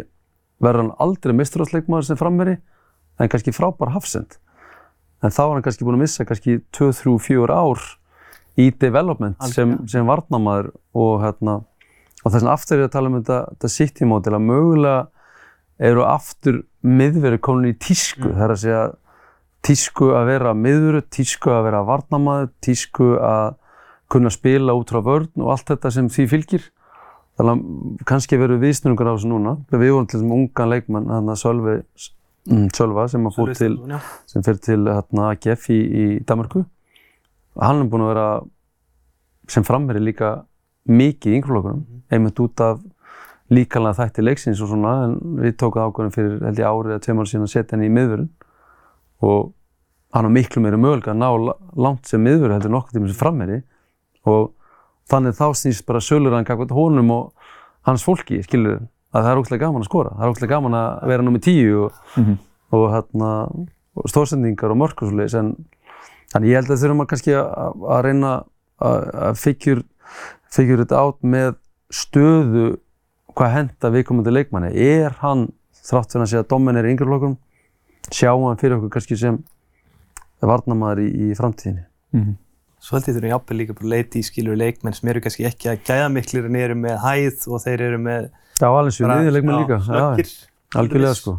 verður 0.64 0.84
hann 0.84 0.96
aldrei 1.04 1.34
mistrásleikmaður 1.36 2.08
sem 2.10 2.20
framveri 2.20 2.56
en 3.20 3.30
kannski 3.30 3.54
frábær 3.54 3.94
hafsend. 3.94 4.38
En 5.24 5.32
þá 5.32 5.44
er 5.44 5.54
hann 5.56 5.66
kannski 5.66 5.86
búinn 5.88 6.00
að 6.00 6.06
missa 6.06 6.26
kannski 6.28 6.60
2, 6.76 6.92
3, 7.02 7.18
4 7.26 7.58
ár 7.58 7.84
í 8.60 8.70
development 8.70 9.40
sem, 9.50 9.74
Algjörlega. 9.74 9.90
sem 9.90 10.10
varnamaður 10.10 10.72
og 10.94 11.14
hérna 11.24 11.56
og 12.24 12.32
þess 12.32 12.44
vegna 12.44 12.54
aftur 12.54 12.78
er 12.80 12.88
að 12.88 12.94
tala 12.94 13.10
um 13.10 13.18
þetta, 13.20 13.40
þetta 13.54 13.72
city 13.74 14.08
model 14.08 14.38
að 14.38 14.46
mögulega 14.48 15.00
eru 15.84 16.06
aftur 16.06 16.60
miðveru 16.86 17.40
komin 17.44 17.72
í 17.72 17.78
tísku 17.82 18.30
það 18.30 18.46
er 18.46 18.54
að 18.54 18.62
segja 18.62 18.84
tísku 19.64 20.12
að 20.12 20.30
vera 20.30 20.54
miðveru, 20.54 21.02
tísku 21.08 21.52
að 21.54 21.66
vera 21.70 21.84
varnamaður, 21.88 22.50
tísku 22.64 23.14
að 23.24 23.56
kunna 24.14 24.32
spila 24.34 24.76
út 24.78 24.94
frá 24.94 25.02
vörn 25.04 25.30
og 25.42 25.52
allt 25.56 25.68
þetta 25.74 25.92
sem 25.96 26.10
því 26.14 26.26
fylgir. 26.32 26.70
Þannig 27.40 27.54
að 27.64 28.06
kannski 28.12 28.38
verður 28.38 28.62
viðsnurungar 28.62 29.10
á 29.10 29.14
þessu 29.16 29.30
núna. 29.32 29.56
Við 29.74 29.84
vorum 29.90 30.06
til 30.10 30.20
þessum 30.20 30.34
ungan 30.38 30.70
leikmann 30.70 31.10
hann 31.10 31.32
að 31.34 31.40
Sölvi 31.42 31.76
mm, 31.82 32.68
Sölva 32.78 33.08
sem 33.10 33.26
að 33.26 33.38
fór 33.40 33.50
til 33.58 33.74
sem 34.30 34.46
fyrir 34.46 34.60
til 34.62 34.80
hérna, 34.86 35.30
AGF 35.34 35.70
í, 35.74 35.80
í 35.82 36.06
Danmarku. 36.30 36.62
Hann 37.58 37.82
er 37.84 37.90
búinn 37.90 38.06
að 38.06 38.12
vera 38.14 38.28
sem 39.50 39.66
framveri 39.66 40.00
líka 40.04 40.36
mikið 40.90 41.34
í 41.34 41.38
yngreflokkunum, 41.40 41.82
einmitt 42.14 42.40
út 42.44 42.62
af 42.64 42.80
líkanlega 43.54 43.98
þætti 44.00 44.24
leiksins 44.24 44.62
og 44.64 44.70
svona, 44.72 44.94
en 45.08 45.18
við 45.42 45.58
tókum 45.62 45.84
ákvörðum 45.90 46.14
fyrir 46.16 46.38
held 46.48 46.62
ég 46.62 46.70
árið 46.70 46.94
eða 46.96 47.04
tveim 47.06 47.20
ára 47.22 47.30
síðan 47.30 47.46
að 47.48 47.52
setja 47.54 47.76
henni 47.76 47.90
í 47.90 47.94
miðvörun 47.94 48.30
og 49.24 49.52
hann 50.16 50.28
var 50.28 50.34
miklu 50.38 50.64
meira 50.64 50.80
mögulega 50.80 51.12
að 51.14 51.20
ná 51.22 51.28
la- 51.48 51.58
langt 51.86 52.10
sem 52.10 52.24
miðvöru 52.24 52.56
heldur 52.56 52.72
en 52.72 52.76
nokkuð 52.78 52.98
tíma 52.98 53.12
sem 53.12 53.20
framveri 53.20 53.60
og 54.26 54.52
þannig 55.12 55.36
þá 55.38 55.46
snýst 55.60 55.86
bara 55.86 56.00
sölur 56.04 56.34
hann 56.36 56.46
gagvart 56.48 56.72
honum 56.72 57.12
og 57.12 57.32
hans 57.88 58.04
fólki, 58.06 58.42
skilur 58.46 58.80
að 59.14 59.24
það 59.26 59.30
er 59.34 59.40
ógæslega 59.42 59.66
gaman 59.68 59.84
að 59.84 59.90
skora, 59.90 60.14
það 60.16 60.24
er 60.26 60.32
ógæslega 60.34 60.54
gaman 60.56 60.78
að 60.80 61.08
vera 61.12 61.24
nummið 61.28 61.44
tíu 61.50 61.84
og 61.86 61.92
Mhm. 62.18 62.38
og, 62.74 62.86
hérna, 62.94 63.30
og 63.96 64.08
stórsendingar 64.10 64.72
og 64.72 64.78
mörg 64.78 65.04
og 65.04 65.12
svoleiðis 65.12 65.36
en 65.38 65.52
þannig 66.34 66.50
ég 66.50 66.56
held 66.56 66.72
að 66.72 66.82
þurfum 66.82 67.02
að 67.04 67.08
kannski 67.12 67.34
að, 67.38 67.84
að 67.94 68.04
reyna 68.04 68.32
að, 68.82 69.36
figure 70.50 70.82
it 70.82 70.92
out 70.92 71.20
með 71.22 71.56
stöðu 71.94 72.78
hvað 73.36 73.52
henda 73.54 73.90
viðkomandi 73.94 74.32
leikmanni 74.34 74.72
er 74.74 75.12
hann 75.22 75.52
þrátt 75.84 76.12
fyrir 76.14 76.24
að 76.26 76.30
segja 76.32 76.44
að 76.44 76.50
dommen 76.50 76.78
er 76.78 76.86
í 76.86 76.92
yngri 76.94 77.06
flokkum 77.06 77.38
sjá 78.14 78.32
hann 78.34 78.58
fyrir 78.58 78.78
okkur 78.78 78.90
kannski 78.98 79.18
sem 79.18 79.44
varnamaður 80.42 81.04
í, 81.06 81.10
í 81.32 81.36
framtíðinni 81.38 81.86
Mhm. 82.14 82.34
Svo 82.38 82.43
ég 82.84 83.16
þurfum 83.16 83.32
jafnvel 83.32 83.58
líka 83.62 83.76
bara 83.78 83.86
að 83.88 83.94
leita 83.94 84.20
í 84.20 84.24
skilur 84.28 84.58
leikmenn 84.60 84.96
sem 84.98 85.10
eru 85.14 85.22
kannski 85.24 85.46
ekki 85.48 85.70
að 85.72 85.84
gæða 85.88 86.08
miklir 86.12 86.48
en 86.50 86.56
eru 86.60 86.76
með 86.76 86.98
hæð 87.04 87.46
og 87.48 87.62
þeir 87.64 87.84
eru 87.88 88.00
með 88.04 88.26
Já, 88.60 88.68
alveg 88.70 88.94
svo 88.94 89.08
niður 89.10 89.34
leikmann 89.38 89.62
líka. 89.64 89.78
Snöggir, 89.88 90.34
algjörlega 90.78 91.16
sko. 91.18 91.38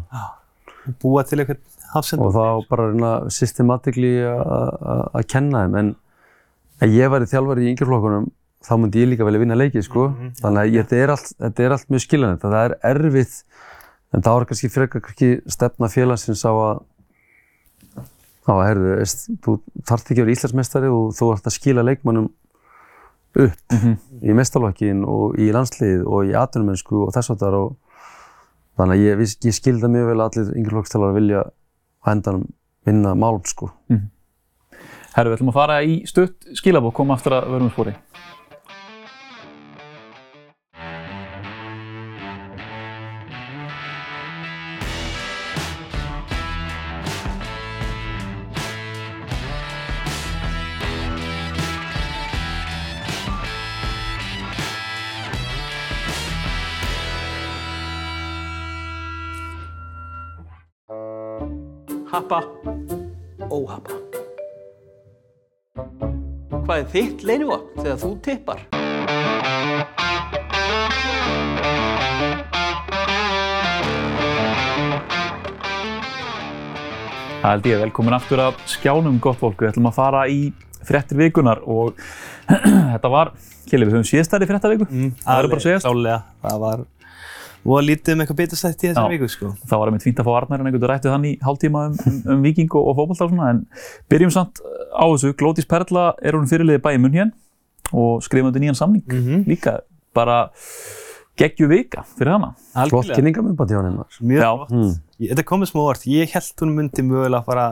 Búa 1.01 1.23
til 1.25 1.39
eitthvað 1.41 1.61
hafsend 1.93 2.21
og 2.25 2.33
þá 2.35 2.45
bara 2.69 2.87
reyna 2.91 3.11
systematically 3.31 4.15
að- 4.25 5.27
kenna 5.31 5.61
þeim. 5.65 5.77
En 5.79 5.95
ef 6.81 6.89
ég 6.91 7.13
væri 7.13 7.29
þjálfari 7.31 7.65
í 7.65 7.69
yngjaflokkunum 7.75 8.27
þá 8.65 8.73
myndi 8.81 9.01
ég 9.05 9.09
líka 9.13 9.25
velja 9.29 9.39
vinna 9.39 9.55
leiki 9.55 9.83
sko. 9.85 10.09
Mhm, 10.09 10.33
þannig 10.41 10.61
að 10.65 10.75
þetta 10.81 10.99
er 11.03 11.09
allt, 11.15 11.31
þetta 11.39 11.63
er 11.65 11.71
allt 11.77 11.87
mjög 11.89 12.05
skiljanlegt. 12.07 12.41
Það 12.41 12.65
er 12.65 12.75
erfitt 12.91 13.43
en 14.13 14.21
það 14.21 14.33
var 14.39 14.45
kannski 14.49 14.69
frekar 14.73 15.01
kannski 15.01 15.29
stefna 15.47 15.87
félagsins 15.93 16.43
á 16.43 16.51
að 16.51 16.83
á 18.45 18.53
að 18.55 18.65
herðu, 18.69 18.95
veist, 18.99 19.23
þú 19.41 19.55
þarft 19.89 20.11
ekki 20.11 20.21
að 20.21 20.25
vera 20.27 20.35
Íslandsmeistari 20.37 20.89
og 20.93 21.13
þú 21.17 21.29
ert 21.33 21.47
að 21.49 21.55
skila 21.57 21.83
leikmannum 21.85 22.27
upp 23.35 23.73
Mhm. 23.73 23.95
í 24.23 24.33
mestarlokkin 24.37 25.01
og 25.05 25.35
í 25.41 25.49
landslið 25.51 26.05
og 26.07 26.29
í 26.29 26.35
atvinnumennsku 26.39 27.01
og 27.03 27.13
þess 27.13 27.33
að 27.33 27.41
það 27.43 27.57
og 27.59 27.75
þannig 28.77 28.95
að 28.95 29.03
ég, 29.03 29.19
ég 29.49 29.55
skilda 29.55 29.87
mjög 29.91 30.07
vel 30.11 30.19
að 30.19 30.27
allir 30.29 30.53
yngjaflokkstalar 30.59 31.13
vilja 31.15 31.41
á 31.43 32.05
endanum 32.13 32.45
vinna 32.85 33.15
málum 33.15 33.43
sko 33.45 33.71
Herru, 35.15 35.31
við 35.31 35.37
ætlum 35.37 35.49
að 35.53 35.55
fara 35.55 35.75
í 35.83 36.01
stutt 36.05 36.43
skilabók, 36.59 36.93
koma 36.93 37.15
aftur 37.15 37.31
að 37.37 37.45
verðum 37.53 37.69
spori. 37.71 37.93
Happa, 62.15 62.37
óhappa. 63.51 63.95
Hvað 66.65 66.77
er 66.77 66.85
þitt 66.93 67.23
leinivopn 67.27 67.81
þegar 67.81 67.97
þú 67.99 68.11
tippar? 68.23 68.61
Það 77.41 77.51
held 77.51 77.67
ég, 77.69 77.81
velkomin 77.83 78.15
aftur 78.15 78.41
að 78.41 78.63
skjánum 78.71 79.19
gott 79.21 79.41
fólk. 79.41 79.59
Við 79.59 79.73
ætlum 79.73 79.91
að 79.91 79.99
fara 79.99 80.23
í 80.31 80.39
fréttir 80.87 81.19
vikunar 81.19 81.59
og 81.67 81.99
þetta 82.93 83.11
var, 83.11 83.35
Kjeli, 83.67 83.89
við 83.89 83.97
höfum 83.97 84.07
síðastæri 84.07 84.47
fréttaviku. 84.49 84.87
Mm, 84.87 85.11
það 85.19 85.41
verður 85.41 85.51
bara 85.51 85.59
að 85.59 85.67
segjast. 85.67 85.89
Klálega, 85.89 86.19
það 86.47 86.63
var, 86.63 86.89
og 87.65 87.79
að 87.79 87.87
lítið 87.89 88.13
um 88.13 88.21
eitthvað 88.23 88.39
bitastætt 88.41 88.83
í 88.83 88.89
þessari 88.91 89.17
viku, 89.17 89.29
sko. 89.31 89.51
Það 89.65 89.81
var 89.81 89.91
einmitt 89.91 90.05
fínt 90.05 90.19
að 90.21 90.27
fá 90.27 90.33
Arnar 90.37 90.61
en 90.61 90.69
einhvern 90.69 90.89
rættið 90.91 91.15
hann 91.15 91.25
í 91.25 91.31
hálftíma 91.41 91.85
um, 91.89 91.95
um, 92.05 92.19
um 92.35 92.43
viking 92.45 92.69
og, 92.77 92.91
og 92.91 92.99
fótbolta 92.99 93.25
og 93.25 93.31
svona, 93.33 93.49
en 93.55 93.63
byrjum 94.11 94.33
samt 94.35 94.61
á 94.93 95.05
þessu. 95.05 95.33
Glótis 95.39 95.69
Perla 95.69 96.11
er 96.21 96.37
hún 96.37 96.45
fyrirliði 96.51 96.83
bæði 96.85 97.01
munn 97.01 97.17
hér 97.17 97.33
og 97.95 98.21
skrifandi 98.25 98.61
nýjan 98.61 98.77
samning. 98.77 99.05
Mhm. 99.09 99.47
Líka 99.49 99.79
bara 100.15 100.45
geggju 101.35 101.67
vika 101.67 102.05
fyrir 102.15 102.35
hana. 102.35 102.53
Flott 102.71 102.85
Algjörlega. 102.85 103.17
kynningamömbandi 103.19 103.75
hjá 103.75 103.81
henni 103.81 103.97
maður. 103.97 104.21
Mjög 104.21 104.45
flott. 104.45 104.71
Mm. 104.71 104.93
Þetta 105.25 105.47
komið 105.49 105.71
smá 105.71 105.81
orð. 105.83 106.05
Ég 106.07 106.31
held 106.35 106.63
hún 106.63 106.75
myndi 106.77 107.03
mögulega 107.03 107.41
að 107.41 107.49
fara 107.49 107.67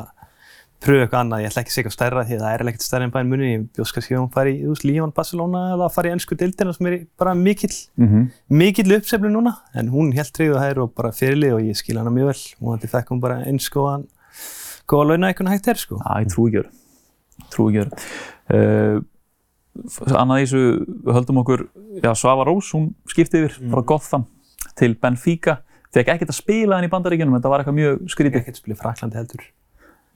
að 0.83 0.87
pröfa 0.87 1.03
eitthvað 1.05 1.21
annað. 1.23 1.41
Ég 1.43 1.49
ætla 1.51 1.61
ekki 1.63 1.71
að 1.71 1.73
segja 1.73 1.83
eitthvað 1.83 1.95
stærra 1.95 2.23
því 2.27 2.35
að 2.35 2.41
það 2.43 2.53
er 2.53 2.63
ekkert 2.71 2.85
stærra 2.85 3.03
en 3.07 3.11
bæinn 3.13 3.29
munni. 3.31 3.49
Ég 3.53 3.61
bjóst 3.77 3.95
kannski 3.95 4.15
að 4.15 4.19
hún 4.23 4.31
fari 4.33 4.53
í 4.59 4.75
Líón, 4.83 5.13
Barcelona 5.15 5.61
eða 5.73 5.85
að 5.87 5.93
fara 5.95 6.09
í 6.09 6.13
ennsku 6.17 6.35
deildina 6.39 6.73
sem 6.75 6.87
er 6.91 6.97
bara 7.17 7.33
mikill, 7.33 7.75
Mm 7.97 8.07
-hmm. 8.09 8.25
mikill 8.49 8.95
uppseflu 8.97 9.29
núna. 9.31 9.53
En 9.75 9.89
hún 9.89 10.11
held 10.13 10.31
treyðu 10.33 10.55
að 10.57 10.63
hægur 10.67 10.83
og 10.83 10.93
bara 10.95 11.11
fyrirlið 11.11 11.53
og 11.53 11.61
ég 11.61 11.75
skil 11.75 11.97
hana 11.97 12.09
mjög 12.09 12.27
vel. 12.27 12.41
Og 12.61 12.79
þannig 12.79 12.89
fekk 12.91 13.07
hún 13.11 13.19
bara 13.21 13.43
eins 13.45 13.69
góðan, 13.69 14.07
góða 14.87 15.07
launa 15.07 15.27
eitthvað 15.31 15.49
hægt 15.53 15.67
er 15.67 15.75
sko. 15.75 15.95
Já, 15.97 16.19
ég 16.21 16.27
trúi 16.27 16.47
ekki 16.49 16.59
öru. 16.59 16.69
Trúi 17.49 17.71
ekki 17.71 17.81
öru. 17.83 17.91
Uh, 18.53 19.01
annað 20.19 20.41
í 20.41 20.45
þessu, 20.45 20.85
við 21.05 21.13
höldum 21.13 21.37
okkur, 21.41 21.67
já, 22.03 22.13
Svava 22.13 22.43
Rós, 22.45 22.71
hún 22.73 22.93
skipti 23.07 23.37
yfir 23.41 23.59
Mm. 23.61 23.71
frá 23.71 23.81
Gotham 23.85 24.25
til 24.75 24.95
Benfica. 24.95 25.57
Fekk 25.93 26.07
ekkert 26.09 26.29
að 26.29 26.41
spila 26.41 26.75
henni 26.77 26.87
í 26.87 26.91
bandaríkjunum, 26.91 27.35
þetta 27.39 27.49
var 27.49 27.59
eitthvað 27.63 27.77
mjög 27.79 28.09
skrítið. 28.09 28.35
ekkert 28.41 28.55
spila 28.57 28.75
í 28.75 28.79
Fraklandi 28.79 29.15
heldur. 29.17 29.43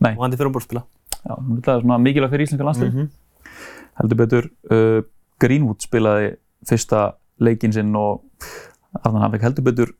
Nei. 0.03 0.13
Og 0.15 0.23
hann 0.23 0.33
er 0.33 0.39
fyrir 0.39 0.51
umbúr 0.51 0.63
að 0.63 0.67
spila. 0.69 0.83
Já, 1.23 1.33
hún 1.35 1.61
er 1.61 1.81
svona 1.81 1.97
mikilvæg 2.01 2.33
fyrir 2.33 2.47
íslenska 2.47 2.67
landslið. 2.67 2.93
-hmm. 2.93 3.07
Heldur 3.97 4.17
betur, 4.17 4.49
uh, 4.71 5.01
Greenwood 5.41 5.81
spilaði 5.81 6.35
fyrsta 6.67 7.15
leikinn 7.39 7.73
sinn 7.73 7.95
og 7.95 8.21
þannig 9.01 9.17
að 9.17 9.21
hann 9.21 9.33
fekk 9.35 9.47
heldur 9.47 9.63
betur 9.63 9.93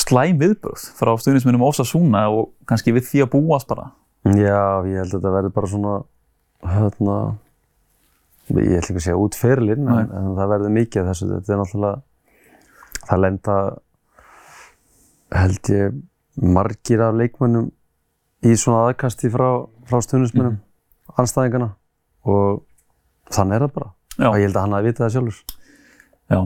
slæm 0.00 0.38
viðbröð 0.40 0.84
frá 0.98 1.12
stuðnismennum 1.20 1.64
Ósasúna 1.64 2.26
og 2.32 2.52
kannski 2.68 2.92
við 2.92 3.08
því 3.08 3.24
að 3.24 3.32
búast 3.34 3.68
bara. 3.70 3.90
Já, 4.22 4.84
ég 4.86 5.00
held 5.00 5.08
að 5.08 5.16
þetta 5.16 5.34
verður 5.34 5.54
bara 5.56 5.70
svona, 5.72 5.94
hérna, 6.62 7.16
ég 8.52 8.76
ætla 8.78 8.92
ekki 8.92 9.00
að 9.00 9.06
segja 9.06 9.18
út 9.18 9.38
ferilinn, 9.38 9.88
en, 9.88 10.12
en 10.12 10.34
það 10.38 10.52
verður 10.54 10.74
mikið 10.76 11.02
af 11.02 11.08
þessu. 11.10 11.28
Þetta 11.32 11.54
er 11.54 11.62
náttúrulega, 11.62 12.02
það 13.08 13.22
lenda, 13.24 13.56
held 15.40 15.72
ég, 15.72 15.98
margir 16.58 17.04
af 17.04 17.18
leikmönnum 17.18 17.72
í 18.42 18.54
svona 18.58 18.88
aðkasti 18.90 19.30
frá, 19.32 19.46
frá 19.88 20.00
stundismönnum, 20.02 20.58
mm. 20.58 21.14
anstæðingana 21.22 21.70
og 22.24 22.62
þannig 23.32 23.56
er 23.58 23.66
það 23.66 23.72
bara. 23.78 23.90
Já. 24.18 24.26
Og 24.28 24.36
ég 24.38 24.46
held 24.48 24.56
að 24.56 24.62
hann 24.66 24.76
hafi 24.76 24.88
vitað 24.90 25.04
það 25.06 25.14
sjálfur. 25.16 25.42
Já, 26.32 26.40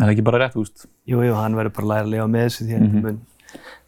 en 0.00 0.08
ekki 0.10 0.24
bara 0.26 0.38
rétt, 0.44 0.54
þú 0.54 0.64
veist. 0.64 0.86
Jú, 1.10 1.20
jú, 1.24 1.34
hann 1.38 1.54
verður 1.58 1.74
bara 1.78 1.86
að 1.86 1.92
læra 1.94 2.04
að 2.06 2.12
lifa 2.14 2.28
með 2.34 2.46
þessu 2.48 2.64
því 2.68 2.74
að 2.78 2.84
Mhm. 2.84 3.02
mun, 3.02 3.20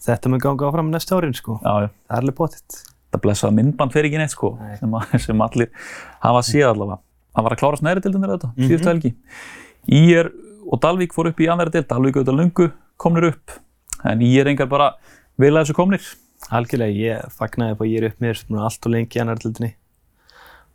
þetta 0.07 0.29
mun 0.31 0.39
ganga 0.41 0.67
áfram 0.71 0.91
næsta 0.91 1.17
árin 1.17 1.35
sko. 1.35 1.61
Já, 1.63 1.73
já. 1.83 1.89
Það 2.09 2.17
er 2.17 2.23
alveg 2.23 2.35
bótitt. 2.37 2.83
þetta 3.07 3.23
blessaða 3.23 3.55
myndband 3.55 3.93
fer 3.93 4.05
ekki 4.05 4.19
neitt 4.19 4.31
sko 4.35 4.59
Nei. 4.61 4.77
sem, 4.77 4.91
að, 4.91 5.19
sem 5.25 5.41
allir 5.41 5.69
hafa 6.21 6.41
séð 6.43 6.73
allavega 6.73 6.99
hann 7.37 7.45
var 7.47 7.55
að 7.55 7.61
klára 7.61 7.79
snæri 7.79 8.03
dildin 8.03 8.25
þetta, 8.27 8.51
Mhm. 8.57 8.67
síðustu 8.69 8.91
helgi 8.91 9.15
Ír 9.89 10.31
og 10.73 10.81
Dalvík 10.83 11.13
fór 11.15 11.29
upp 11.31 11.39
í 11.39 11.47
annari 11.49 11.71
dild 11.71 11.87
Dalvík 11.89 12.17
auðvitað 12.19 12.37
lungu 12.41 12.73
komnir 12.99 13.29
upp 13.31 13.51
en 14.05 14.21
Ír 14.21 14.47
engar 14.51 14.67
bara 14.69 14.91
að 15.39 15.63
þessu 15.63 15.73
komnir 15.75 16.03
Algjörlega, 16.55 16.95
ég 16.95 17.31
fagnaði 17.35 17.75
og 17.81 17.87
ég 17.91 18.03
er 18.03 18.09
upp 18.13 18.21
mér 18.23 18.39
svona 18.39 18.67
allt 18.69 18.87
og 18.87 18.93
lengi 18.95 19.19
í 19.19 19.23
annar 19.23 19.41
dildinni. 19.43 19.73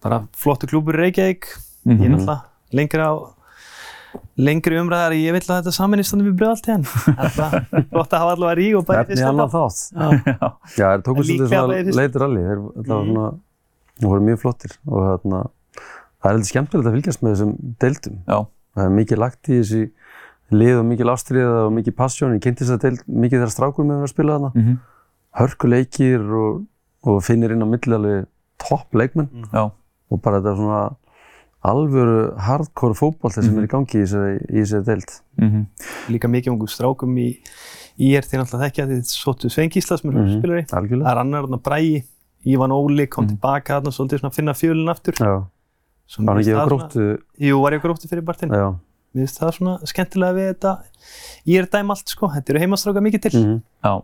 Bara 0.04 0.24
flottu 0.36 0.68
klúbur 0.68 0.98
í 0.98 1.06
Reykjavík. 1.06 1.48
Ég 1.88 2.02
er 2.02 2.12
náttúrulega 2.12 2.42
lengra 2.76 3.06
á 3.08 3.14
lengri 4.42 4.76
umræðar, 4.82 5.14
ég 5.16 5.32
vil 5.32 5.40
að 5.46 5.62
þetta 5.62 5.72
saminist 5.76 6.12
þannig 6.12 6.28
við 6.32 6.36
bröðaltíðan. 6.42 6.84
Það 7.38 7.54
er 7.56 7.86
flott 7.94 8.12
að 8.12 8.24
hafa 8.26 8.34
allavega 8.36 8.58
rík 8.60 8.76
og 8.82 8.86
bara 8.90 9.06
Efni 9.06 9.24
annan 9.24 9.52
þátt. 9.54 9.80
Já. 9.96 10.10
Já, 10.28 10.50
Já, 10.76 10.88
tóku 11.06 11.24
En 11.24 11.28
svolítið 11.30 11.54
svona 11.54 11.96
leitur 12.02 12.26
allir, 12.28 12.44
þeir 12.50 12.62
þetta 12.76 12.92
var 12.92 13.06
Mhm. 13.06 13.14
svona, 13.14 13.32
þeir 14.02 14.10
voru 14.12 14.26
mjög 14.28 14.42
flottir 14.44 14.76
og 14.88 15.08
þarna, 15.08 15.40
það 16.20 16.28
er 16.28 16.36
heldur 16.36 16.50
skemmtilegt 16.52 16.88
að 16.92 16.96
fylgjast 16.98 17.24
með 17.24 17.32
þessum 17.36 17.54
deildum. 17.86 18.18
já, 18.28 18.40
Það 18.76 18.86
er 18.86 18.96
mikið 19.00 19.18
lagt 19.24 19.48
í 19.52 19.60
þessi 19.62 19.82
lið 20.52 20.76
og 20.82 20.86
mikið 20.92 21.12
ástriða 21.16 21.58
og 21.66 21.72
mikið 21.80 21.96
passjón. 21.96 22.36
Ég 22.36 22.42
kynnti 22.44 22.64
þess 22.66 22.76
að 22.76 22.84
deild 22.86 23.02
mikið 23.08 23.40
þeirra 23.42 23.56
strákur 23.56 23.86
með 23.88 24.04
að 24.04 24.12
spila 24.12 24.36
þarna. 24.40 24.52
mm 24.56 24.80
Hörkuleikir 25.40 26.24
og, 26.36 26.66
og 27.08 27.22
finnir 27.24 27.54
inn 27.56 27.64
á 27.64 27.68
milli 27.70 27.96
alveg 27.96 28.26
topp 28.62 28.94
leikmenn 29.00 29.30
já, 29.54 29.64
og 30.12 30.22
bara 30.22 30.42
þetta 30.42 30.56
svona 30.60 30.82
alvöru 31.64 32.34
hardcore 32.42 32.98
fótbolti 32.98 33.44
sem 33.46 33.58
er 33.62 33.68
í 33.68 33.70
gangi 33.70 34.02
í 34.02 34.06
þessari 34.08 34.84
deild. 34.88 35.12
mm 35.38 35.66
Líka 36.12 36.28
mikið 36.32 36.56
ungu 36.56 36.68
strákum 36.70 37.14
í 37.22 37.28
í 38.02 38.12
er 38.18 38.26
því 38.26 38.40
náttúrulega 38.42 38.66
þekkja 38.72 38.88
því 38.90 38.98
sóttu 39.12 39.50
Svein 39.54 39.70
Gísla 39.70 39.98
sem 40.00 40.10
er 40.10 40.16
Mhm. 40.18 40.26
mm 40.26 40.40
spilari. 40.42 40.64
Algjörlega. 40.72 41.06
Það 41.06 41.12
er 41.12 41.20
annar 41.22 41.44
þarna 41.46 41.62
Bræi, 41.64 42.04
Ívan 42.46 42.72
Óli 42.74 43.08
kom 43.08 43.26
Mhm. 43.26 43.30
tilbaka 43.38 43.78
þarna 43.80 43.92
svolítið 43.94 44.20
svona 44.20 44.32
að 44.32 44.36
finna 44.36 44.54
fjölinn 44.58 44.90
aftur. 44.90 45.14
Já, 45.14 45.46
var 46.18 46.34
hann 46.36 46.44
ekki 46.44 46.52
á 46.52 46.60
það 46.60 46.68
gróttu, 46.68 47.18
jú, 47.40 47.62
var 47.62 47.72
ég 47.72 47.80
á 47.80 47.84
gróttu 47.86 48.08
fyrir 48.10 48.26
Bartin. 48.26 48.50
já. 48.50 48.76
Mér 49.14 49.28
finnst 49.28 49.40
það 49.40 49.52
svona 49.58 49.80
skemmtilega 49.86 50.34
við 50.34 50.54
þetta. 50.54 50.84
Ég 51.46 51.60
er 51.62 51.66
dæm 51.68 51.90
allt 51.92 52.08
sko, 52.10 52.28
þetta 52.28 52.50
eru 52.50 52.60
heimastráka 52.60 53.02
mikið 53.06 53.22
til. 53.22 53.32
Mm 53.46 53.62
já 53.84 54.04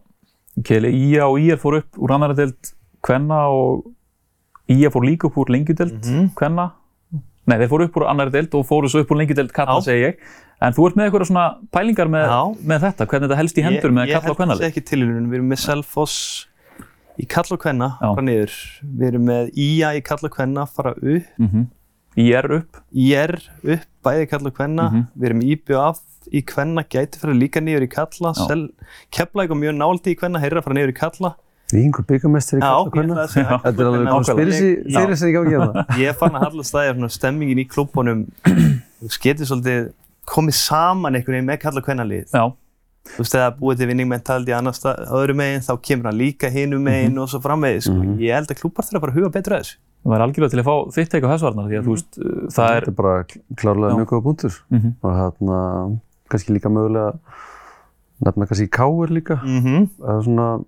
Keli, 0.64 0.90
Ía 1.12 1.28
og 1.30 1.38
Ír 1.40 1.58
fór 1.62 1.78
upp 1.82 1.98
úr 1.98 2.14
annari 2.16 2.36
dild 2.36 2.74
Kvenna 3.06 3.48
og 3.52 3.86
Ía 4.70 4.90
fór 4.92 5.06
líka 5.06 5.28
upp 5.30 5.36
úr 5.38 5.50
lengjudeld 5.54 6.04
Mhm. 6.04 6.34
Kvenna 6.36 6.72
Nei, 7.48 7.58
þeir 7.60 7.70
fóru 7.72 7.86
upp 7.88 7.96
úr 7.96 8.08
annari 8.10 8.32
dild 8.32 8.54
og 8.56 8.66
fóru 8.68 8.90
svo 8.92 9.00
upp 9.02 9.10
úr 9.12 9.18
lengjudeld 9.22 9.54
Kalla, 9.54 9.80
segi 9.82 10.04
ég 10.04 10.18
En 10.60 10.74
þú 10.74 10.88
ert 10.90 10.96
með 10.98 11.06
eitthvað 11.12 11.28
svona 11.30 11.46
pælingar 11.72 12.10
með, 12.10 12.58
með 12.66 12.80
þetta, 12.82 13.06
hvernig 13.06 13.28
þetta 13.30 13.38
helst 13.38 13.58
í 13.58 13.64
hendur 13.64 13.92
með 13.94 14.10
Kalla 14.12 14.18
og 14.18 14.24
Ég 14.24 14.24
held 14.26 14.38
Kvenna 14.38 14.54
að 14.54 14.58
það 14.58 14.66
sé 14.66 14.72
ekki 14.74 14.84
tilhjörnum, 14.90 15.28
við 15.30 15.38
erum 15.38 15.50
með 15.54 15.60
Selfoss 15.62 16.48
í 17.22 17.26
Kalla 17.30 17.54
og 17.54 17.60
Kvenna, 17.62 17.90
Já. 18.02 18.10
fara 18.16 18.26
niður. 18.26 18.56
Við 18.98 19.08
erum 19.12 19.26
með 19.30 19.52
IA 19.58 19.92
í 19.98 20.02
Kalla 20.04 20.26
og 20.28 20.34
Kvenna, 20.36 20.66
fara 20.68 20.92
upp. 20.98 21.30
mm 21.40 21.68
IR 22.18 22.48
upp 22.58 22.78
IR 22.98 23.36
upp, 23.64 23.86
bæði 24.04 24.30
Kalla 24.30 24.48
og 24.50 24.56
Kvenna. 24.58 24.90
Mhm. 24.90 25.08
Við 25.22 25.26
erum 25.30 25.42
IBF 25.46 26.00
í 26.34 26.42
Kvenna, 26.46 26.84
gæti 26.84 27.20
fara 27.22 27.34
líka 27.34 27.62
niður 27.64 27.86
í 27.88 27.90
Kalla. 27.92 28.34
Keflæk 29.12 29.52
og 29.52 29.58
mjög 29.62 29.76
náldi 29.78 30.14
í 30.14 30.18
Kvenna, 30.20 30.40
heyrra 30.44 30.62
fara 30.64 30.76
niður 30.78 30.94
í 30.94 30.98
Kalla. 30.98 31.36
Vingur 31.74 32.06
byggamestri 32.08 32.60
í 32.60 32.62
Kalla 32.64 33.04
ég 33.04 33.12
að 33.18 33.32
segja. 33.34 33.58
Þetta 33.64 33.82
er 33.84 33.90
alveg 33.90 34.04
Kvenna- 34.06 34.14
konspirasi 34.16 34.70
Já. 34.88 35.00
fyrir 35.02 35.18
sig 35.18 35.34
í 35.34 35.36
gangi 35.36 35.56
hérna. 35.58 35.86
Ég 36.06 36.16
fann 36.20 36.32
að 36.38 36.46
hallast 36.48 36.72
það 36.74 36.88
er 36.90 36.94
svona 36.96 37.10
stemmingin 37.12 37.60
í 37.60 37.68
klubunum 37.68 38.22
getur 39.24 39.46
svolítið 39.50 39.90
komið 40.28 40.56
saman 40.60 41.16
einhvern 41.16 41.38
veginn 41.38 41.50
með 41.52 41.60
Kalla 41.66 41.82
og 41.84 41.86
Kvenna 41.88 42.06
lið. 42.08 42.32
Já, 42.34 42.46
Þú 43.08 43.22
veist, 43.24 43.32
þegar 43.38 43.54
búið 43.56 43.78
til 43.80 43.86
vinning 43.88 44.08
mentaldi 44.12 44.52
annars 44.52 44.82
stað- 44.82 45.06
öðru 45.16 45.34
meginn, 45.40 45.62
þá 45.64 45.74
kemur 45.80 46.10
hann 46.10 46.18
líka 46.20 46.50
hinum 46.52 46.82
meginn 46.84 47.14
Mhm. 47.16 47.22
og 47.24 47.30
svo 47.32 47.40
framvegið, 47.40 47.84
sko. 47.86 48.02
Ég 48.20 48.34
held 48.36 48.50
að 48.52 48.60
klúpar 48.60 48.84
þurfa 48.84 48.98
að 48.98 49.04
fara 49.06 49.12
að 49.14 49.20
huga 49.22 49.30
betur 49.32 49.54
að 49.56 49.62
þessu. 49.64 49.78
það 50.04 50.12
væri 50.12 50.24
algjörlega 50.28 50.52
til 50.52 50.60
að 50.60 50.68
fá 50.68 50.76
þitt 50.98 51.10
teik 51.14 51.24
á 51.24 51.30
þessu 51.32 51.46
varnar 51.48 51.68
því 51.72 51.78
að 51.80 51.86
þú 51.88 51.94
veist, 51.96 52.18
uh, 52.20 52.48
það 52.52 52.68
er 52.76 52.82
Þetta 52.84 52.92
er 52.92 52.98
bara 53.00 53.24
klárlega 53.56 53.96
mjög 53.98 54.10
góða 54.12 54.24
punktur. 54.28 54.54
Mhm. 54.72 54.92
Og 55.04 55.12
hérna, 55.16 56.00
kannski 56.32 56.56
líka 56.56 56.72
mögulega, 56.74 57.14
nefna 58.26 58.48
kannski 58.50 58.70
káir 58.70 59.14
líka. 59.14 59.40
Mm 59.44 59.60
-hmm. 59.64 59.90
Er 60.08 60.24
svona, 60.24 60.60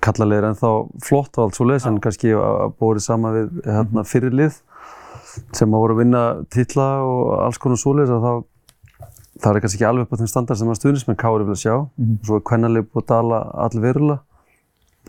kallalegir 0.00 0.44
ennþá 0.50 0.70
flott 1.04 1.38
og 1.38 1.44
allt 1.44 1.54
svo 1.56 1.66
leiðis, 1.66 1.86
en 1.86 2.00
kannski 2.00 2.32
að 2.34 2.54
að 2.64 2.72
bórið 2.80 3.02
sama 3.02 3.32
við 3.32 3.62
hérna, 3.64 4.04
fyrir 4.04 4.32
lið 4.32 4.60
sem 5.52 5.74
að 5.74 5.78
voru 5.78 5.94
að 5.94 5.98
vinna 5.98 6.44
titla 6.50 7.02
og 7.02 7.38
alls 7.46 7.58
konar 7.58 7.76
svo 7.76 7.92
leiðis 7.92 8.10
að 8.10 8.22
þá 8.22 8.44
það 9.42 9.56
er 9.56 9.60
kannski 9.60 9.78
ekki 9.78 9.88
alveg 9.88 10.06
upp 10.06 10.12
á 10.12 10.20
þeim 10.20 10.30
standard 10.30 10.58
sem 10.58 10.68
að 10.68 10.78
stuðnismenn 10.78 11.18
káir 11.20 11.44
vilja 11.46 11.62
sjá. 11.62 11.76
Mhm. 11.96 12.18
Svo 12.26 12.36
er 12.36 12.46
kvennalið 12.48 12.88
búið 12.90 13.02
að 13.02 13.08
dala 13.08 13.38
allverulega. 13.66 14.18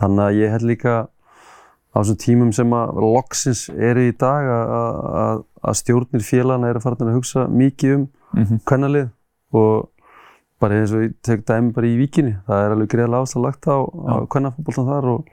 Þannig 0.00 0.24
að 0.24 0.38
ég 0.40 0.50
held 0.50 0.62
líka 0.62 0.94
á 1.94 1.96
þessum 2.02 2.18
tímum 2.18 2.52
sem 2.54 2.70
að 2.74 2.98
loksins 2.98 3.68
eru 3.70 4.08
í 4.08 4.12
dag 4.18 4.48
að, 4.50 4.72
að, 5.22 5.44
að 5.62 5.78
stjórnir 5.78 6.26
félagana 6.26 6.70
eru 6.72 6.82
farin 6.82 7.08
að 7.08 7.18
hugsa 7.20 7.46
mikið 7.46 7.94
um 7.94 8.08
Mhm. 8.34 8.62
kvennalið 8.68 9.10
og 9.54 9.90
bara 10.60 10.80
eins 10.80 10.94
og 10.94 11.04
ég 11.04 11.14
tek 11.22 11.44
dæmi 11.46 11.74
bara 11.74 11.86
í 11.86 11.98
víkinni 11.98 12.38
það 12.46 12.64
er 12.64 12.74
alveg 12.74 12.88
greiðlega 12.94 13.26
ástæð 13.26 13.44
lagt 13.44 13.68
á, 13.68 13.76
á 13.84 14.14
Já. 14.20 14.26
kvennafótboltan 14.32 14.88
þar 14.88 15.10
og, 15.12 15.28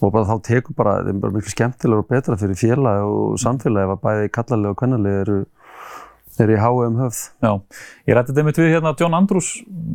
og 0.00 0.12
bara 0.12 0.24
þá 0.24 0.42
tekur 0.42 0.76
bara, 0.76 0.98
er 1.00 1.12
bara 1.12 1.32
miklu 1.32 1.52
skemmtilegur 1.52 2.04
og 2.04 2.08
betra 2.08 2.36
fyrir 2.40 2.58
félag 2.58 3.04
og 3.04 3.38
samfélagi 3.38 3.86
ef 3.86 3.94
að 3.96 4.04
bæði 4.04 4.32
kallalið 4.36 4.72
og 4.72 4.78
kvennalið 4.80 5.20
eru 5.22 5.40
er 6.40 6.52
í 6.54 6.58
HM 6.60 6.96
höfð. 7.00 7.20
Já, 7.44 7.50
ég 8.08 8.16
rætti 8.16 8.32
þetta 8.32 8.44
með 8.46 8.60
við 8.62 8.70
hérna 8.74 8.92
John 8.98 9.16
Andrews, 9.16 9.48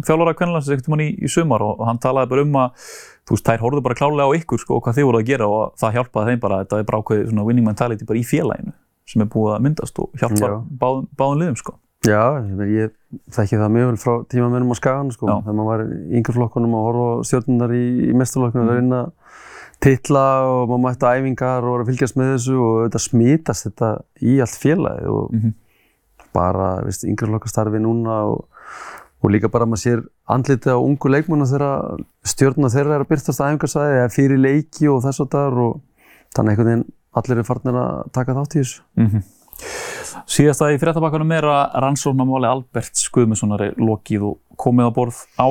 þjálfara 0.05 0.36
kvennalands 0.38 0.69
einhvern 0.69 0.86
tímann 0.86 1.03
í, 1.05 1.07
í 1.26 1.32
sumar 1.32 1.63
og, 1.65 1.80
og 1.80 1.89
hann 1.89 2.01
talaði 2.03 2.32
bara 2.34 2.45
um 2.45 2.59
að 2.61 2.89
þú 3.26 3.38
veist, 3.38 3.47
þær 3.47 3.63
horfðu 3.63 3.86
bara 3.86 3.97
klálega 3.97 4.28
á 4.30 4.38
ykkur 4.38 4.61
sko 4.61 4.78
og 4.78 4.84
hvað 4.86 4.99
þið 4.99 5.07
voru 5.09 5.21
að 5.21 5.32
gera 5.32 5.47
og 5.49 5.63
það 5.82 5.97
hjálpaði 5.97 6.32
þeim 6.34 6.43
bara, 6.43 6.59
þetta 6.63 6.82
er 6.82 6.89
bara 6.89 7.01
ákveðið 7.01 7.32
svona 7.32 7.47
winning 7.47 7.69
mentality 7.69 8.09
bara 8.09 8.21
í 8.21 8.28
félaginu 8.28 8.76
sem 9.09 9.21
er 9.21 9.32
búið 9.32 9.55
að 9.55 9.65
myndast 9.65 10.01
og 10.01 10.21
hjálpa 10.21 10.49
Já. 10.49 10.55
báðum, 10.82 11.09
báðum 11.17 11.41
liðum 11.41 11.59
sko. 11.61 11.76
Já, 12.06 12.22
ég 12.70 12.93
þekki 13.36 13.60
það 13.60 13.74
mjög 13.76 13.89
vel 13.91 13.99
frá 14.01 14.14
tímamennum 14.32 14.74
á 14.74 14.78
Skagan 14.80 15.12
sko, 15.16 15.28
Já. 15.30 15.36
þegar 15.45 15.58
maður 15.60 15.70
var 15.72 15.84
í 15.86 16.18
yngri 16.20 16.36
flokkunum 16.38 16.74
að 16.78 16.86
horfa 16.89 17.28
stjórnunar 17.30 17.76
í, 17.76 17.84
í 18.10 18.16
mestarlokkunum, 18.20 18.66
mm. 18.66 18.72
verið 18.74 18.84
inn 18.86 18.97
að 18.99 19.12
titla 19.86 20.26
og 20.49 20.70
maður 20.72 20.84
mætti 20.86 21.12
æfingar 21.12 21.66
og 21.68 21.74
var 21.76 21.84
að 21.84 21.89
fylgjast 21.91 22.18
með 22.20 22.32
þessu 22.34 22.58
og 22.64 22.76
þetta 22.86 23.01
smítast 23.06 23.68
þetta 23.68 23.89
í 24.24 24.36
allt 24.45 24.60
félagið 24.62 25.10
og 25.14 25.32
Mhm. 25.36 25.53
bara, 26.36 26.70
veist, 26.84 27.03
yngri 27.08 27.30
flokkastarfi 27.32 27.80
núna 27.80 28.18
og, 28.28 28.45
og 29.24 29.32
líka 29.32 29.47
bara 29.51 29.66
maður 29.66 29.84
sér 29.86 30.01
andlitið 30.28 30.76
á 30.76 30.80
ungu 30.80 31.10
leikmennu 31.12 31.47
þegar 31.47 32.03
stjórnuna 32.28 32.72
þeirra 32.74 32.95
er 32.97 33.06
að 33.06 33.10
byrtast 33.14 33.39
á 33.39 33.47
æfingarsvæði 33.47 33.99
eða 34.01 34.12
fyrir 34.12 34.41
leiki 34.43 34.89
og 34.91 35.01
þess 35.06 35.24
og 35.24 35.30
þar 35.32 35.60
og 35.64 35.82
þannig 36.36 36.51
einhvern 36.56 36.68
veginn 36.72 36.86
allir 37.16 37.39
er 37.39 37.47
farnir 37.47 37.78
að 37.80 38.12
taka 38.12 38.36
þátt 38.36 38.56
í 38.56 38.60
þessu. 38.64 38.82
Mm 38.99 39.24
Síðasta 40.30 40.70
í 40.74 40.80
fréttabakkanum 40.82 41.32
er 41.36 41.45
að 41.49 41.76
rannsóknarmáli 41.84 42.47
Alberts 42.49 43.08
Guðmundssonar 43.14 43.64
er 43.70 43.78
lokið 43.80 44.26
og 44.30 44.38
komið 44.62 44.89
á 44.89 44.91
borð 44.95 45.22
á 45.39 45.47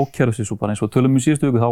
bara 0.60 0.72
eins 0.74 0.82
og 0.84 0.92
tölum 0.92 1.16
í 1.16 1.22
síðustu 1.24 1.48
viku 1.50 1.62
þá 1.62 1.70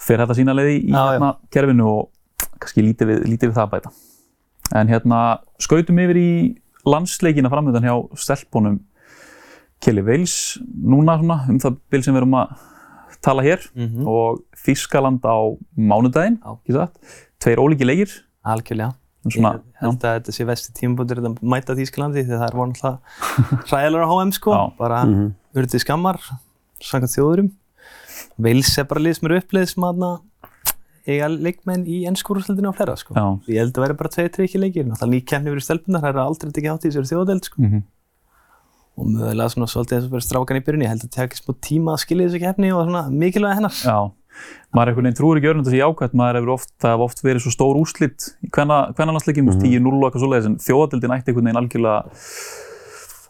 fer 0.00 0.22
þetta 0.22 0.36
sína 0.38 0.54
leiði 0.56 0.76
í 0.88 0.92
hérna, 1.12 1.32
kerfinu 1.52 1.86
og 1.90 2.48
kannski 2.60 2.84
lítið 2.84 3.10
við, 3.12 3.18
lítið 3.34 3.50
við 3.50 3.56
það 3.58 3.66
að 3.66 3.72
bæta. 3.74 3.92
En 4.80 4.88
hérna 4.88 5.20
skautum 5.60 5.98
yfir 5.98 6.20
í 6.20 6.30
landsleikina 6.88 7.50
framöndan 7.52 7.84
hjá 7.84 7.96
stelpunum 8.16 8.78
Kelly 9.80 10.02
Wales 10.04 10.58
núna 10.76 11.18
svona 11.20 11.40
um 11.48 11.58
það 11.60 11.78
bil 11.90 12.02
sem 12.04 12.14
við 12.14 12.22
erum 12.22 12.36
að 12.40 12.54
tala 13.20 13.42
hér 13.44 13.66
Mhm. 13.74 14.06
og 14.08 14.40
Þískaland 14.60 15.24
á 15.24 15.36
mánudaginn, 15.76 16.38
ekki 16.44 16.72
satt, 16.76 16.96
tveir 17.40 17.58
ólíki 17.60 17.84
leikir, 17.84 18.10
Algjörlega. 18.44 18.94
Svona, 19.28 19.52
ég 19.60 19.80
held 19.82 20.00
að 20.00 20.14
þetta 20.20 20.32
sé 20.32 20.46
vesti 20.48 20.72
tímabundur 20.80 21.18
að 21.20 21.40
mæta 21.42 21.74
Þýskalandi 21.76 22.22
því 22.24 22.38
það 22.40 22.46
er 22.48 22.56
voru 22.56 22.70
náttúrulega 22.72 22.98
hræðilega 23.68 24.06
á 24.08 24.12
HM 24.16 24.32
sko, 24.32 24.50
Já. 24.56 24.62
bara 24.78 25.04
Mhm. 25.04 25.34
urðið 25.54 25.80
skammar, 25.84 26.18
samkvæmt 26.80 27.16
þjóðurum. 27.16 27.50
Vils 28.40 28.78
er 28.78 28.84
bara 28.84 29.00
lið 29.00 29.16
sem 29.18 29.26
eru 29.30 29.40
uppleið 29.40 29.68
sem 29.74 29.84
aðna 29.84 30.20
eiga 31.06 31.28
leikmenn 31.28 31.84
í 31.88 32.04
ennskúrúsleldinu 32.08 32.70
á 32.70 32.74
flera 32.76 32.96
sko. 32.96 33.14
já, 33.14 33.40
Ég 33.48 33.58
held 33.58 33.72
að 33.74 33.82
vera 33.84 33.94
bara 33.94 34.08
tveið, 34.08 34.30
tveið 34.36 34.46
ekki 34.48 34.60
leikir, 34.60 34.84
náttúrulega 34.86 35.10
ný 35.10 35.24
kemni 35.26 35.50
verið 35.50 35.64
stelpunar, 35.68 36.00
það 36.00 36.08
er 36.14 36.20
aldrei 36.24 36.50
tekið 36.52 36.72
átt 36.72 36.84
í 36.84 36.90
þessari 36.90 37.10
þjóðdeld 37.12 37.44
sko. 37.44 37.56
mhm, 37.62 37.82
Og 39.00 39.06
mögulega 39.06 39.48
svona 39.48 39.68
svolítið 39.70 39.96
eins 39.96 40.04
og 40.04 40.10
bara 40.10 40.20
strákan 40.20 40.56
í 40.60 40.64
byrjunni, 40.64 40.84
ég 40.84 40.88
held 40.92 41.04
að 41.06 41.12
það 41.14 41.24
ekki 41.28 41.38
smá 41.40 41.54
tíma 41.60 41.92
að 41.94 42.00
skilja 42.04 42.26
þessu 42.28 42.40
kefni 42.42 42.68
og 42.74 42.84
svona 42.86 43.02
mikilvæga 43.08 43.54
hennar. 43.56 43.70
já. 43.80 44.12
Maður 44.74 44.86
er 44.86 44.90
einhvern 44.92 45.06
veginn 45.08 45.18
trúur 45.18 45.36
ekki 45.40 45.50
örnum 45.50 45.64
þessi 45.66 45.80
jákvæmt, 45.82 46.14
maður 46.14 46.38
hefur 46.40 46.52
oft, 46.54 46.70
það 46.80 46.90
hefur 46.94 47.04
oft 47.08 47.22
verið 47.26 47.40
svo 47.44 47.50
stór 47.54 47.80
úrslit 47.80 48.28
í 48.44 48.50
hvenna, 48.54 48.78
hvernalansleikim, 48.94 49.44
mm 49.44 49.56
Mhm. 49.56 49.60
10-0 49.60 50.04
og 50.04 50.12
eitthvað 50.12 50.24
svoleiðis, 50.24 50.46
en 50.46 50.56
þjóðadildin 50.58 51.14
ætti 51.16 51.28
einhvern 51.32 51.46
veginn 51.50 51.60
algjörlega 51.62 52.04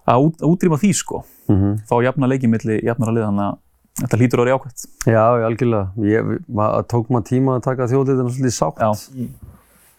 að 0.09 0.25
út, 0.27 0.37
að 0.41 0.49
útrýma 0.53 0.79
því 0.81 0.93
sko, 0.95 1.25
Mhm. 1.49 1.79
fá 1.89 1.95
jafna 2.05 2.27
leiki 2.29 2.49
milli 2.49 2.81
jafnara 2.85 3.13
lið, 3.13 3.25
þannig 3.29 3.47
að 3.49 3.59
þetta 4.01 4.19
hlýtur 4.19 4.39
að 4.39 4.45
vera 4.45 4.59
jákvæmt. 4.59 4.81
Já, 5.07 5.25
algjörlega. 5.49 5.87
Ég, 5.99 6.39
maður 6.53 6.87
tók 6.89 7.07
maður 7.11 7.27
tíma 7.31 7.57
að 7.59 7.63
taka 7.63 7.87
þjóðleitina 7.87 8.31
svolítið 8.31 8.57
sátt. 8.57 8.79
Já. 8.79 9.29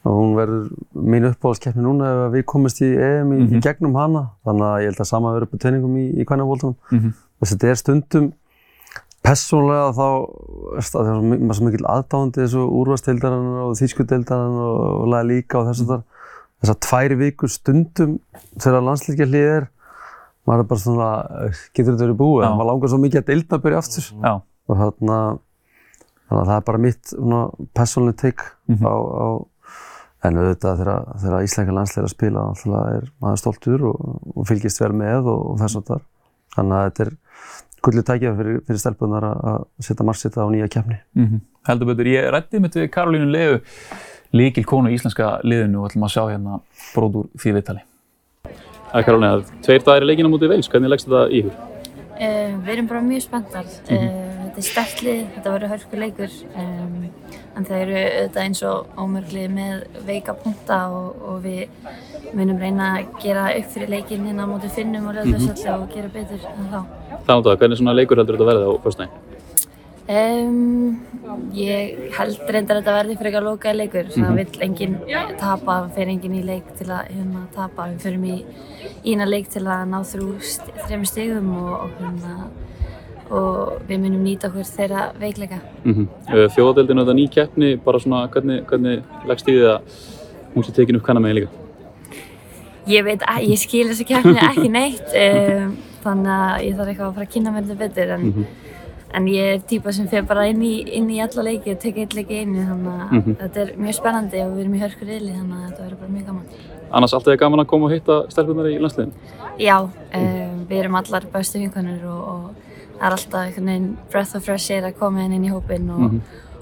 Og 0.04 0.14
hún 0.18 0.34
verður 0.34 0.72
mín 0.97 1.28
uppáhaldskeppni 1.30 1.84
núna 1.86 2.26
ef 2.26 2.34
við 2.34 2.43
komumst 2.45 2.82
í 2.82 2.89
EM 2.97 3.32
í, 3.34 3.38
Mhm. 3.47 3.58
í 3.58 3.62
gegnum 3.62 3.93
hana. 3.93 4.32
Þannig 4.45 4.66
að 4.66 4.80
ég 4.82 4.86
held 4.86 4.97
að 4.97 5.06
sama 5.06 5.34
verður 5.34 5.43
upp 5.43 5.54
Mhm. 9.22 9.30
Er 9.30 9.36
persónlega 9.36 9.91
þá, 9.93 10.07
að 10.78 10.88
það 10.91 11.09
er 11.09 11.53
svo 11.53 11.61
er 11.61 11.67
mikil 11.69 11.86
aðdáðandi 11.86 12.41
þessu 12.41 12.63
úrvarsdeildarann 12.82 13.49
og 13.61 13.76
þýskudeildarann 13.78 14.55
og, 14.65 15.07
laga 15.11 15.28
líka 15.30 15.59
og 15.59 15.67
þess 15.69 15.82
að 15.84 15.91
þar. 15.91 16.01
Þessar 16.61 16.80
tvær 16.86 17.15
vikur 17.17 17.49
stundum 17.49 18.19
þegar 18.61 18.84
landsleikja 18.86 19.26
hlið 19.26 19.47
er, 19.57 19.67
maður 20.45 20.59
er 20.59 20.67
bara 20.69 20.80
svona, 20.82 21.09
getur 21.74 21.93
þetta 21.95 22.05
verið 22.05 22.17
búið? 22.17 22.45
En 22.45 22.57
maður 22.57 22.69
langar 22.72 22.89
svo 22.89 22.99
mikið 23.01 23.22
að 23.22 23.30
deilda 23.32 23.57
að 23.57 23.63
byrja 23.65 23.78
aftur 23.82 24.03
Já, 24.22 24.34
og 24.41 24.78
þarna 24.82 25.17
þannig 26.32 26.41
að 26.41 26.47
það 26.51 26.55
er 26.57 26.65
bara 26.69 26.78
mitt 26.78 27.03
svona, 27.13 27.41
persónlega 27.78 28.17
take 28.22 28.43
Mhm. 28.69 28.86
á, 28.86 28.93
á 28.93 29.28
en 30.24 30.38
auðvitað 30.38 30.78
þegar, 30.78 31.05
þegar 31.17 31.43
íslenska 31.47 31.74
landsleir 31.74 32.05
að 32.05 32.13
spila 32.13 32.41
alltaf 32.45 32.93
er 32.93 33.11
maður 33.22 33.39
stoltur 33.41 33.86
og, 33.89 34.22
og 34.38 34.45
fylgist 34.47 34.80
vel 34.80 34.93
með 34.93 35.26
og, 35.26 35.39
og 35.51 35.57
þess 35.59 35.76
að 35.80 35.88
þar 35.89 36.01
þannig 36.55 36.78
að 36.78 36.86
þetta 36.89 37.05
er 37.05 37.11
gullið 37.86 38.07
tækja 38.07 38.34
fyrir, 38.38 38.59
fyrir 38.67 38.82
stelpunar 38.82 39.25
að 39.25 39.45
að 39.51 39.65
setja 39.88 40.05
margsetta 40.07 40.45
á 40.45 40.47
nýja 40.53 40.69
keppni 40.71 40.97
mhm. 41.17 41.41
heldur 41.69 41.91
betur. 41.91 42.11
Ég 42.11 42.29
rætti 42.34 42.61
mitt 42.61 42.77
við 42.77 42.89
Karolínu 42.93 43.29
Leu, 43.32 43.59
líkil 44.38 44.65
konu 44.67 44.91
í 44.91 44.97
íslenska 44.97 45.39
liðinu 45.45 45.82
og 45.82 45.89
ætlum 45.89 46.07
að 46.07 46.13
sjá 46.15 46.23
hérna 46.29 46.61
bróð 46.93 47.23
úr 47.23 47.32
því 47.41 47.55
viðtali. 47.57 47.86
Það 48.91 48.99
er 48.99 49.07
Karolína, 49.07 49.59
tveir 49.65 49.86
dagir 49.88 50.05
í 50.05 50.09
leikina 50.11 50.32
mútið 50.32 50.53
Veils, 50.55 50.71
hvernig 50.71 50.93
leggst 50.93 51.09
þetta 51.09 51.23
í 51.32 51.43
ykkur? 51.43 51.67
Uh, 52.21 52.57
við 52.61 52.73
erum 52.75 52.89
bara 52.91 53.01
mjög 53.05 53.23
spenntar. 53.25 53.65
uh, 53.65 54.09
þetta 54.45 54.61
er 54.61 54.67
sterklið, 54.67 55.21
þetta 55.38 55.53
verður 55.55 55.71
hörku 55.73 56.01
leikur. 56.01 56.36
Um, 56.59 56.97
en 57.56 57.68
það 57.68 57.84
eru 57.86 57.97
auðvitað 58.02 58.43
eins 58.45 58.64
og 58.68 59.02
ómörglið 59.02 59.49
með 59.56 59.99
veika 60.08 60.36
punta 60.38 60.80
og, 60.93 61.26
og 61.28 61.41
við 61.45 62.32
munum 62.38 62.62
reyna 62.62 62.93
að 62.99 63.12
gera 63.24 63.49
upp 63.58 63.74
fyrir 63.74 63.91
leikinn 63.91 64.30
hérna 64.30 64.47
á 64.47 64.52
móti 64.52 64.72
finnum 64.72 65.10
og 65.12 65.18
löðarsöllu 65.20 65.76
og 65.76 65.91
gera 65.91 66.14
betur 66.14 66.47
en 66.54 66.72
þá. 66.72 66.80
Þannig 67.28 67.52
að 67.52 67.62
hvernig 67.62 67.82
svona 67.82 67.97
leikur 67.97 68.22
heldur 68.22 68.39
þetta 68.39 68.52
verði 68.52 68.72
á 68.72 68.74
föstudaginn? 68.86 69.30
Um, 70.12 70.97
ég 71.56 72.10
held 72.18 72.39
reyndar 72.49 72.80
að 72.80 72.82
þetta 72.82 72.95
verði 72.97 73.18
frekar 73.20 73.45
lokaði 73.45 73.78
leikur. 73.80 74.10
Það 74.12 74.39
vill 74.39 74.64
enginn 74.66 74.97
tapa, 75.39 75.76
það 75.86 75.91
fer 75.95 76.12
enginn 76.12 76.39
í 76.39 76.41
leik 76.43 76.72
til 76.80 76.89
að 76.89 77.12
hérna, 77.14 77.43
tapa. 77.56 77.86
Við 77.93 78.08
förum 78.08 78.26
í 78.28 78.39
ína 79.14 79.28
leik 79.30 79.47
til 79.54 79.64
að 79.68 79.86
ná 79.93 80.02
þrjú 80.10 80.34
st 80.41 80.74
þrejum 80.82 81.06
stigum 81.08 81.54
og, 81.62 81.72
og, 81.78 81.93
hérna, 82.02 82.49
og 83.32 83.82
við 83.88 83.99
munum 84.03 84.23
nýta 84.25 84.49
okkur 84.49 84.67
þeirra 84.67 85.11
veikleika. 85.19 85.59
Mm 85.86 85.93
-hmm. 85.93 86.47
Þjóðadeildin 86.55 86.99
er 86.99 87.05
þetta 87.05 87.15
ný 87.19 87.27
keppni, 87.29 87.75
bara 87.86 87.99
svona 87.99 88.27
hvernig, 88.27 88.65
hvernig 88.65 89.03
leggst 89.27 89.47
í 89.47 89.51
því 89.51 89.65
að 89.71 89.82
hún 90.55 90.63
sé 90.65 90.71
tekin 90.75 90.95
upp 90.95 91.03
kannar 91.03 91.21
megin 91.23 91.36
líka? 91.43 91.49
Ég 92.88 93.03
veit 93.03 93.21
ég 93.21 93.57
skil 93.57 93.88
þessu 93.89 94.05
keppni 94.07 94.38
ekki 94.38 94.69
neitt, 94.69 95.13
um, 95.13 95.77
þannig 96.03 96.34
að 96.34 96.63
ég 96.65 96.75
þarf 96.75 96.88
eitthvað 96.89 97.07
að 97.07 97.13
fara 97.13 97.25
að 97.25 97.34
kynna 97.34 97.51
mér 97.51 97.63
þetta 97.63 97.79
betur. 97.79 98.09
En, 98.15 98.21
Mhm. 98.21 98.45
en 99.13 99.25
ég 99.27 99.53
er 99.53 99.59
típa 99.59 99.91
sem 99.93 100.07
fer 100.07 100.21
bara 100.23 100.47
inn 100.47 100.61
í, 100.61 100.88
inn 100.88 101.09
í 101.09 101.19
alla 101.21 101.43
leiki 101.43 101.71
og 101.71 101.79
teka 101.79 101.99
eitt 102.01 102.13
leiki 102.15 102.39
einu, 102.41 102.65
þannig 102.65 103.01
að 103.01 103.11
Mhm. 103.11 103.36
þetta 103.36 103.57
er 103.61 103.73
mjög 103.77 103.93
spennandi 103.95 104.41
og 104.45 104.57
við 104.57 104.59
erum 104.61 104.73
í 104.73 104.79
hörku 104.79 105.05
riðli, 105.05 105.32
þannig 105.32 105.57
að 105.57 105.69
þetta 105.71 105.84
verður 105.84 105.99
bara 105.99 106.11
mjög 106.11 106.25
gaman. 106.25 106.43
Annars 106.91 107.13
alltaf 107.13 107.34
er 107.34 107.38
gaman 107.38 107.59
að 107.59 107.67
koma 107.67 107.86
og 107.86 107.91
hitta 107.91 108.25
stelpunar 108.29 108.65
í 108.65 108.79
landsliðin. 108.79 109.11
Já, 109.59 109.79
um, 109.82 110.65
við 110.69 110.79
erum 110.79 110.95
allar 110.95 111.21
bestu 111.34 111.59
vinkonur 111.59 112.03
og, 112.03 112.27
og 112.27 112.41
það 112.41 112.70
er 113.02 113.16
alltaf 113.16 113.41
einhvern 113.41 113.66
veginn 113.72 113.97
breath 114.12 114.36
of 114.38 114.45
fresh 114.45 114.72
air 114.72 114.84
að 114.84 114.97
koma 114.99 115.24
henni 115.24 115.39
inn 115.39 115.45
í 115.49 115.52
hópinn 115.54 115.89
og, 115.89 115.99
Mhm. 115.99 116.22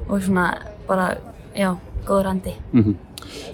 og 0.09 0.21
svona 0.23 0.45
bara, 0.87 1.17
já, 1.55 1.75
góður 2.05 2.27
andi. 2.33 2.53
Mm 2.73 2.95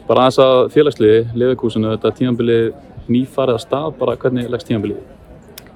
Bara 0.08 0.28
aðeins 0.28 0.38
að 0.38 0.70
félagsliði, 0.72 1.34
Leverkusinu, 1.36 1.98
þetta 1.98 2.12
tímabilið 2.20 2.74
nýfarið 3.10 3.56
að 3.58 3.64
stað, 3.66 3.98
bara 3.98 4.16
hvernig 4.16 4.50
leggst 4.50 4.68
tímabilið? 4.70 4.98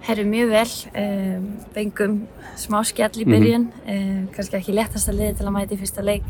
Herru 0.02 0.24
mjög 0.26 0.50
vel, 0.50 0.70
um, 1.04 1.48
fengum 1.76 2.22
smá 2.56 2.84
skell 2.86 3.10
í 3.10 3.26
byrjun, 3.26 3.68
um, 3.88 4.28
kannski 4.36 4.58
ekki 4.58 4.74
léttasta 4.78 5.12
liði 5.12 5.38
til 5.38 5.46
að 5.48 5.54
mæta 5.58 5.76
í 5.76 5.80
fyrsta 5.82 6.04
leik 6.06 6.24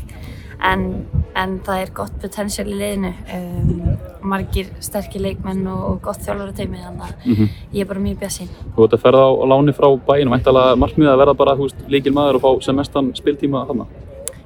en, 0.62 1.06
en 1.34 1.56
það 1.64 1.82
er 1.82 1.92
gott 1.94 2.16
potential 2.20 2.66
í 2.68 2.76
liðinu, 2.76 3.12
um, 3.36 3.94
margir 4.30 4.68
sterkir 4.82 5.22
leikmenn 5.24 5.64
og, 5.70 5.82
og 5.90 6.02
gott 6.04 6.20
þjálfarateimi 6.26 6.82
þannig 6.82 7.06
að 7.06 7.14
Mm 7.24 7.34
-hmm. 7.34 7.48
ég 7.72 7.80
er 7.80 7.88
bara 7.88 8.00
mjög 8.00 8.18
bjassin. 8.18 8.48
Þú 8.76 8.84
ert 8.84 8.92
að 8.92 9.02
ferða 9.04 9.24
á, 9.24 9.30
láni 9.52 9.72
frá 9.72 9.88
bæinu, 10.06 10.30
væntalega 10.30 10.76
markmiðið 10.76 11.12
að 11.12 11.18
verða 11.22 11.34
bara, 11.34 11.56
líkil 11.88 12.12
maður 12.12 12.34
og 12.34 12.42
fá 12.42 12.62
sem 12.64 12.76
mestan 12.76 13.12
spiltíma 13.14 13.66
þarna. 13.66 13.86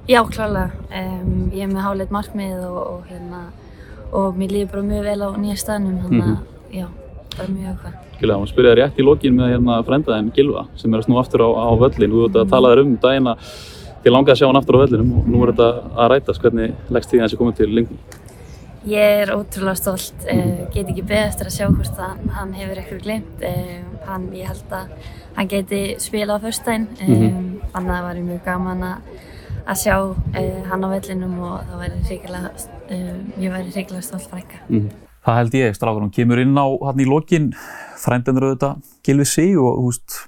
Já, 0.09 0.23
klálega. 0.25 0.71
Um, 0.93 1.51
ég 1.53 1.63
er 1.63 1.69
með 1.69 1.83
háleit 1.83 2.11
markmið 2.11 2.65
og, 2.69 2.87
og, 2.87 3.05
hérna, 3.09 3.41
og 4.13 4.37
mér 4.37 4.51
líður 4.51 4.71
bara 4.71 4.83
mjög 4.83 5.03
vel 5.03 5.23
á 5.23 5.29
nýja 5.37 5.57
staðnum, 5.57 6.01
þannig 6.03 6.23
að 6.23 6.29
Mhm. 6.29 6.39
já, 6.73 6.87
bara 7.37 7.49
mjög 7.49 7.73
okkar. 7.75 7.93
Gilva, 8.21 8.37
hún 8.37 8.47
það 8.71 8.77
rétt 8.79 8.99
í 8.99 9.05
lokin 9.05 9.35
með 9.35 9.51
hérna 9.53 9.83
frændaðin 9.85 10.33
Gilva 10.35 10.67
sem 10.77 10.95
er 10.95 11.01
að 11.01 11.05
snú 11.07 11.19
aftur 11.19 11.41
á, 11.41 11.49
á 11.51 11.71
völlin. 11.77 12.11
Þú 12.11 12.29
veit 12.29 12.37
að 12.43 12.51
um 12.81 12.97
daginn 12.97 13.27
að 13.27 13.39
þið 14.05 14.13
langaði 14.13 14.35
að 14.35 14.41
sjá 14.41 14.47
hann 14.51 14.61
aftur 14.61 14.77
á 14.77 14.83
völlinum 14.85 15.17
og 15.17 15.33
nú 15.33 15.41
er 15.43 15.55
þetta 15.55 15.69
að 15.97 16.11
rætast. 16.13 16.45
Hvernig 16.45 16.93
leggst 16.93 17.11
því 17.11 17.21
að 17.21 17.27
þessi 17.27 17.41
komið 17.41 17.59
til 17.61 17.69
lengi? 17.73 17.99
Ég 18.85 19.21
er 19.23 19.31
ótrúlega 19.33 19.81
stolt, 19.81 20.27
uh, 20.29 20.65
get 20.75 20.91
ekki 20.93 21.07
beðið 21.09 21.29
eftir 21.31 21.49
að 21.49 21.55
sjá 21.55 21.69
hvort 21.71 22.01
að 22.05 22.25
hann 22.37 22.51
hefur 22.53 22.81
eitthvað 22.83 23.07
glemt. 23.07 23.39
Uh, 23.41 23.95
hann, 24.05 24.27
ég 24.37 24.51
held 24.51 24.75
að 24.77 24.91
hann 25.39 25.49
geti 25.49 25.81
spilað 26.03 26.37
á 26.37 26.45
föstudaginn, 26.45 26.85
um, 27.07 27.47
þannig 27.73 27.95
að 27.95 27.95
það 27.95 28.09
væri 28.11 28.27
mjög 28.27 28.43
gaman 28.45 28.85
að, 28.91 29.09
að 29.65 29.81
sjá 29.81 29.97
uh, 30.05 30.61
hann 30.69 30.85
á 30.85 30.89
vellinum 30.93 31.41
og 31.49 31.57
það 31.71 31.81
væri 31.81 32.03
hrikalega, 32.11 32.53
uh, 32.85 33.17
ég 33.41 33.57
væri 33.57 33.73
hrikalega 33.73 34.05
stolt 34.05 34.29
frænka. 34.29 34.61
Mm. 34.69 34.93
Það 35.25 35.41
held 35.41 35.59
ég, 35.63 35.75
strákur, 35.79 36.05
hún 36.05 36.13
kemur 36.13 36.45
inn 36.45 36.61
á 36.61 36.67
hann 36.69 37.01
í 37.01 37.09
lokin, 37.09 37.51
frændendur 38.05 38.51
auðvitað, 38.51 38.85
gilfið 39.09 39.33
sig 39.33 39.57
og, 39.57 39.81
uh, 39.81 40.21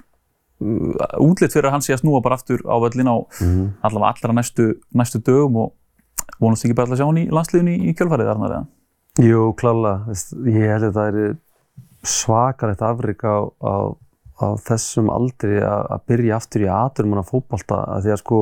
útlitt 0.60 1.52
fyrir 1.52 1.68
að 1.68 1.74
hann 1.76 1.84
sé 1.84 1.92
að 1.92 2.00
snúa 2.04 2.22
bara 2.24 2.38
aftur 2.38 2.62
á 2.64 2.76
völlin 2.80 3.10
á 3.12 3.16
allavega 3.84 4.12
allra 4.12 4.36
næstu, 4.38 4.70
næstu 4.96 5.20
dögum 5.20 5.56
og 5.56 5.72
vonast 6.40 6.64
ekki 6.64 6.76
bara 6.76 6.88
að 6.92 7.02
sjá 7.02 7.06
hann 7.06 7.20
í 7.20 7.26
landsliðinu 7.28 7.74
í, 7.76 7.94
kjölfarið 7.96 8.30
þarna 8.30 8.48
eða? 8.50 8.62
Jú, 9.24 9.42
klálega. 9.56 10.16
Ég 10.48 10.72
held 10.72 10.88
að 10.90 10.96
það 10.96 11.18
er 11.20 11.36
svakalegt 12.06 12.82
afrik 12.84 13.24
á, 13.24 13.36
á, 13.60 13.74
á 14.40 14.46
þessum 14.66 15.10
aldri 15.12 15.60
að 15.64 15.90
að 15.96 16.06
byrja 16.08 16.36
aftur 16.36 16.64
í 16.64 16.70
aturmanna 16.72 17.24
fótbolta 17.26 17.82
að 17.96 18.06
því 18.06 18.14
að 18.14 18.22
sko 18.22 18.40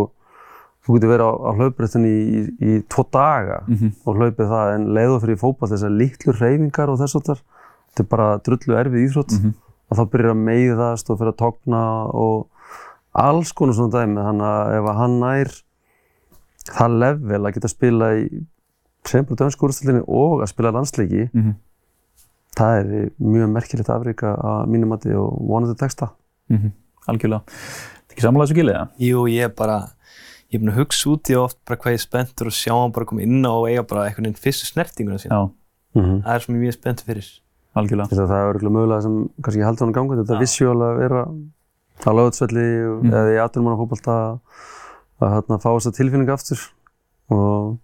þú 0.85 0.97
getur 0.99 1.13
verið 1.15 1.27
á, 1.27 1.33
á 1.35 1.51
hlauprættinu 1.59 2.09
í, 2.11 2.23
í, 2.23 2.41
í 2.61 2.81
tvo 2.93 3.07
daga 3.11 3.63
og 4.05 4.19
hlaupið 4.19 4.51
það 4.55 4.73
en 4.75 4.89
leiðu 4.95 5.21
fyrir 5.23 5.39
fótbolta 5.41 5.75
þessar 5.75 5.95
litlu 5.99 6.35
reyfingar 6.39 6.93
og 6.93 6.99
þess 7.01 7.17
að 7.17 7.31
þetta 7.31 8.03
er 8.05 8.11
bara 8.11 8.27
drullu 8.45 8.77
erfið 8.83 9.07
íþrótt 9.07 9.37
og 9.95 10.01
þá 10.01 10.05
byrjar 10.11 10.35
að 10.35 10.43
meiðast 10.49 11.11
og 11.15 11.21
fyrir 11.21 11.33
að 11.33 11.39
togna 11.45 11.83
og 12.11 12.49
alls 13.15 13.53
konar 13.55 13.77
svona 13.79 13.95
dæmi 13.95 14.25
þannig 14.27 14.49
að 14.51 14.73
ef 14.81 14.89
að 14.91 14.99
hann 14.99 15.17
nær 15.23 15.53
það 16.75 16.97
level 17.05 17.41
að 17.47 17.55
geta 17.59 17.71
spila 17.71 18.09
í 18.19 18.25
sem 19.05 19.27
bara 19.29 19.37
dönsku 19.45 19.69
úrstöldinni 19.69 20.03
og 20.09 20.41
að 20.43 20.51
spila 20.51 20.73
landsleiki 20.75 21.29
Mhm. 21.33 21.55
það 22.57 22.79
er 22.81 23.11
mjög 23.21 23.51
merkilegt 23.53 23.91
afrika 23.91 24.35
að 24.37 24.67
mínum 24.73 24.89
mati 24.95 25.11
og 25.15 25.39
vonandi 25.49 25.77
texta. 25.79 26.11
Mm 26.51 26.73
Algjörlega. 27.07 27.43
Þetta 27.45 28.15
ekki 28.15 28.23
sammála 28.25 28.47
þessu 28.47 28.55
gilið, 28.57 28.75
eða? 28.79 28.89
Jú, 28.99 29.25
ég 29.29 29.45
er 29.45 29.49
bara, 29.53 29.75
ég 30.49 30.55
er 30.57 30.61
búinn 30.63 30.73
að 30.73 30.79
hugsa 30.79 31.11
út 31.13 31.29
í 31.29 31.35
oft 31.37 31.59
bara 31.67 31.77
hvað 31.77 31.93
ég 31.93 31.99
er 32.01 32.05
spenntur 32.07 32.47
og 32.49 32.53
sjá 32.57 32.73
hann 32.73 32.93
bara 32.97 33.05
koma 33.05 33.21
inn 33.21 33.45
á 33.45 33.53
og 33.53 33.67
eiga 33.69 33.83
bara 33.85 34.07
einhvern 34.09 34.25
veginn 34.25 34.41
fyrstu 34.41 34.65
snertinguna 34.73 35.19
sína. 35.21 35.37
Já, 35.37 35.51
Mm 35.95 36.23
Það 36.25 36.35
er 36.35 36.41
sem 36.41 36.55
ég 36.55 36.59
er 36.59 36.65
mjög 36.65 36.79
spenntur 36.79 37.05
fyrir. 37.05 37.29
Algjörlega. 37.75 38.09
Það 38.15 38.35
er 38.39 38.51
örgulega 38.55 38.75
mögulega 38.77 39.03
sem 39.03 39.17
kannski 39.43 39.65
heldur 39.67 39.87
hann 39.87 39.95
ganga, 39.97 40.17
þetta 40.21 40.37
Já. 40.37 40.41
vissjál 40.45 40.79
að 40.89 40.99
vera 41.03 41.23
á 42.05 42.11
lögutsvelli 42.19 42.67
Mm. 43.03 43.11
eða 43.13 43.33
í 43.35 43.39
aturmanna 43.45 43.79
fótbolta 43.81 44.15
að 45.23 45.33
hérna, 45.35 45.59
fá 45.63 45.69
þessa 45.75 45.93
tilfinningu 45.95 46.33
aftur 46.35 46.61
og 47.31 47.79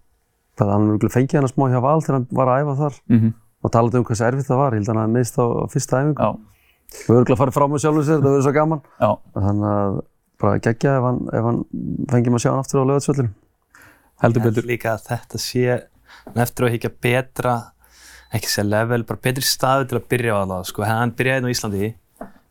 það 0.57 0.67
er 0.67 0.71
hann 0.75 0.89
örgulega 0.95 1.15
fengið 1.15 1.37
hann 1.39 1.47
að 1.47 1.53
smá 1.55 1.65
hjá 1.71 1.81
val 1.81 2.01
þegar 2.01 2.17
hann 2.19 2.27
var 2.31 2.47
að 2.51 2.61
æfa 2.65 2.75
þar 2.81 2.99
Mm 3.09 3.33
og 3.61 3.69
talaði 3.69 3.99
um 3.99 4.03
hversu 4.07 4.25
erfitt 4.25 4.47
það 4.49 4.57
var, 4.57 4.71
ég 4.73 4.79
held 4.81 4.87
að 4.89 4.95
hann 4.97 5.03
að 5.05 5.11
miðst 5.13 5.35
á 5.37 5.45
á 5.45 5.65
fyrsta 5.69 5.97
æfingu. 6.01 6.17
Já, 6.17 6.31
Við 7.05 7.17
örgulega 7.21 7.37
farið 7.37 7.53
frá 7.53 7.65
með 7.69 7.81
sjálfur 7.83 8.05
sér, 8.07 8.17
það 8.17 8.31
verður 8.31 8.41
svo 8.47 8.53
gaman. 8.55 8.81
já, 8.99 9.09
Þannig 9.37 9.67
að 9.69 9.99
bara 10.41 10.59
geggja 10.65 10.93
ef 10.97 11.03
hann, 11.05 11.19
ef 11.31 11.43
hann 11.45 11.59
fengjum 12.09 12.33
að 12.35 12.41
sjá 12.41 12.49
hann 12.49 12.63
aftur 12.63 12.81
á 12.81 12.89
lögutsvellinu. 12.89 13.29
heldur 14.23 14.41
Ég 14.41 14.45
held 14.47 14.55
betur. 14.55 14.65
líka 14.71 14.89
að 14.97 15.05
þetta 15.11 15.37
sé 15.45 15.83
eftir 16.41 16.65
að 16.65 16.71
higgja 16.73 16.91
betra, 17.05 17.53
ekki 18.33 18.47
segja 18.51 18.67
level, 18.69 19.03
bara 19.03 19.19
betri 19.21 19.43
staðu 19.43 19.87
til 19.91 19.99
að 19.99 20.07
byrja 20.13 20.35
á 20.35 20.37
alveg. 20.45 20.65
Sko, 20.71 20.85
hann 20.87 21.11
byrjaði 21.17 21.43
nú 21.43 21.51
í 21.51 21.55
Íslandi, 21.55 21.89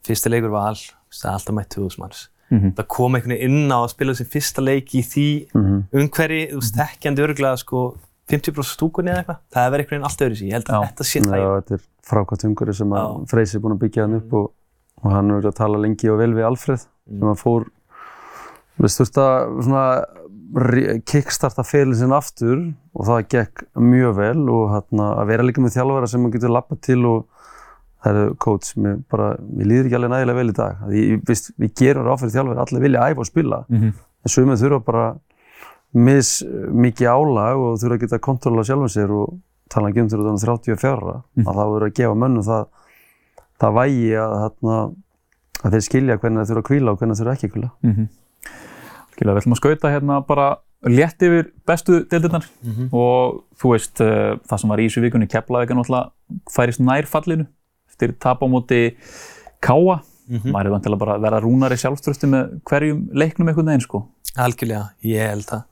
fyrsta 0.07 0.31
leikur 0.33 0.53
var 0.53 0.69
all, 0.73 0.83
það 1.11 1.31
er 1.31 1.39
alltaf 1.39 1.57
mætt 1.57 1.71
2000 1.77 1.99
manns. 2.05 2.29
Mhm. 2.51 2.73
Það 2.77 2.87
kom 2.89 3.15
einhvern 3.15 3.35
veginn 3.37 3.57
inn 3.65 3.71
á 3.73 3.79
að 3.81 3.91
spila 3.95 4.15
sin 4.19 4.27
fyrsta 4.27 4.61
leik 4.65 4.89
í 4.99 5.03
því 5.07 5.27
Mhm. 5.55 5.77
umhverfi, 5.95 6.41
þú 6.51 6.59
veist, 6.61 6.77
þekkjandi 6.81 7.25
örgulega 7.27 7.59
sko 7.59 7.97
50% 8.29 8.75
stúkunni 8.77 9.11
eða 9.11 9.23
eitthvað. 9.25 9.39
Það 9.53 9.67
er 9.67 9.71
verið 9.71 9.81
einhvern 9.81 9.97
veginn 9.97 10.09
allt 10.09 10.25
öðru 10.27 10.37
Ég 10.47 10.53
held 10.53 10.65
að 10.65 10.75
Já. 10.83 10.89
þetta 10.91 11.05
sé 11.05 11.19
Já, 11.21 11.31
það. 11.31 11.63
þetta 11.63 11.75
er 11.75 11.83
frákvæmt 12.11 12.45
umhverfi 12.51 12.75
sem 12.77 12.91
að 12.91 12.99
Já. 13.01 13.27
Freysi 13.31 13.55
er 13.57 13.61
búinn 13.61 13.77
að 13.79 13.83
byggja 13.85 14.03
hann 14.03 14.15
upp 14.21 14.33
og, 14.35 14.53
og 15.05 15.11
hann 15.13 15.31
er 15.31 15.41
að 15.51 15.55
tala 15.55 15.79
lengi 15.79 16.11
og 16.11 16.19
vel 16.19 16.33
við 16.35 16.47
Alfreð 16.51 16.87
sem 17.09 17.29
að 17.31 17.39
fór 17.41 17.65
við 18.81 18.85
að 18.85 19.65
svona 19.65 20.05
kickstarta 21.07 21.63
ferilin 21.67 21.95
sinn 21.99 22.13
aftur 22.17 22.63
og 22.95 23.07
það 23.07 23.27
gekk 23.35 23.63
mjög 23.79 24.15
vel 24.19 24.49
og 24.51 24.65
hérna, 24.75 25.11
að 25.21 25.29
vera 25.31 25.47
líka 25.47 25.63
með 25.63 25.77
þjálfara 25.77 26.09
sem 26.11 26.23
maður 26.25 26.37
getur 26.39 26.55
lappað 26.57 26.81
til 26.89 27.01
og 27.07 27.27
það 28.01 28.17
eru 28.17 28.35
coach, 28.41 28.71
mér, 28.81 28.97
bara, 29.13 29.29
mér 29.45 29.67
líður 29.69 29.87
ekki 29.91 29.97
alveg 29.99 30.11
nægilega 30.15 30.39
vel 30.41 30.49
í 30.49 30.57
dag. 30.57 30.79
Því, 30.89 31.03
við, 31.29 31.43
við 31.61 31.73
gerum 31.83 32.07
ráð 32.09 32.23
fyrir 32.23 32.35
þjálfara, 32.37 32.65
allir 32.65 32.85
vilja 32.87 33.03
æfa 33.13 33.21
og 33.21 33.29
spila. 33.29 33.65
Mhm. 33.69 33.91
en 34.21 34.29
sumið 34.35 34.61
þurfa 34.61 34.85
bara 34.85 35.05
mis 35.95 36.31
mikið 36.45 37.09
álag 37.09 37.57
og 37.57 37.79
þurfa 37.81 37.97
að 37.97 38.01
geta 38.05 38.19
kontróla 38.19 38.65
sjálfum 38.69 38.91
sér 38.93 39.11
og 39.17 39.39
tala 39.73 39.89
ekki 39.91 40.03
um 40.03 40.09
þurfa 40.13 40.27
þannig 40.29 40.45
34 40.45 41.15
Mhm. 41.37 41.47
að 41.47 41.55
það 41.57 41.71
verður 41.75 41.87
að 41.89 41.95
gefa 42.01 42.15
mönnum 42.21 42.45
það 42.45 42.67
það 43.61 43.73
vægi 43.79 44.11
að, 44.17 44.35
þarna, 44.43 44.77
að 45.65 45.71
þeir 45.73 45.85
skilja 45.89 46.19
hvernig 46.19 46.41
þeir 46.47 46.51
þurfa 46.51 46.63
að 46.65 46.69
kvíla 46.71 46.91
og 46.93 46.99
hvernig 47.01 47.17
þeir 47.17 47.25
þurfa 47.27 47.37
ekki 47.37 47.49
að 47.49 47.55
kvíla 47.55 47.71
Mm 47.83 48.09
Skilja, 49.21 49.35
við 49.37 49.43
ætlum 49.43 49.53
að 49.53 49.61
skauta 49.61 49.93
hérna 49.93 50.15
bara 50.25 50.45
létt 50.89 51.21
yfir 51.21 51.51
bestu 51.69 51.99
deildirnar 52.09 52.47
og 52.97 53.43
þú 53.61 53.73
veist, 53.75 54.01
uh, 54.01 54.39
það 54.49 54.61
sem 54.63 54.71
var 54.73 54.81
í 54.81 54.87
þessu 54.89 55.03
vikunni 55.05 55.29
Keflavík 55.29 55.75
er 55.75 55.77
náttúrulega 55.77 56.39
færist 56.49 56.81
nær 56.81 57.05
fallinu 57.05 57.45
eftir 57.91 58.15
tap 58.17 58.41
á 58.41 58.47
móti 58.49 58.97
Káa. 59.61 60.01
Maður 60.31 60.67
er 60.71 60.73
vantilega 60.73 61.01
bara 61.03 61.15
að 61.19 61.25
vera 61.27 61.41
rúnari 61.43 61.77
sjálfströsti 61.77 62.29
með 62.31 62.53
hverjum 62.65 63.01
leiknum 63.13 63.49
einhvern 63.51 63.67
veginn, 63.67 63.83
sko. 63.85 64.01
Algjörlega, 64.39 64.95
ég 65.05 65.27
held 65.27 65.53
að 65.53 65.67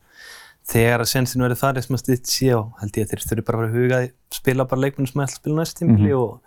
þegar 0.69 1.05
að 1.05 1.09
sensin 1.09 1.45
verður 1.45 1.61
farið 1.63 1.87
sem 1.87 1.97
að 1.97 2.03
stýtt 2.03 2.29
sé 2.29 2.49
og 2.53 2.75
held 2.83 2.99
ég 2.99 3.07
að 3.07 3.13
þeir 3.15 3.23
þurfi 3.31 3.45
bara 3.47 3.57
að 3.57 3.63
fara 3.63 3.71
að 3.71 3.79
huga 3.79 4.01
að 4.03 4.09
spila 4.35 4.67
bara 4.69 4.83
leikmenn 4.83 5.09
sem 5.09 5.23
ætla 5.23 5.31
að 5.31 5.39
spila 5.39 5.61
næst 5.63 5.79
tímili 5.79 6.13
og 6.13 6.43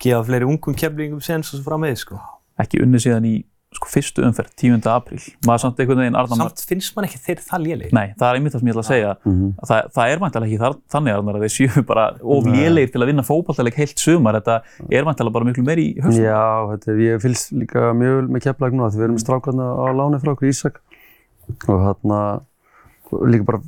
gefa 0.00 0.22
fleiri 0.24 0.48
ungum 0.48 0.78
keflingum 0.78 1.20
sens 1.20 1.50
og 1.50 1.58
svo 1.58 1.66
fram 1.66 1.82
með 1.84 1.98
sko. 2.06 2.20
Ekki 2.62 2.80
unnið 2.86 3.04
síðan 3.04 3.28
í 3.28 3.34
sko, 3.76 3.86
fyrstu 3.92 4.22
umferð, 4.24 4.48
10. 4.56 4.80
apríl. 4.88 5.20
Maður 5.46 5.60
samt 5.60 5.80
einhvern 5.82 6.00
veginn 6.00 6.16
Arnar. 6.16 6.48
Samt 6.48 6.62
finnst 6.70 6.94
man 6.96 7.04
ekki 7.04 7.18
þeir 7.20 7.42
það 7.44 7.64
léleg. 7.66 7.90
Nei, 7.92 8.06
það 8.18 8.28
er 8.30 8.38
einmitt 8.38 8.54
það 8.54 8.62
sem 8.62 8.68
ég 8.70 8.74
ætla 8.74 8.84
að 8.84 8.88
segja. 8.88 9.10
Mhm. 9.28 9.50
Það, 9.68 9.90
það 9.98 10.12
er 10.14 10.22
vantilega 10.22 10.48
ekki 10.48 10.60
þar, 10.62 10.76
þannig 10.94 11.16
Arnar 11.18 11.36
að 11.38 11.44
þeir 11.44 11.54
séu 11.58 11.84
bara 11.90 12.04
of 12.22 12.48
lélegir 12.48 12.92
til 12.94 13.02
að 13.04 13.10
vinna 13.12 13.24
fótballtaleik 13.28 13.76
heilt 13.82 13.98
sumar. 13.98 14.38
Þetta 14.40 14.56
er 14.90 15.04
vantilega 15.04 15.32
bara 15.36 15.44
miklu 15.50 15.64
meir 15.68 15.82
í 15.84 15.88
höfstum. 16.00 16.24
Já, 16.24 16.40
þetta 16.72 16.92
er, 16.94 17.02
ég 17.04 17.22
fylgst 17.26 17.52
líka 17.52 17.84
mjög 18.00 18.16
vel 18.22 18.28
með 18.38 18.44
Keflag 18.48 18.72
núna 18.78 18.88
því 18.94 19.02
við 19.02 19.08
erum 19.10 19.20
strákarna 19.22 19.66
á 19.68 19.84
láni 20.00 20.20
frá 20.24 20.32
okkur 20.32 20.48
Ísak 20.48 20.80
og 21.68 21.84
þarna 21.84 22.22
líka 23.28 23.44
bara 23.48 23.60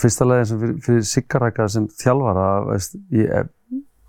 fyrsta 0.00 0.26
leginn 0.26 0.46
sem 0.50 0.60
fyrir, 0.60 0.76
fyrir 0.84 1.06
Siggarækka 1.06 1.68
sem 1.70 1.86
þjálfara 2.00 2.48
veist, 2.70 2.94
ég, 3.14 3.48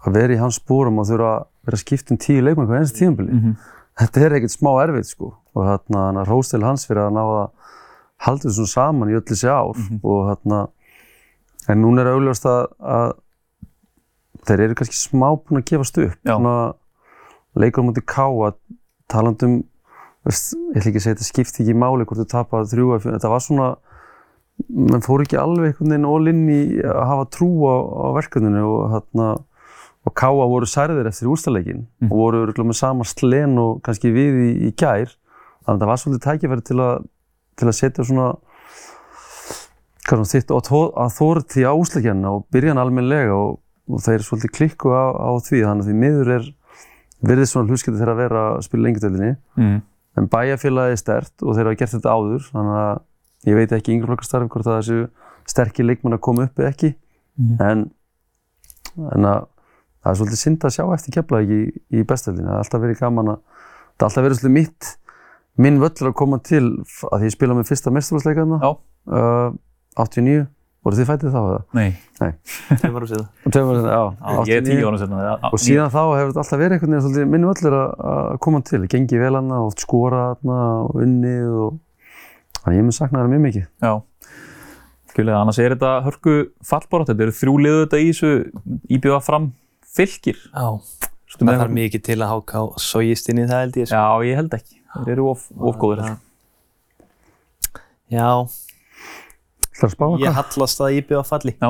að 0.06 0.14
vera 0.18 0.34
í 0.34 0.40
hans 0.42 0.58
spórum 0.62 0.98
og 1.02 1.06
þurfa 1.10 1.32
að 1.36 1.46
vera 1.68 1.78
að 1.78 1.82
skipta 1.86 2.14
um 2.16 2.20
tíu 2.22 2.42
leikmenn 2.42 2.70
hvað 2.70 2.80
einst 2.82 2.98
tíðanbili 2.98 3.34
Mhm. 3.38 3.56
Þetta 4.02 4.26
er 4.26 4.38
ekkert 4.38 4.56
smá 4.56 4.72
erfitt 4.84 5.10
sko. 5.12 5.32
Og 5.56 5.68
þarna 5.68 6.06
hann 6.08 6.22
að 6.22 6.30
róstil 6.32 6.64
hans 6.66 6.86
fyrir 6.90 7.06
að 7.06 7.16
ná 7.18 7.24
að 7.24 7.48
halda 8.26 8.50
þessu 8.50 8.68
saman 8.70 9.12
í 9.12 9.18
öll 9.18 9.26
þessi 9.28 9.50
ár. 9.50 9.82
Og 10.02 10.22
þarna 10.30 10.62
en 11.72 11.84
núna 11.84 12.04
er 12.04 12.14
augljóst 12.16 12.48
að, 12.50 12.62
að 12.82 13.10
þeir 14.50 14.66
eru 14.68 14.78
kannski 14.80 14.98
smá 14.98 15.28
búin 15.36 15.62
að 15.62 15.68
gefast 15.72 16.00
upp. 16.02 16.18
Svona 16.26 16.56
leikur 17.60 17.84
á 17.84 17.88
móti 17.88 18.04
Káa 18.08 18.54
talandum 19.12 19.62
veist, 20.28 20.54
ég 20.56 20.80
ætla 20.80 20.92
ekki 20.92 21.00
að 21.00 21.06
segja 21.06 21.16
þetta 21.16 21.28
skipti 21.28 21.64
ekki 21.66 21.78
máli 21.78 22.06
hvort 22.08 22.22
þú 22.22 22.28
tapar 22.32 22.68
þrjú 22.70 22.92
eða 22.92 23.04
fjögur, 23.04 23.18
þetta 23.18 23.32
var 23.32 23.44
svona 23.46 23.70
menn 24.92 25.04
fór 25.06 25.24
ekki 25.24 25.40
alveg 25.42 25.72
einhvern 25.72 25.94
veginn 25.96 26.10
all 26.12 26.32
inn 26.32 26.44
í 26.52 26.62
að 26.86 27.02
hafa 27.10 27.28
trú 27.34 27.50
á, 27.66 27.76
á 27.82 28.06
verkefninu 28.20 28.66
og 28.68 28.84
þarna 28.96 29.30
og 30.06 30.14
Káa 30.18 30.46
voru 30.50 30.66
særðir 30.66 31.08
eftir 31.10 31.30
úrstæðleikin 31.30 31.84
og 32.10 32.16
voru 32.18 32.44
örugglega 32.46 32.68
með 32.72 32.80
sama 32.80 33.06
slen 33.06 33.58
og 33.62 33.82
kannski 33.86 34.10
við 34.12 34.40
í, 34.42 34.52
í 34.68 34.72
gær. 34.74 35.12
Þannig 35.62 35.76
að 35.78 35.82
það 35.84 35.92
var 35.92 36.00
svolítið 36.02 36.24
tækifæri 36.26 36.64
til 36.66 36.80
að 36.82 37.04
til 37.62 37.68
að 37.70 37.76
setja 37.78 38.04
svona 38.08 38.30
þitt 40.28 40.52
að 40.52 41.12
þórti 41.16 41.64
á 41.64 41.72
úsleikjanna 41.78 42.32
og 42.34 42.48
byrja 42.52 42.74
hann 42.74 42.82
almennilega 42.82 43.36
og, 43.36 43.60
og 43.88 44.02
þeir 44.02 44.26
svolítið 44.26 44.54
klikku 44.58 44.90
á, 44.92 45.14
á 45.14 45.30
því. 45.40 45.62
Þannig 45.68 45.86
að 45.86 45.92
því 45.92 45.96
miður 46.02 46.32
er 46.36 46.50
virðist 47.22 47.54
svona 47.54 47.70
hluskipti 47.70 48.00
þeirra 48.00 48.16
að 48.16 48.22
vera 48.24 48.44
að 48.56 48.66
spila 48.66 48.88
lengjadöldinni 48.88 49.32
Mm. 49.62 49.82
en 50.18 50.28
bæjarfélagi 50.28 50.92
er 50.96 51.00
stert 51.00 51.44
og 51.46 51.56
þeir 51.56 51.70
hafa 51.70 51.80
gert 51.80 51.94
þetta 51.96 52.16
áður. 52.18 52.50
Þannig 52.52 52.78
að 52.82 53.52
ég 53.52 53.56
veit 53.56 53.72
ekki 53.78 53.94
yngri 53.96 54.10
flokkastarf 54.10 54.50
hvort 54.50 54.68
að 54.68 54.80
þessu 54.82 55.00
sterkir 55.52 55.86
leikmenn 55.86 56.18
að 56.18 56.24
koma 56.26 56.48
upp 56.50 56.60
eða 56.60 56.74
ekki. 56.74 56.96
Mhm. 57.38 57.62
en, 57.64 57.92
en 59.16 59.26
að 59.26 59.46
það 60.02 60.12
er 60.14 60.20
svolítið 60.22 60.42
synd 60.42 60.66
að 60.68 60.76
sjá 60.78 60.86
eftir 60.96 61.16
kefla 61.18 61.42
ekki 61.44 61.58
í, 61.62 61.68
í 62.02 62.06
bestöldinu, 62.10 62.48
það 62.50 62.56
er 62.58 62.64
alltaf 62.66 62.82
verið 62.86 63.02
gaman 63.04 63.34
að 63.36 63.42
það 63.42 64.02
er 64.02 64.08
alltaf 64.10 64.26
verið 64.28 64.40
svolítið 64.42 64.58
mitt 64.58 64.90
minn 65.62 65.78
völlur 65.84 66.10
að 66.12 66.18
koma 66.22 66.40
til 66.48 66.64
að 67.12 67.22
því 67.22 67.28
ég 67.30 67.36
spila 67.36 67.58
með 67.58 67.70
fyrsta 67.70 67.92
mesturúsleikaðna 67.94 68.58
Já. 68.64 68.70
uh, 69.12 69.54
89, 70.02 70.46
voru 70.82 70.98
þið 70.98 71.10
fættið 71.12 71.34
þá 71.36 71.42
eða? 71.42 71.62
Nei, 71.78 71.90
Þeir 72.82 72.94
varum 72.96 73.10
sér 73.10 73.20
það. 73.20 73.28
Og 73.46 73.54
tveimur, 73.54 73.80
já, 73.92 74.02
ég 74.48 74.54
er 74.56 74.64
10 74.66 74.86
ára 74.88 75.00
sérna. 75.02 75.20
og 75.52 75.62
síðan 75.62 75.92
þá 75.94 76.00
hefur 76.02 76.32
þetta 76.32 76.42
alltaf 76.46 76.62
verið 76.62 76.76
einhvern 76.78 76.96
veginn 76.96 77.04
svolítið 77.06 77.32
minn 77.36 77.48
völlur 77.50 77.76
að, 77.78 77.92
að 78.14 78.40
koma 78.48 78.62
til, 78.72 78.82
gengi 78.96 79.20
vel 79.22 79.34
hana, 79.38 79.60
oft 79.68 79.84
skora 79.84 80.24
hana 80.32 80.58
og 80.88 81.02
unnið 81.04 81.52
og 81.66 81.78
þannig 82.64 82.80
ég 82.82 82.88
mun 82.88 82.98
sakna 82.98 83.22
það 83.22 83.34
mjög 83.36 83.44
mikið. 83.46 83.68
Já, 83.84 83.94
skilja, 85.12 85.38
annars 85.44 85.60
er 85.62 85.76
þetta 85.76 85.92
hörku 86.08 86.36
fallbarátt, 86.72 87.12
þetta 87.12 87.28
eru 87.28 87.38
þrjú 87.42 87.56
liðu 87.68 87.84
þetta 87.84 88.02
í 88.02 88.10
þessu 88.14 88.32
íbjöða 88.98 89.22
fram 89.28 89.50
fylgir. 89.96 90.38
Já, 90.52 90.68
það 91.36 91.62
þarf 91.62 91.74
mikið 91.78 92.04
til 92.08 92.18
að 92.22 92.32
háka 92.34 92.62
á 92.62 92.64
sógist 92.82 93.30
inn 93.32 93.42
í 93.44 93.48
það 93.50 93.64
held 93.66 93.80
ég. 93.82 93.90
Sko. 93.92 94.02
Já, 94.02 94.30
ég 94.32 94.40
held 94.42 94.56
ekki. 94.58 94.78
Þeir 94.96 95.14
eru 95.16 95.30
of, 95.32 95.46
of 95.60 95.78
góður. 95.82 96.18
Já, 98.12 98.28
Það 99.82 99.88
er 99.88 99.94
að 100.06 100.20
ég 100.22 100.36
hallast 100.38 100.82
að 100.84 101.30
falli. 101.32 101.54
Já. 101.58 101.70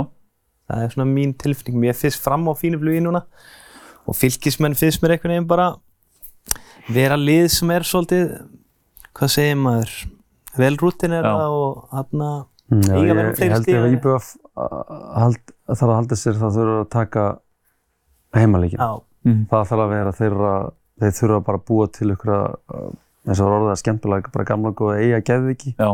Það 0.72 0.82
er 0.86 0.94
svona 0.96 1.06
mín 1.12 1.34
tilfinning. 1.40 1.78
Mér 1.84 1.96
finnst 1.96 2.20
fram 2.24 2.48
á 2.50 2.54
fínu 2.60 2.80
flugi 2.82 3.02
núna 3.06 3.22
og 4.10 4.18
fylgismenn 4.18 4.76
finnst 4.76 5.00
mér 5.04 5.14
einhvern 5.16 5.36
veginn 5.36 5.48
bara 5.48 5.68
vera 6.92 7.16
lið 7.20 7.46
sem 7.54 7.70
er 7.72 7.86
svolítið, 7.88 8.32
hvað 9.16 9.32
segir 9.36 9.60
maður, 9.62 9.92
vel 10.58 10.74
rútinera 10.82 11.36
Já. 11.38 11.48
og 11.54 11.86
hann 11.94 12.26
að 12.30 12.40
Mm, 12.72 12.86
Já, 12.88 12.94
Eiga 12.96 13.04
ég, 13.04 13.16
verið 13.18 13.26
ég 13.28 13.36
fleiri 13.36 13.52
held 13.52 13.64
stig 13.66 13.76
ef 13.76 13.84
en- 13.84 13.96
IBF 13.98 14.28
hald, 15.20 15.40
þarf 15.68 15.82
að 15.84 15.98
halda 15.98 16.16
sér 16.22 16.38
það 16.40 16.54
þurfa 16.56 16.76
að 16.82 16.86
taka 16.94 17.24
heimaleikin. 18.38 18.80
Já, 18.82 19.02
Það 19.52 19.66
þarf 19.70 19.82
að 19.84 19.92
vera 19.94 20.12
þeirra, 20.18 20.52
þeir 21.02 21.12
þurfa 21.20 21.42
bara 21.46 21.60
að 21.60 21.66
búa 21.70 21.88
til 21.94 22.08
ykkur 22.16 22.32
eins 23.30 23.42
og 23.44 23.52
orðið 23.52 23.74
að 23.76 23.82
skemmtilega, 23.84 24.32
bara 24.34 24.48
gamla 24.50 24.72
góða 24.74 24.96
eiga 25.04 25.20
geðviki 25.30 25.74
Já, 25.78 25.90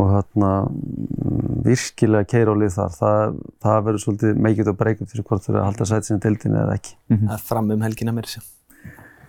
og 0.00 0.10
hérna 0.12 0.50
mm, 0.68 1.62
virkilega 1.64 2.28
keira 2.28 2.52
á 2.52 2.60
lið 2.60 2.74
þar. 2.76 2.92
Það, 2.98 3.38
það 3.64 3.78
verður 3.88 4.04
svolítið 4.04 4.42
meikið 4.46 4.72
og 4.74 4.78
breykut 4.82 5.12
fyrir 5.14 5.26
hvort 5.30 5.46
þeir 5.46 5.58
að 5.60 5.66
halda 5.70 5.88
sæti 5.88 6.10
sinni 6.10 6.24
deildinni 6.26 6.60
eða 6.60 6.76
ekki. 6.76 6.92
það 7.14 7.34
er 7.38 7.44
fram 7.48 7.72
um 7.74 7.86
helgina 7.88 8.14
mér 8.16 8.28
sér. 8.28 8.44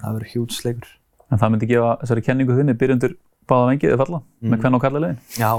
Það 0.02 0.18
verður 0.18 0.34
hjútsleikur. 0.36 0.92
en 1.32 1.40
það 1.40 1.52
myndi 1.56 1.72
gefa 1.72 1.92
þessari 2.04 2.26
kenningu 2.28 2.56
þinni 2.58 2.76
byrjundur 2.84 3.16
báða 3.50 3.72
vengið 3.72 3.94
eða 3.94 4.00
falla 4.04 4.20
með 4.52 4.62
hvern 4.64 4.78
og 4.78 4.84
kallilegin. 4.84 5.18
Já, 5.38 5.52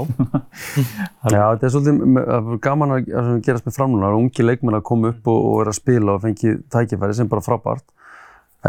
Já, 1.33 1.43
þetta 1.43 1.67
er 1.67 1.73
svolítið 1.73 2.21
er 2.23 2.61
gaman 2.63 2.95
að 2.95 3.11
að 3.19 3.29
gerast 3.45 3.67
með 3.67 3.77
framluna. 3.77 4.07
Það 4.07 4.13
er 4.13 4.21
ungi 4.21 4.47
leikmenn 4.47 4.79
að 4.79 4.87
koma 4.89 5.11
upp 5.13 5.29
og, 5.33 5.39
og 5.49 5.59
vera 5.61 5.73
að 5.73 5.79
spila 5.79 6.15
og 6.15 6.23
fengi 6.23 6.55
tækifæri 6.73 7.17
sem 7.17 7.27
er 7.27 7.33
bara 7.35 7.45
frábært. 7.45 7.85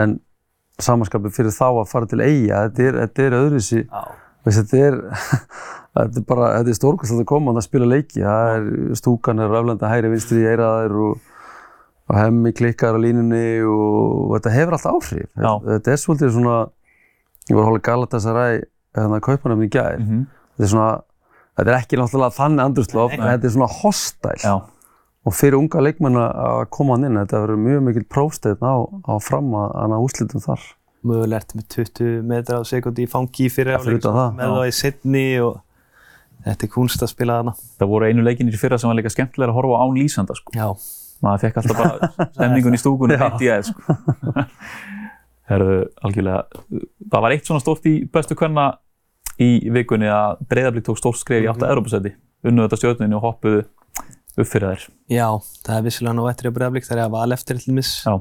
En 0.02 0.18
samanskapið 0.82 1.36
fyrir 1.36 1.54
þá 1.54 1.66
að 1.70 1.88
fara 1.92 2.10
til 2.10 2.20
eiga, 2.24 2.66
þetta 2.66 2.86
er, 2.88 3.00
þetta 3.04 3.24
er 3.24 3.38
öðruvísi 3.38 3.82
þetta 4.52 4.80
er, 4.80 4.98
þetta 5.94 6.20
er 6.20 6.26
bara, 6.28 6.50
þetta 6.58 6.72
er 6.72 6.78
stórkvæmst 6.80 7.22
að 7.22 7.28
koma 7.30 7.54
að 7.54 7.66
spila 7.66 7.88
leiki. 7.88 8.24
Það 8.24 8.56
er, 8.56 8.68
stúkan 9.00 9.42
er 9.42 9.52
raflenda 9.52 9.92
hægri 9.92 10.12
vinstri 10.12 10.42
í 10.42 10.48
eiraðir 10.50 10.96
og, 11.06 11.32
og 12.10 12.18
hemmi 12.20 12.52
klikkar 12.56 12.98
á 12.98 13.00
línunni 13.00 13.46
og, 13.64 13.96
og 14.28 14.36
þetta 14.36 14.54
hefur 14.58 14.78
allt 14.78 14.90
áhrif. 14.90 15.28
Já. 15.32 15.52
Þetta 15.70 15.94
er 15.94 16.02
svolítið 16.02 16.34
svona, 16.36 16.58
ég 17.48 17.56
var 17.56 17.64
að 17.64 17.70
hóla 17.70 17.84
Galatasaray, 17.88 18.62
hérna, 18.94 19.20
kaupanum 19.24 19.66
í 19.66 19.70
gær. 19.72 19.98
Mm 20.00 20.24
Þetta 20.54 20.62
er 20.62 20.70
svona, 20.70 20.90
þetta 21.58 21.70
er 21.72 21.76
ekki 21.80 21.98
náttúrulega 21.98 22.34
þannig 22.36 22.62
andrúslof, 22.62 23.14
en 23.16 23.24
þetta 23.26 23.48
er 23.48 23.52
svona 23.56 23.66
hostile. 23.80 24.36
Já, 24.38 24.54
Og 25.24 25.32
fyrir 25.32 25.56
unga 25.56 25.80
leikmenn 25.80 26.18
að 26.20 26.66
koma 26.74 26.98
hann 26.98 27.06
inn, 27.08 27.16
þetta 27.16 27.38
verður 27.46 27.60
mjög 27.64 27.84
mikil 27.86 28.02
prófsteinn 28.12 28.60
á, 28.60 28.74
á 29.08 29.14
fram 29.24 29.54
að, 29.56 29.70
að 29.80 30.02
úrslitum 30.04 30.42
þar. 30.44 30.66
Mögulega 31.04 31.40
ertu 31.40 31.58
með 31.58 31.68
20 31.74 32.26
metra 32.28 32.58
á 32.60 32.62
sekundi 32.68 33.06
í 33.06 33.08
fangi 33.08 33.48
fyrir 33.52 33.80
það, 33.80 34.36
með 34.36 34.52
það 34.52 34.68
í 34.68 34.74
setni 34.76 35.24
og 35.44 35.56
þetta 36.44 36.66
er 36.66 36.72
kunst 36.76 37.04
að 37.04 37.12
spila 37.14 37.38
þarna. 37.40 37.56
það 37.80 37.90
voru 37.94 38.10
einu 38.10 38.24
leikinir 38.24 38.56
í 38.56 38.60
fyrra 38.60 38.78
sem 38.80 38.90
var 38.92 39.00
líka 39.00 39.12
skemmtilega 39.12 39.52
að 39.52 39.58
horfa 39.58 39.80
á 39.80 39.84
án 39.84 39.96
lýsanda 39.96 40.36
sko. 40.36 40.54
Já, 40.56 40.68
maður 41.24 41.44
fekk 41.46 41.60
alltaf 41.62 41.80
bara 41.80 42.28
stemningun 42.36 42.76
í 42.76 42.82
stúkunni 42.84 43.16
í 43.16 43.24
aðeins 43.24 43.72
sko. 43.72 43.98
Herðu, 45.50 45.80
algjörlega 46.04 46.44
það 47.12 47.24
var 47.24 47.36
eitt 47.36 47.48
svona 47.48 47.64
stórt 47.64 47.88
í 47.88 47.98
bestu 48.12 48.36
kvenna 48.36 48.70
í 49.42 49.70
vikunni 49.74 50.10
að 50.10 50.44
Breiðablík 50.50 50.84
tók 50.86 51.00
stórt 51.00 51.18
skref 51.18 51.42
í 51.44 51.48
átta 51.50 51.70
Europasæti 51.72 52.14
unnuðu 52.44 52.68
þetta 52.68 52.80
stjórnunni 52.82 53.16
og 53.18 53.24
hoppuðu 53.24 53.64
upp 53.64 54.46
fyrir 54.50 54.74
þær 54.74 54.86
já, 55.14 55.26
það 55.64 55.76
er 55.78 55.82
vissilega 55.88 56.14
nú 56.18 56.28
eftir 56.30 56.50
að 56.50 56.56
bregðablík 56.58 56.86
þegar 56.88 57.04
ég 57.04 57.12
var 57.14 57.34
eftir 57.38 57.60
til 57.62 57.74
mis. 57.74 57.90
Já, 58.04 58.14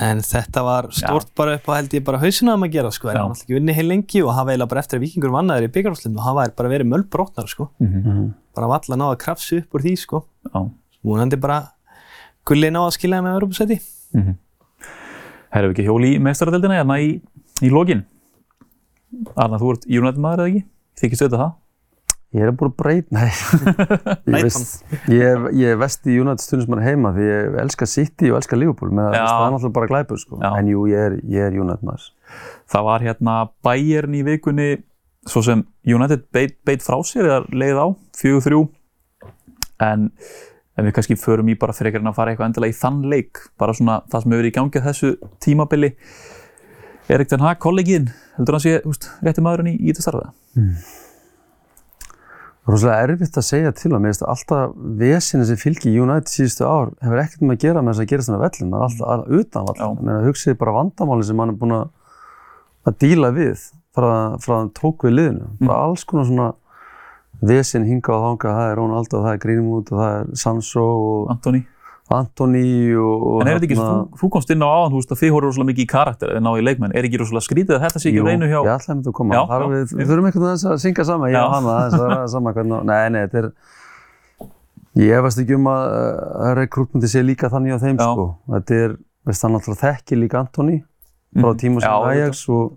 En 0.00 0.22
þetta 0.24 0.62
var 0.64 0.86
stort 0.96 1.34
bara 1.36 1.58
upp 1.58 1.66
á 1.68 1.72
held 1.76 1.92
ég 1.92 2.04
bara 2.06 2.16
hausina 2.22 2.54
um 2.56 2.62
að 2.64 2.70
gera 2.78 2.90
sko. 2.94 3.10
Það 3.10 3.12
Já. 3.12 3.20
er 3.20 3.26
náttúrulega 3.28 3.44
ekki 3.44 3.56
vinni 3.58 3.72
heil 3.76 3.88
lengi 3.90 4.22
og 4.24 4.30
hafa 4.32 4.54
eiginlega 4.54 4.70
bara 4.70 4.80
eftir 4.80 4.96
að 4.96 5.02
vikingur 5.04 5.34
vannaður 5.34 5.66
í 5.66 5.72
byggarúslinu 5.74 6.16
og 6.16 6.24
hafa 6.24 6.46
þær 6.46 6.54
bara 6.56 6.70
verið 6.72 6.88
mölbrotnar 6.88 7.50
sko. 7.52 7.66
Mhm. 7.78 8.22
Bara 8.56 8.70
valla 8.72 8.96
náða 8.96 9.16
að 9.16 9.20
krafsa 9.20 9.58
upp 9.60 9.76
úr 9.76 9.84
því 9.84 9.92
sko. 10.00 10.24
já 10.48 10.70
Múnandi 11.04 11.36
bara 11.40 11.72
gulli 12.46 12.70
ná 12.70 12.80
að 12.86 12.94
skilja 12.96 13.20
með 13.20 13.36
Europasæti. 13.36 13.80
Herðu 15.52 15.68
við 15.68 15.74
ekki 15.76 15.84
hjóli 15.84 16.14
í 16.16 16.20
meistaradeldina 16.22 16.78
hérna 16.80 16.96
í, 17.02 17.20
í 17.60 17.68
lokin 17.68 18.06
Arna, 19.36 19.58
þú 19.60 19.74
ert 19.74 19.88
United 19.88 20.22
maður 20.22 20.44
eða 20.44 20.52
ekki? 20.52 20.62
Þykist 21.02 21.24
auðvitað 21.24 21.42
það? 21.42 21.58
Ég 22.32 22.46
er 22.48 22.54
búin 22.56 22.70
að 22.70 22.76
breyta, 22.80 23.12
nei, 23.12 23.26
ég, 24.32 24.44
veist, 24.46 24.84
ég, 25.12 25.42
ég 25.60 25.74
vest 25.82 26.06
í 26.08 26.14
United 26.16 26.40
stundismann 26.40 26.80
heima 26.80 27.10
því 27.12 27.26
ég 27.26 27.58
elska 27.60 27.88
City 27.92 28.30
og 28.32 28.38
elska 28.38 28.56
Liverpool, 28.56 28.88
með 28.96 29.18
Já. 29.18 29.26
það 29.26 29.44
er 29.44 29.52
náttúrulega 29.52 29.76
bara 29.76 29.90
glæpur 29.90 30.22
sko, 30.22 30.38
Já. 30.40 30.48
en 30.56 30.70
jú, 30.72 30.86
ég 30.88 31.10
er, 31.10 31.18
ég 31.28 31.50
er 31.50 31.58
United 31.60 31.84
maður. 31.84 32.06
Það 32.72 32.86
var 32.88 33.04
hérna 33.04 33.34
Bayern 33.68 34.16
í 34.16 34.22
vikunni 34.30 34.70
svo 35.28 35.44
sem 35.44 35.66
United 35.84 36.24
beit, 36.32 36.56
beit 36.64 36.80
frá 36.86 36.96
sér 37.04 37.28
eða 37.28 37.42
leið 37.52 37.82
á, 37.84 37.86
4-3 38.22 38.62
en 39.90 40.08
en 40.78 40.88
við 40.88 40.94
kannski 40.96 41.18
förum 41.20 41.50
í 41.52 41.56
bara 41.60 41.74
fyrir 41.76 41.98
að 42.00 42.14
fara 42.16 42.32
eitthvað 42.32 42.48
endilega 42.48 42.72
í 42.72 42.78
þann 42.78 43.02
leik 43.12 43.42
bara 43.60 43.74
svona 43.76 43.98
það 44.08 44.22
sem 44.22 44.32
hefur 44.32 44.40
verið 44.40 44.52
í 44.52 44.56
gangi 44.56 44.80
á 44.80 44.86
þessu 44.88 45.10
tímabili 45.44 45.90
Erik 47.10 47.30
Ten 47.30 47.42
Hag, 47.42 47.58
kollegiðin 47.62 48.10
heldur 48.36 48.56
hann 48.56 48.62
sé, 48.62 48.76
húst, 48.86 49.08
rétti 49.24 49.42
maðurinn 49.44 49.72
í, 49.72 49.78
í 49.80 49.90
þetta 49.90 50.04
starfa? 50.04 50.28
Það 52.62 52.70
er 52.70 52.76
rosalega 52.76 53.06
erfitt 53.08 53.38
að 53.40 53.46
segja 53.48 53.72
til 53.74 53.90
að 53.90 53.98
mér 53.98 54.12
finnst 54.12 54.24
alltaf 54.30 54.74
vesinni 55.00 55.46
sem 55.48 55.58
fylgir 55.58 55.96
United 56.04 56.30
síðustu 56.30 56.66
ár 56.68 56.92
hefur 57.02 57.22
ekkert 57.24 57.42
með 57.42 57.56
að 57.56 57.64
gera 57.64 57.82
með 57.82 57.96
þess 57.96 58.04
að 58.04 58.10
gerast 58.12 58.30
þannig 58.30 58.44
vellum, 58.44 58.70
það 58.70 58.78
er 58.78 58.86
alltaf 58.86 59.08
alltaf 59.10 59.40
utan 59.40 59.98
meina, 60.06 60.20
hugsið 60.28 60.58
bara 60.60 60.76
vandamáli 60.78 61.26
sem 61.26 61.42
hann 61.42 61.52
er 61.52 61.58
búin 61.58 61.76
að, 61.80 61.90
að 62.86 62.98
díla 63.02 63.32
við 63.34 63.66
frá, 63.96 64.12
frá 64.44 64.54
hann 64.60 64.70
tók 64.78 65.08
við 65.08 65.16
liðinu. 65.16 65.50
Bara 65.64 65.80
alls 65.88 66.06
konar 66.06 66.28
svona 66.30 66.48
vesin 67.42 67.88
hinga 67.88 68.14
og 68.14 68.24
þanga, 68.28 68.54
það 68.60 68.70
er 68.70 68.78
Ronaldo, 68.78 69.24
það 69.26 69.34
er 69.34 69.42
Greenwood 69.42 69.90
og 69.90 70.02
það 70.04 70.16
er 70.20 70.32
Sancho 70.44 70.86
og 70.86 71.32
Antoni? 71.34 71.64
Antoni 72.12 72.62
og... 72.98 73.40
En 73.42 73.48
er 73.50 73.56
þetta 73.58 73.66
ekki, 73.68 73.76
hérna- 73.78 74.06
þú, 74.12 74.18
þú 74.22 74.30
komst 74.36 74.50
inn 74.54 74.64
á 74.64 74.68
áðan, 74.68 74.90
þú 74.92 75.00
veist 75.00 75.12
að 75.14 75.20
þið 75.22 75.32
horfum 75.34 75.46
rosalega 75.48 75.68
mikið 75.72 75.84
í 75.84 75.90
karakter 75.92 76.32
en 76.36 76.44
ná 76.46 76.50
í 76.58 76.64
leikmenn, 76.66 76.94
er 76.98 77.08
ekki 77.08 77.20
rosalega 77.22 77.46
skrítið 77.46 77.76
að 77.78 77.84
þetta 77.86 78.02
sé 78.02 78.08
ekki 78.12 78.20
Jú, 78.20 78.26
reynu 78.28 78.48
hjá 78.50 78.58
ég 78.58 78.72
ætlaði 78.74 79.06
að 79.12 79.16
koma. 79.18 79.36
Já, 79.38 79.42
Þar 79.52 79.64
já. 79.64 79.68
við, 79.72 79.94
við 80.00 80.10
þurfum 80.12 80.28
einhvern 80.30 80.46
veginn 80.48 80.72
að 80.72 80.82
syngja 80.84 81.06
saman, 81.08 81.32
ég 81.32 81.40
og 81.46 81.54
hana, 81.56 81.76
þess 81.86 82.02
að 82.02 82.10
ræða 82.12 82.28
saman 82.34 82.56
hvernig, 82.58 82.84
nei, 82.92 83.00
nei, 83.16 83.20
þetta 83.26 83.42
er, 83.42 83.48
ég 85.02 85.16
efast 85.22 85.40
ekki 85.42 85.56
um 85.56 85.68
að, 85.72 85.88
að 86.46 86.54
rekrútmyndi 86.60 87.08
sé 87.12 87.22
líka 87.24 87.48
þannig 87.52 87.76
á 87.76 87.78
þeim, 87.82 87.96
Já. 87.96 88.06
sko. 88.12 88.26
Þetta 88.56 88.80
er, 88.86 88.96
veist, 89.30 89.46
hann 89.46 89.56
alltaf 89.58 89.80
þekki 89.82 90.18
líka 90.20 90.42
Antoni 90.44 90.78
frá 91.32 91.48
Mhm. 91.48 91.58
tíma 91.62 91.80
sem 91.80 92.08
Ajax 92.12 92.42
og, 92.52 92.74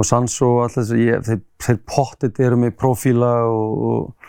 og 0.00 0.06
Sancho 0.08 0.46
og 0.54 0.62
allt 0.64 0.78
þess 0.78 0.94
að 0.94 1.00
ég, 1.04 1.24
þeir, 1.26 1.40
þeir 1.60 1.78
pottit 1.92 2.38
eru 2.40 2.56
með 2.56 2.70
profíla 2.80 3.32
og, 3.52 3.82
og 3.90 4.19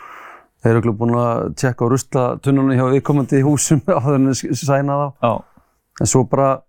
þeir 0.62 0.70
eru 0.70 0.78
örugglega 0.80 0.98
búin 1.02 1.14
að 1.18 1.54
tjekka 1.58 1.84
á 1.84 1.90
ruslatununum 1.92 2.76
hjá 2.78 2.84
viðkomandi 2.94 3.40
í 3.40 3.46
húsum 3.46 3.80
á 3.90 3.98
þeirra 4.00 4.34
sæna 4.54 4.98
þá. 5.00 5.08
Já, 5.26 5.32
En 6.00 6.08
svo 6.08 6.22
bara 6.24 6.62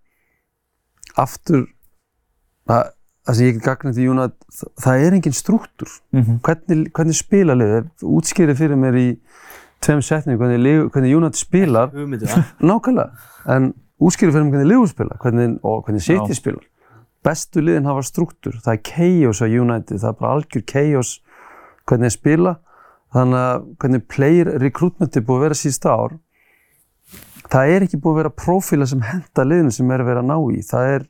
aftur 1.18 1.64
það, 2.68 2.90
það 3.28 3.38
sem 3.38 3.48
ég 3.48 3.56
get 3.58 3.66
gagnið 3.68 3.98
til 3.98 4.08
Júna 4.08 4.26
það, 4.52 4.72
það 4.84 5.04
er 5.08 5.18
engin 5.18 5.38
struktúr 5.38 5.92
Mhm. 6.14 6.40
hvernig, 6.46 6.92
hvernig 6.94 7.18
spila 7.18 7.56
liðið 7.58 7.88
útskýri 8.18 8.56
fyrir 8.58 8.80
mér 8.80 8.98
í 9.00 9.08
tveim 9.84 10.02
setningu 10.06 10.40
hvernig, 10.42 10.90
hvernig 10.94 11.14
Júna 11.14 11.32
spilar 11.38 11.92
Hugmyndu 11.94 12.26
það. 12.32 12.44
nákvæmlega 12.60 13.56
en 13.56 13.74
útskýri 14.02 14.32
fyrir 14.34 14.46
mér 14.48 14.56
hvernig 14.58 14.72
liðið 14.74 14.92
spila 14.94 15.18
hvernig, 15.24 15.58
og 15.64 15.84
hvernig 15.88 16.02
City 16.06 16.34
Já. 16.34 16.40
spilar 16.42 16.64
bestu 17.24 17.62
liðin 17.64 17.86
hafa 17.88 18.04
struktúr 18.04 18.58
það 18.64 18.74
er 18.74 18.84
chaos 18.90 19.40
á 19.40 19.48
United 19.48 20.02
það 20.02 20.10
er 20.10 20.20
bara 20.20 20.34
algjör 20.38 20.66
chaos 20.68 21.14
hvernig 21.88 22.10
þeir 22.10 22.18
spila 22.20 22.56
þannig 23.14 23.40
að 23.40 23.66
hvernig 23.82 24.08
player 24.10 24.52
recruitment 24.64 25.16
er 25.18 25.22
búið 25.28 25.38
að 25.40 25.46
vera 25.48 25.60
síðasta 25.60 25.94
ár 25.94 26.16
það 27.54 27.74
er 27.76 27.86
ekki 27.86 28.00
búið 28.02 28.14
að 28.14 28.20
vera 28.22 28.30
prófíla 28.44 28.88
sem 28.90 29.02
henda 29.06 29.44
liðinu 29.46 29.72
sem 29.76 29.92
er 29.92 30.02
að 30.04 30.06
vera 30.12 30.24
að 30.24 30.30
ná 30.32 30.38
í 30.58 30.62
það 30.66 30.94
er 30.96 31.10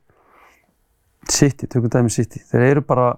City, 1.32 1.68
tökum 1.72 1.90
dæmi 1.90 2.12
City 2.12 2.42
þeir 2.50 2.66
eru 2.68 2.82
bara, 2.84 3.14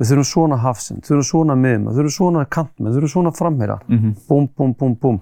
við 0.00 0.10
þurfum 0.10 0.26
svona 0.28 0.58
hafsend 0.60 1.06
þurfum 1.08 1.24
svona 1.24 1.54
miðum, 1.56 1.86
við 1.88 2.00
þurfum 2.00 2.16
svona 2.16 2.44
við 2.44 2.96
þurfum 2.98 3.12
svona 3.14 3.32
framherja, 3.32 3.78
Mhm. 3.88 4.14
búm, 4.28 4.48
búm, 4.56 4.74
búm, 4.76 4.96
búm 5.00 5.20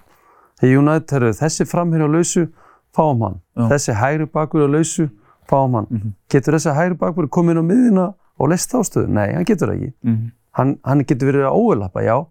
þegar 0.60 0.78
United 0.78 1.12
eru 1.22 1.30
þessi 1.32 1.64
framherja 1.66 2.06
á 2.06 2.10
lausu 2.10 2.48
fáum 2.96 3.22
hann, 3.22 3.40
Já. 3.56 3.68
þessi 3.70 3.94
hægri 3.94 4.26
bakur 4.26 4.66
á 4.66 4.68
lausu 4.68 5.10
fáum 5.48 5.74
hann, 5.74 5.86
Mhm. 5.90 6.12
getur 6.28 6.54
þessi 6.54 6.74
hægri 6.74 6.98
bakur 6.98 7.28
komið 7.28 7.50
inn 7.50 7.62
á 7.62 7.70
miðina 7.70 8.14
og 8.40 8.48
leist 8.48 8.72
ástöðu? 8.72 9.08
Nei, 9.08 9.32
hann 9.34 9.44
getur 9.44 9.68
ekki 9.70 9.92
Mhm. 10.02 10.32
hann, 10.52 10.78
hann 10.84 11.04
getur 11.04 11.30
verið 11.32 11.46
að 11.46 11.54
óelappa, 11.54 12.02
já 12.02 12.26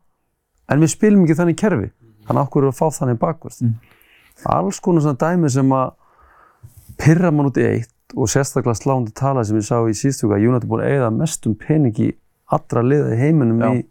en 0.69 0.81
við 0.83 0.91
spilum 0.93 1.23
ekki 1.25 1.37
þannig 1.39 1.57
kerfi 1.61 1.89
hann 2.27 2.41
okkur 2.41 2.67
að 2.69 2.75
fá 2.79 2.87
þannig 2.99 3.19
bakvörð 3.21 3.61
Mm. 3.63 3.75
alls 4.53 4.79
konar 4.79 5.01
svona 5.01 5.17
dæmi 5.17 5.49
sem 5.49 5.69
að 5.73 5.93
pyrra 7.01 7.31
mann 7.33 7.47
út 7.49 7.57
í 7.57 7.63
eitt 7.65 7.93
og 8.15 8.29
sérstaklega 8.31 8.77
slándi 8.77 9.11
tala 9.17 9.43
sem 9.43 9.57
ég 9.57 9.65
sá 9.67 9.79
í 9.89 9.95
síðustuga 9.97 10.37
að 10.37 10.43
er 10.63 10.67
búin 10.69 10.83
að 10.85 10.91
eigða 10.93 11.11
mestum 11.15 11.55
peningi 11.55 12.11
allra 12.53 12.83
liða 12.85 13.13
í 13.15 13.17
heiminum 13.19 13.59
Já. 13.63 13.71
í, 13.75 13.85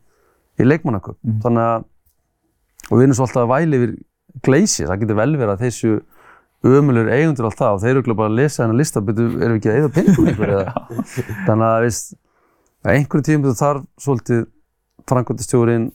í 0.63 0.65
leikmannaköp 0.69 1.17
Mm. 1.25 1.41
þannig 1.43 1.65
að 1.67 1.85
og 2.87 2.99
við 2.99 3.03
erum 3.07 3.17
svo 3.19 3.27
alltaf 3.27 3.43
að 3.43 3.51
væli 3.51 3.77
yfir 3.81 3.97
gleysi, 4.47 4.85
það 4.87 5.01
getur 5.03 5.17
vel 5.19 5.33
verið 5.37 5.53
að 5.57 5.65
þessu 5.67 5.91
ömulur 6.67 7.09
eigundur 7.11 7.47
allt 7.49 7.59
það 7.59 7.75
og 7.75 7.81
þeir 7.83 7.91
eru 7.91 7.99
örugglega 8.01 8.17
bara 8.21 8.31
að 8.31 8.37
lesa 8.41 8.63
þennan 8.63 8.79
lista 8.81 9.01
betur, 9.01 9.27
erum 9.43 9.55
við 9.55 9.59
ekki 9.59 9.71
að 9.71 9.77
eigða 9.77 9.95
peningum 9.97 10.29
einhver 10.31 10.53
eða 10.55 10.75
þannig 11.47 11.67
að 11.67 11.87
að 12.87 12.93
einhverjum 12.97 13.27
tíum 13.27 13.45
þarf 13.61 13.83
svolítið 14.07 14.47
frangvöldastjórin 15.11 15.87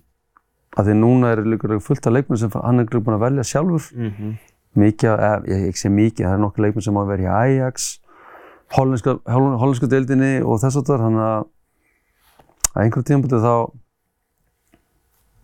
að 0.78 0.88
því 0.88 0.94
núna 1.02 1.32
er 1.36 1.42
líka 1.44 1.80
fullt 1.84 2.08
af 2.08 2.14
leikmenn 2.16 2.38
sem 2.40 2.52
hann 2.56 2.80
er 2.80 2.86
líka 2.88 3.02
búin 3.04 3.18
að 3.18 3.26
velja 3.26 3.44
sjálfur 3.44 3.90
Mhm. 3.96 4.38
mikið, 4.76 5.10
af- 5.20 5.44
eh, 5.48 5.52
ég, 5.52 5.66
ég 5.68 5.76
sé 5.76 5.90
mikið, 5.92 6.26
það 6.26 6.34
er 6.34 6.44
nokkuð 6.46 6.64
leikmenn 6.66 6.82
sem 6.86 6.96
á 6.96 7.02
að 7.04 7.08
vera 7.12 7.24
í 7.24 7.32
Ajax 7.42 8.00
hollensku 8.72 9.88
deildinni 9.92 10.42
og 10.44 10.60
þess 10.62 10.78
að 10.80 10.86
það 10.88 11.02
þannig 11.06 11.26
að 11.28 11.46
að 12.72 12.84
einhverjum 12.86 13.08
tímabútið 13.10 13.42
þá 13.44 13.56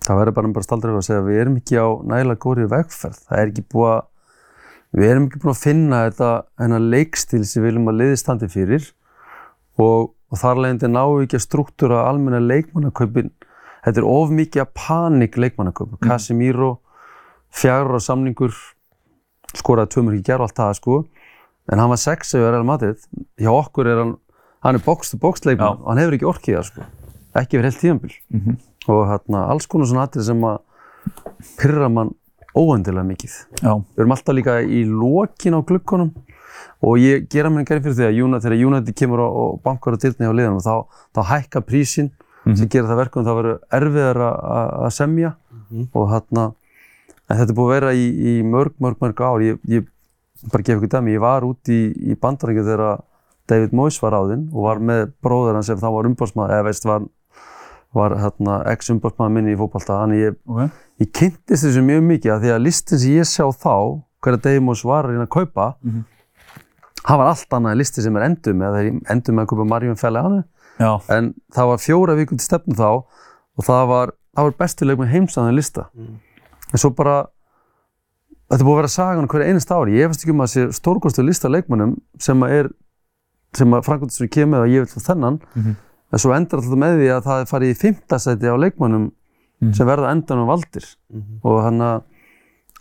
það 0.07 0.19
verður 0.21 0.36
bara 0.38 0.51
bara 0.55 0.63
staldra 0.67 0.91
við 0.93 1.01
að 1.01 1.07
segja 1.07 1.21
að 1.23 1.28
við 1.28 1.39
erum 1.41 1.57
ekki 1.59 1.75
á 1.75 1.88
nægilega 2.07 2.39
góri 2.45 2.67
vegferð 2.71 3.17
það 3.28 3.41
er 3.41 3.49
ekki 3.51 3.65
búið 3.73 3.91
að 3.97 5.01
við 5.01 5.09
erum 5.11 5.25
ekki 5.28 5.41
búin 5.43 5.53
að 5.55 5.63
finna 5.65 5.99
þetta 6.07 6.30
hennar 6.63 6.86
leikstíl 6.93 7.43
sem 7.45 7.63
við 7.63 7.67
viljum 7.67 7.89
að 7.91 7.97
liði 8.01 8.19
standi 8.21 8.47
fyrir 8.53 8.86
og, 9.78 10.13
og 10.32 10.39
þar 10.39 10.61
leiðandi 10.63 10.91
ná 10.93 11.01
við 11.11 11.25
ekki 11.28 11.39
að 11.41 11.45
struktúra 11.49 12.05
almenna 12.07 12.39
leikmannakaupin 12.39 13.32
þetta 13.86 14.01
er 14.01 14.07
of 14.07 14.30
mikið 14.32 14.61
að 14.63 14.71
panik 14.73 15.38
leikmannakaup 15.38 15.99
Casemiro 16.03 16.78
fjagur 17.51 17.97
á 17.97 18.01
samningur 18.03 18.53
skoraði 19.57 19.93
tvö 19.93 20.03
mörg 20.07 20.19
í 20.19 20.23
gerð 20.28 20.43
og 20.43 20.49
allt 20.49 20.57
það 20.59 20.73
sko. 20.82 20.97
En 21.71 21.80
hann 21.80 21.89
var 21.89 21.97
sex 21.99 22.34
ef 22.36 22.43
Real 22.43 22.63
Madrid. 22.67 22.97
Hjá 23.39 23.51
okkur 23.51 23.88
er 23.88 23.97
hann 24.03 24.15
hann 24.63 24.75
er 24.75 24.84
box 24.84 25.11
to 25.11 25.17
box 25.21 25.41
leikmann 25.45 25.80
og 25.84 25.88
hann 25.91 25.97
hefur 26.01 26.17
ekki 26.17 26.28
orkið 26.28 26.57
það 26.57 26.65
sko. 26.71 26.86
Ekki 27.38 27.59
verið 27.59 27.67
heilt 27.71 27.82
tíðanbíl 27.84 28.15
Mhm. 28.34 28.57
og 28.88 29.01
hérna 29.07 29.47
alls 29.51 29.65
konar 29.67 29.86
svona 29.88 30.07
atrið 30.07 30.23
sem 30.25 30.41
að 30.41 30.59
pyrra 31.59 31.89
mann 31.89 32.13
óendilega 32.55 33.05
mikið. 33.05 33.34
Já, 33.61 33.73
við 33.78 33.99
erum 34.01 34.11
alltaf 34.15 34.36
líka 34.36 34.55
í 34.63 34.84
lokin 34.88 35.53
á 35.53 35.61
glukkonum 35.61 36.11
og 36.82 36.97
ég 36.97 37.28
gera 37.30 37.49
mér 37.49 37.65
gerð 37.65 37.84
fyrir 37.84 37.95
því 37.97 38.05
að 38.07 38.23
United, 38.23 38.43
þegar 38.51 38.65
United 38.67 38.95
kemur 38.95 39.19
og, 39.19 39.61
bankar 39.63 39.93
á 39.93 39.97
dyrni 40.01 40.25
á 40.25 40.34
liðanum 40.34 40.63
þá, 40.63 40.86
þá 41.13 41.21
hækka 41.32 41.61
prísin 42.48 42.58
sem 42.64 42.70
gerir 42.74 42.88
það 42.89 43.02
verkum 43.04 43.26
það 43.28 43.38
verður 43.41 43.60
erfiðar 43.80 44.22
að- 44.28 44.39
að 44.58 44.72
að 44.88 44.93
semja 44.98 45.34
og 45.93 46.10
hérna 46.14 46.45
en 47.30 47.38
þetta 47.38 47.50
er 47.52 47.58
búið 47.60 47.68
að 47.68 47.76
vera 47.76 47.91
í, 47.93 48.06
í 48.08 48.34
mörg, 48.43 48.74
mörg, 48.80 48.98
mörg 49.02 49.20
ár. 49.22 49.41
Ég, 49.43 49.58
ég 49.68 49.88
bara 50.52 50.64
gef 50.64 50.78
ykkur 50.80 50.91
dæmi, 50.93 51.12
ég 51.18 51.20
var 51.20 51.43
út 51.43 51.68
í, 51.68 51.80
í 52.12 52.16
bandarækju 52.16 52.64
þegar 52.64 53.02
David 53.48 53.74
Moyes 53.74 53.98
var 54.02 54.14
áðinn 54.16 54.48
og 54.54 54.64
var 54.64 54.80
með 54.80 55.12
bróður 55.24 55.56
hans 55.60 55.68
sem 55.68 55.78
þá 55.80 55.88
var 55.91 56.08
umbásmaður, 56.08 56.54
eða 56.56 56.64
veist 56.68 56.86
var, 56.88 57.02
var 57.95 58.16
hérna, 58.20 58.58
ex-umbásmaður 58.72 59.32
minni 59.36 59.54
í 59.56 59.60
fótballta, 59.60 60.02
þannig 60.04 60.20
ég 60.24 60.36
ok. 60.48 60.72
ég 61.04 61.12
kynntist 61.16 61.64
þessu 61.68 61.84
mjög 61.84 62.04
mikið 62.12 62.32
að 62.36 62.41
því 62.45 62.52
að 62.56 62.64
listin 62.64 63.00
sem 63.00 63.12
ég 63.18 63.28
sjá 63.28 63.45
þá 63.56 63.76
hverja 64.24 64.41
Deimos 64.48 64.84
var 64.88 65.04
að 65.06 65.12
reyna 65.16 65.28
að 65.28 65.34
kaupa 65.36 65.68
Mhm. 65.84 66.04
það 67.08 67.18
var 67.22 67.28
allt 67.32 67.50
annað 67.56 67.78
listi 67.80 68.02
sem 68.04 68.16
er 68.18 68.24
endum 68.28 68.62
eða 68.62 68.80
þeir 68.82 69.02
endum 69.16 69.36
með 69.36 69.43
að 69.45 69.48
kaupa 69.52 69.68
Marjón 69.72 70.00
Fellehanu 70.00 70.43
Já, 70.80 70.91
en 71.09 71.34
það 71.55 71.67
var 71.71 71.78
fjóra 71.82 72.15
vikur 72.19 72.38
til 72.38 72.45
stefnu 72.45 72.75
þá 72.78 72.88
og 73.57 73.65
það 73.65 73.88
var, 73.89 74.11
það 74.38 74.43
var 74.49 74.57
bestileg 74.59 74.99
með 74.99 75.11
heimsaðan 75.15 75.55
lista 75.57 75.88
en 75.97 76.78
svo 76.82 76.91
bara 76.95 77.25
þetta 78.51 78.63
búið 78.63 78.73
að 78.75 78.82
vera 78.82 78.91
sagan 78.93 79.28
hverja 79.32 79.47
einast 79.51 79.71
ári 79.75 79.97
ég 79.97 80.07
veist 80.11 80.23
ekki 80.23 80.32
um 80.36 80.43
að 80.45 80.51
sé 80.53 80.65
stórkostu 80.78 81.23
lista 81.25 81.47
af 81.49 81.55
leikmönnum 81.57 81.95
sem 82.19 82.43
að 82.45 82.53
er 82.61 82.69
sem 83.57 83.73
að 83.73 83.86
Frankfurtur 83.88 84.30
kemur 84.32 84.63
að 84.65 84.73
ég 84.75 84.86
vil 84.86 84.91
fá 84.93 85.11
þennan 85.13 85.39
Mhm. 85.55 85.75
en 86.13 86.19
svo 86.19 86.32
endar 86.36 86.59
alltaf 86.61 86.78
með 86.80 86.99
því 87.01 87.07
að 87.15 87.23
það 87.28 87.41
er 87.41 87.49
farið 87.51 87.71
í 87.73 87.80
fimmtasæti 87.82 88.47
á 88.47 88.55
leikmönnum 88.63 89.11
Mhm. 89.61 89.73
sem 89.73 89.88
verða 89.88 90.11
endan 90.11 90.38
um 90.43 90.47
valdir 90.47 90.86
og 91.43 91.63
hann 91.63 91.80
að 91.82 92.03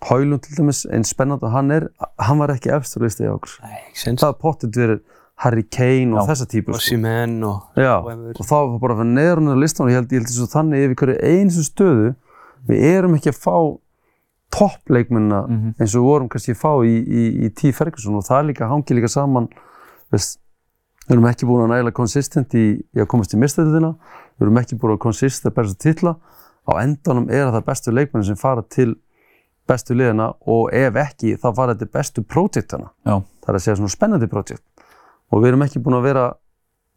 Hálund 0.03 0.43
til 0.43 0.55
dæmis, 0.59 0.85
einn 0.93 1.03
spennand 1.09 1.43
og 1.43 1.51
hann 1.51 1.71
er, 1.73 1.89
hann 2.21 2.37
var 2.39 2.49
ekki 2.53 2.69
efstur 2.71 3.01
listi 3.01 3.25
á 3.25 3.33
okkur. 3.33 3.63
Nei, 3.65 3.79
ekki 3.89 3.97
sens. 3.97 4.21
Það 4.21 4.29
er 4.29 4.41
pottet 4.43 4.77
verið 4.77 5.01
Harry 5.45 5.63
Kane 5.69 6.15
og 6.17 6.23
Já. 6.25 6.31
þessa 6.33 6.47
típu. 6.49 6.73
Og 6.73 6.81
Simen 6.81 7.43
og... 7.45 7.67
Já, 7.77 7.99
og 8.01 8.09
og 8.41 8.47
þá 8.49 8.55
var 8.57 8.79
bara 8.81 8.97
fyrir 9.01 9.11
neðrunni 9.19 9.53
á 9.53 9.59
listan 9.61 9.87
og 9.87 9.93
ég 9.93 9.99
held, 10.01 10.13
ég 10.15 10.23
held 10.23 10.31
þessu 10.31 10.47
þannig 10.55 10.85
yfir 10.87 10.97
hverju 11.03 11.17
eins 11.29 11.59
stöðu 11.69 12.15
við 12.71 12.87
erum 12.95 13.15
ekki 13.19 13.33
að 13.35 13.41
fá 13.45 13.57
toppleikmunna 14.57 15.41
Mhm. 15.49 15.75
eins 15.81 15.95
og 15.95 16.01
við 16.03 16.07
vorum 16.09 16.29
kannski 16.29 16.55
að 16.55 16.61
fá 16.63 16.73
í, 16.87 16.95
í, 17.05 17.23
í 17.47 17.49
T. 17.55 17.73
Ferguson 17.73 18.15
og 18.17 18.25
það 18.25 18.47
líka 18.53 18.69
hangi 18.71 18.95
líka 18.97 19.09
saman 19.11 19.49
veist, 20.13 20.39
við 21.09 21.17
erum 21.17 21.27
ekki 21.29 21.47
búin 21.47 21.65
að 21.67 21.73
nægilega 21.75 21.93
konsistent 21.99 22.55
í, 22.55 22.65
í 22.95 22.99
að 23.03 23.07
komast 23.11 23.35
í 23.35 23.41
mistæðina 23.43 23.93
við 24.39 24.47
erum 24.47 24.59
ekki 24.63 24.79
búin 24.81 24.95
að 24.97 25.03
konsist 25.05 25.45
að 25.47 25.55
berja 25.59 25.75
titla 25.79 26.17
á 26.67 26.73
endanum 26.83 27.29
er 27.31 27.51
það 27.53 27.65
bestu 27.67 27.93
leikmenni 27.93 28.27
sem 28.31 28.37
fara 28.41 28.63
til 28.63 28.95
bestu 29.69 29.95
liðina 29.99 30.33
og 30.47 30.71
ef 30.73 30.95
ekki 30.97 31.37
þá 31.43 31.49
fara 31.55 31.75
til 31.75 31.89
bestu 31.93 32.23
projektana 32.23 32.89
já, 33.05 33.19
það 33.43 33.49
er 33.51 33.59
að 33.59 33.65
segja 33.67 33.77
svona 33.83 33.95
spennandi 33.99 34.29
projekt 34.31 34.63
og 35.33 35.43
við 35.43 35.49
erum 35.53 35.63
ekki 35.67 35.83
búin 35.83 35.99
að 35.99 36.07
vera 36.09 36.25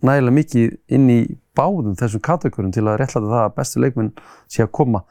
nægilega 0.06 0.36
mikið 0.38 0.78
inn 0.96 1.10
í 1.12 1.20
báðum 1.60 1.96
þessum 2.00 2.22
kategórum 2.24 2.72
til 2.72 2.86
að 2.88 3.00
réttlæta 3.02 3.28
það 3.28 3.44
að 3.46 3.56
bestu 3.58 3.82
leikmenn 3.84 4.12
sé 4.48 4.64
að 4.64 4.72
koma 4.80 5.02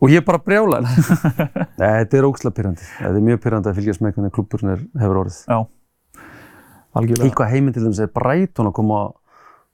og 0.00 0.08
ég 0.12 0.20
er 0.20 0.26
bara 0.26 0.40
brjála 0.44 0.80
Nei, 1.80 1.92
þetta 2.04 2.18
er 2.20 2.26
ógslag 2.28 2.54
pyrrandi 2.56 2.84
þetta 2.98 3.14
er 3.16 3.24
mjög 3.30 3.40
pyrrandi 3.44 3.70
að 3.72 3.78
fylgjast 3.80 4.00
með 4.04 4.14
hvernig 4.16 4.34
klubburinn 4.36 4.74
er, 4.74 4.82
hefur 5.00 5.22
orðið 5.22 5.38
já. 5.48 5.58
Algjörlega. 6.98 7.28
í 7.30 7.34
hvað 7.38 7.52
heiminn 7.54 7.74
til 7.76 7.84
dæmis 7.86 8.00
er 8.02 8.10
Brighton 8.14 8.68
að 8.70 8.76
koma 8.80 9.00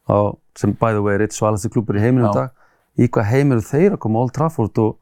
á, 0.07 0.17
sem 0.59 0.75
by 0.77 0.93
the 0.93 1.03
way 1.03 1.17
er 1.17 1.25
eitt 1.27 1.35
svalasti 1.37 1.71
klubbur 1.73 1.97
í 1.99 2.03
heiminum 2.05 2.29
í 2.29 2.31
Já. 2.31 2.45
dag 2.45 3.03
í 3.03 3.09
hvað 3.13 3.29
heim 3.33 3.53
eru 3.57 3.65
þeir 3.65 3.97
að 3.97 4.01
koma 4.05 4.21
á 4.21 4.23
Old 4.27 4.35
Trafford 4.37 4.79
og 4.85 4.95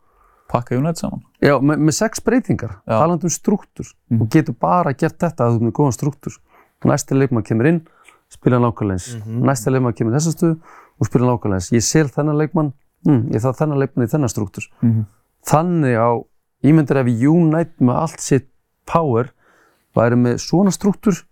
Pakka 0.51 0.77
United 0.77 1.01
saman. 1.01 1.23
Já, 1.43 1.55
með, 1.59 1.79
með 1.89 1.95
sex 1.97 2.21
breytingar, 2.23 2.75
Já. 2.85 2.99
talandi 3.01 3.27
um 3.27 3.33
struktúr 3.33 3.87
Mhm. 4.13 4.21
og 4.23 4.29
getur 4.31 4.55
bara 4.61 4.93
gert 4.93 5.17
þetta 5.19 5.47
að 5.47 5.55
þú 5.55 5.57
ert 5.57 5.65
með 5.67 5.73
góðan 5.79 5.97
struktúr. 5.97 6.35
Næsti 6.85 7.17
leikmaður 7.19 7.47
kemur 7.49 7.69
inn, 7.71 7.81
spila 8.33 8.61
nákvæmlega 8.63 8.99
eins. 8.99 9.27
Næsti 9.27 9.73
leikmaður 9.73 9.99
kemur 10.01 10.15
í 10.15 10.17
þessa 10.19 10.35
stöðu 10.35 10.57
og 11.01 11.09
spila 11.09 11.31
nákvæmlega 11.31 11.61
eins. 11.61 11.71
Ég 11.75 11.85
sel 11.87 12.09
þennan 12.13 12.41
leikmann, 12.41 12.73
mm, 13.07 13.23
ég 13.35 13.45
þarf 13.45 13.61
þennan 13.63 13.83
leikmann 13.83 14.07
í 14.07 14.11
þennan 14.13 14.33
struktúr. 14.33 14.69
Mhm. 14.83 15.07
Þannig 15.45 15.97
á, 16.01 16.11
ímyndir 16.65 17.01
ef 17.01 17.07
United 17.07 17.81
með 17.81 17.97
allt 18.01 18.21
sitt 18.21 18.49
power 18.87 19.31
væri 19.95 20.17
með 20.17 20.41
svona 20.43 20.73
struktúr, 20.73 21.23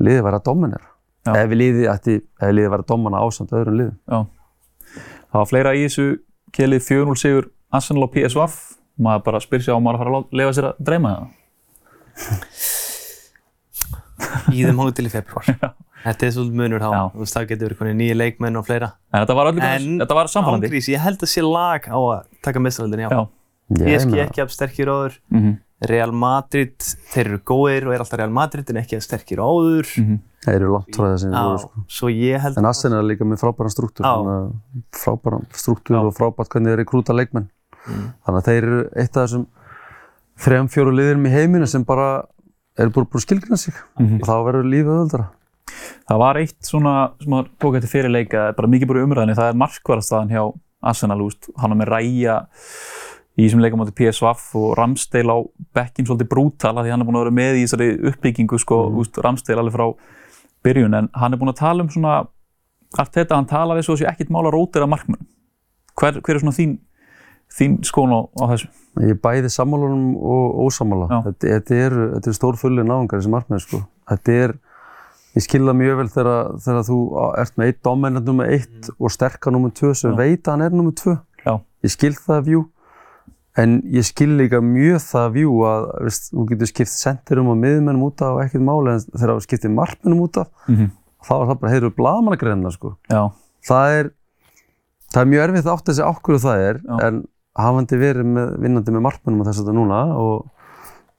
liðið 0.00 0.24
væri 0.26 0.40
að 0.40 0.44
dominera. 0.44 0.88
Ef 1.26 1.50
liðið 1.54 1.86
ætti, 1.92 2.16
ef 2.40 2.50
liðið 2.50 2.72
væri 2.72 2.82
að 2.82 2.90
domina 2.90 3.22
ásamt 3.22 3.52
öðrum 3.54 3.78
liðum. 3.78 3.98
Já. 4.10 4.26
Það 5.32 5.38
var 5.38 5.46
fleira 5.46 5.74
í 5.78 5.84
þessu 5.86 6.06
kelið 6.52 6.82
4-0 6.88 7.16
sigur 7.16 7.50
Arsenal 7.72 8.02
og 8.08 8.12
PSV. 8.12 8.48
Maður 9.02 9.24
bara 9.24 9.40
spyr 9.40 9.62
sér 9.64 9.78
á 9.78 9.80
maður 9.80 9.94
að 9.94 10.02
fara 10.02 10.18
að 10.18 10.36
leyfa 10.40 10.56
sér 10.58 10.68
að 10.72 10.82
dreyma 10.88 11.14
það. 11.16 11.30
í 14.52 14.64
þeim 14.66 14.80
hóðu 14.82 14.94
til 14.98 15.06
í 15.08 15.12
februar. 15.12 15.48
Þetta 16.02 16.26
er 16.26 16.32
svolítið 16.34 16.58
munur 16.58 16.82
þá. 16.82 16.90
Þú 17.14 17.22
veist, 17.22 17.36
það 17.36 17.48
getur 17.52 17.68
verið 17.68 17.78
konið 17.82 17.96
nýja 18.00 18.16
leikmenn 18.18 18.58
og 18.58 18.64
fleira. 18.66 18.88
En 19.12 19.22
þetta 19.22 19.36
var 19.38 19.50
öllum, 19.52 19.62
En 19.62 20.00
þetta 20.02 20.16
var 20.18 20.30
samfælandi. 20.32 20.70
Ángrís, 20.72 20.88
ég 20.90 21.04
held 21.04 21.22
að 21.22 21.30
sé 21.30 21.44
lag 21.46 21.86
á 21.86 21.98
að 21.98 22.24
taka 22.42 22.62
mestralöldin, 22.64 23.04
já. 23.04 23.10
Já. 23.12 23.22
Ég 23.86 24.06
meina- 24.10 24.24
ekki 24.26 24.42
af 24.42 24.50
sterkir 24.50 24.90
áður. 24.90 25.18
Mhm. 25.30 25.52
Real 25.82 26.12
Madrid, 26.14 26.78
þeir 27.10 27.26
eru 27.26 27.38
góðir 27.42 27.86
og 27.88 27.94
er 27.94 27.98
alltaf 28.04 28.18
Real 28.18 28.30
Madrid 28.30 28.68
en 28.70 28.76
ekki 28.82 28.96
af 28.96 29.02
sterkir 29.02 29.38
áður. 29.42 29.86
Mhm. 29.98 30.18
Þeir 30.44 30.54
eru 30.58 30.72
langt 30.74 30.90
frá 30.94 31.06
það 31.06 31.18
sem 31.22 32.08
ég 32.10 32.40
held 32.40 32.58
En 32.58 32.64
Arsenal 32.66 32.98
er 32.98 33.08
líka 33.16 33.22
með 33.26 33.40
frábæran 33.42 33.70
struktúr, 33.70 34.52
frábæran 34.92 35.46
struktúr 35.54 36.06
og 36.06 36.14
frábært 36.14 36.50
hvernig 36.50 36.72
þeir 36.72 36.80
rekrúta 36.82 37.14
leikmenn. 37.14 37.48
Mm. 37.86 38.12
Þannig 38.26 38.38
að 38.42 38.46
þeir 38.48 38.62
eru 38.62 38.80
eitt 38.96 39.16
af 39.16 39.28
þessum 39.28 39.46
þrejum, 40.42 40.68
fjóru 40.70 40.94
liðurum 40.98 41.26
í 41.26 41.32
heiminu 41.34 41.68
sem 41.70 41.84
bara 41.86 42.24
eru 42.78 42.90
búin 42.90 43.06
búin 43.06 43.20
að 43.20 43.26
skilgrina 43.26 43.58
sig 43.58 43.74
Mhm. 43.98 44.20
og 44.22 44.28
þá 44.28 44.34
verður 44.46 44.68
lífið 44.72 44.96
öðuldara. 44.96 45.28
Það 46.08 46.18
var 46.18 46.36
eitt 46.36 46.60
svona 46.62 47.12
sem 47.20 47.32
að 47.32 47.48
tók 47.60 47.76
eftir 47.76 47.90
fyrir 47.92 48.10
leika, 48.10 48.52
bara 48.56 48.68
mikið 48.68 48.88
í 48.88 49.04
umræðinni, 49.06 49.36
það 49.36 49.48
er 49.50 49.60
markvarðarstaðan 49.62 50.30
hjá 50.30 50.42
Arsenal, 50.82 51.20
úst, 51.20 51.48
hann 51.58 51.70
var 51.70 51.78
með 51.78 51.90
ræja 51.92 52.46
í 53.38 53.46
þessum 53.46 53.62
leikum 53.62 53.80
átti 53.80 53.94
PSV 53.94 54.26
og 54.58 54.76
Ramsdale 54.76 55.30
á 55.30 55.38
bekkin 55.72 56.06
svolítið 56.06 56.28
brútal 56.28 56.76
af 56.76 56.84
því 56.84 56.90
hann 56.90 57.00
er 57.00 57.06
búin 57.06 57.16
að 57.16 57.24
vera 57.24 57.38
með 57.38 57.54
í 57.56 57.62
þessari 57.64 57.88
uppbyggingu 58.10 58.58
sko, 58.58 58.90
mm. 58.90 58.98
úst, 58.98 59.20
Ramsdale 59.22 59.62
alveg 59.62 59.76
frá 59.76 59.86
byrjun, 60.64 60.94
en 60.94 61.08
hann 61.14 61.32
er 61.32 61.38
búin 61.38 61.52
að 61.52 61.60
tala 61.62 61.82
um 61.82 61.88
svona 61.88 62.26
allt 62.98 63.12
þetta, 63.14 63.38
hann 63.38 63.46
talar 63.48 63.76
eins 63.76 63.88
og 63.88 63.96
þessi 63.96 64.10
ekkit 64.10 64.32
mála 64.34 64.52
rótir 64.52 64.84
af 64.84 64.90
markmönnum. 64.92 65.26
Hver, 65.96 66.20
hver 66.20 66.34
er 66.36 66.42
svona 66.42 66.56
þín, 66.56 66.78
þín 67.52 67.78
skón 67.86 68.12
á, 68.12 68.20
á 68.36 68.44
þessu? 68.52 68.68
Ég 69.00 69.14
er 69.14 69.20
bæði 69.24 69.48
sammálunum 69.48 70.16
og 70.20 70.58
ósammála. 70.66 71.22
Þetta, 71.24 71.48
þetta 71.54 71.78
eru 71.86 72.02
er 72.20 72.34
stór 72.36 72.58
fulli 72.60 72.84
náungar 72.84 73.20
þessi 73.22 73.30
markmenn 73.32 73.62
sko. 73.62 73.80
Þetta 74.10 74.34
er, 74.44 74.52
ég 75.38 75.46
skilða 75.46 75.72
mjög 75.78 75.96
vel 76.02 76.08
þegar, 76.12 76.50
þegar 76.60 76.84
þú 76.90 76.98
ert 77.40 77.56
með 77.56 77.70
eitt 77.70 77.80
dominant 77.88 78.28
nummer 78.28 78.52
eitt 78.52 78.90
og 78.98 79.14
sterkar 79.14 79.54
nummer 79.54 79.72
tvö 79.72 79.94
sem 79.96 80.12
Já. 80.12 80.18
veit 80.20 80.44
að 80.44 80.52
hann 80.52 80.66
er 80.66 80.76
nummer 80.76 80.92
tvö. 80.92 81.16
Já. 81.46 81.54
Ég 81.82 81.94
skil 81.94 82.12
það 82.20 82.44
vjú, 82.50 82.62
en 83.64 83.82
ég 83.92 84.04
skil 84.08 84.30
líka 84.36 84.60
mjög 84.64 85.00
það 85.08 85.34
vjú 85.38 85.56
að 85.68 85.88
veist, 86.04 86.28
þú 86.32 86.46
getur 86.52 86.70
skipt 86.70 86.92
senterum 86.92 87.50
og 87.52 87.60
miðmennum 87.64 88.06
út 88.10 88.22
af 88.24 88.36
og 88.36 88.44
ekkert 88.44 88.64
máli 88.68 88.92
en 88.92 89.06
þegar 89.08 89.34
þú 89.38 89.46
skiptir 89.46 89.72
markmennum 89.72 90.24
út 90.26 90.36
af 90.44 90.48
Mm 90.68 90.76
-hmm. 90.76 90.90
þá 91.26 91.32
er 91.40 91.46
það 91.48 91.60
bara, 91.60 91.72
heyrðu, 91.72 91.90
blaðmannagreina 91.96 92.70
sko. 92.70 92.96
Já, 93.10 93.32
Það 93.68 93.98
er, 93.98 94.10
það 95.12 95.20
er 95.22 95.26
mjög 95.26 95.42
erfitt 95.44 95.66
að 95.66 95.72
átta 95.76 95.94
sig 95.94 96.04
á 96.04 96.12
hverju 96.12 96.40
það 96.42 96.58
er 96.68 96.80
en 97.06 97.24
hafandi 97.58 97.98
verið 98.00 98.28
með, 98.28 98.52
vinnandi 98.62 98.94
með 98.94 99.04
markmennum 99.08 99.42
og 99.42 99.48
þess 99.48 99.60
að 99.60 99.66
þetta 99.66 99.76
núna 99.76 99.98
og, 100.16 100.46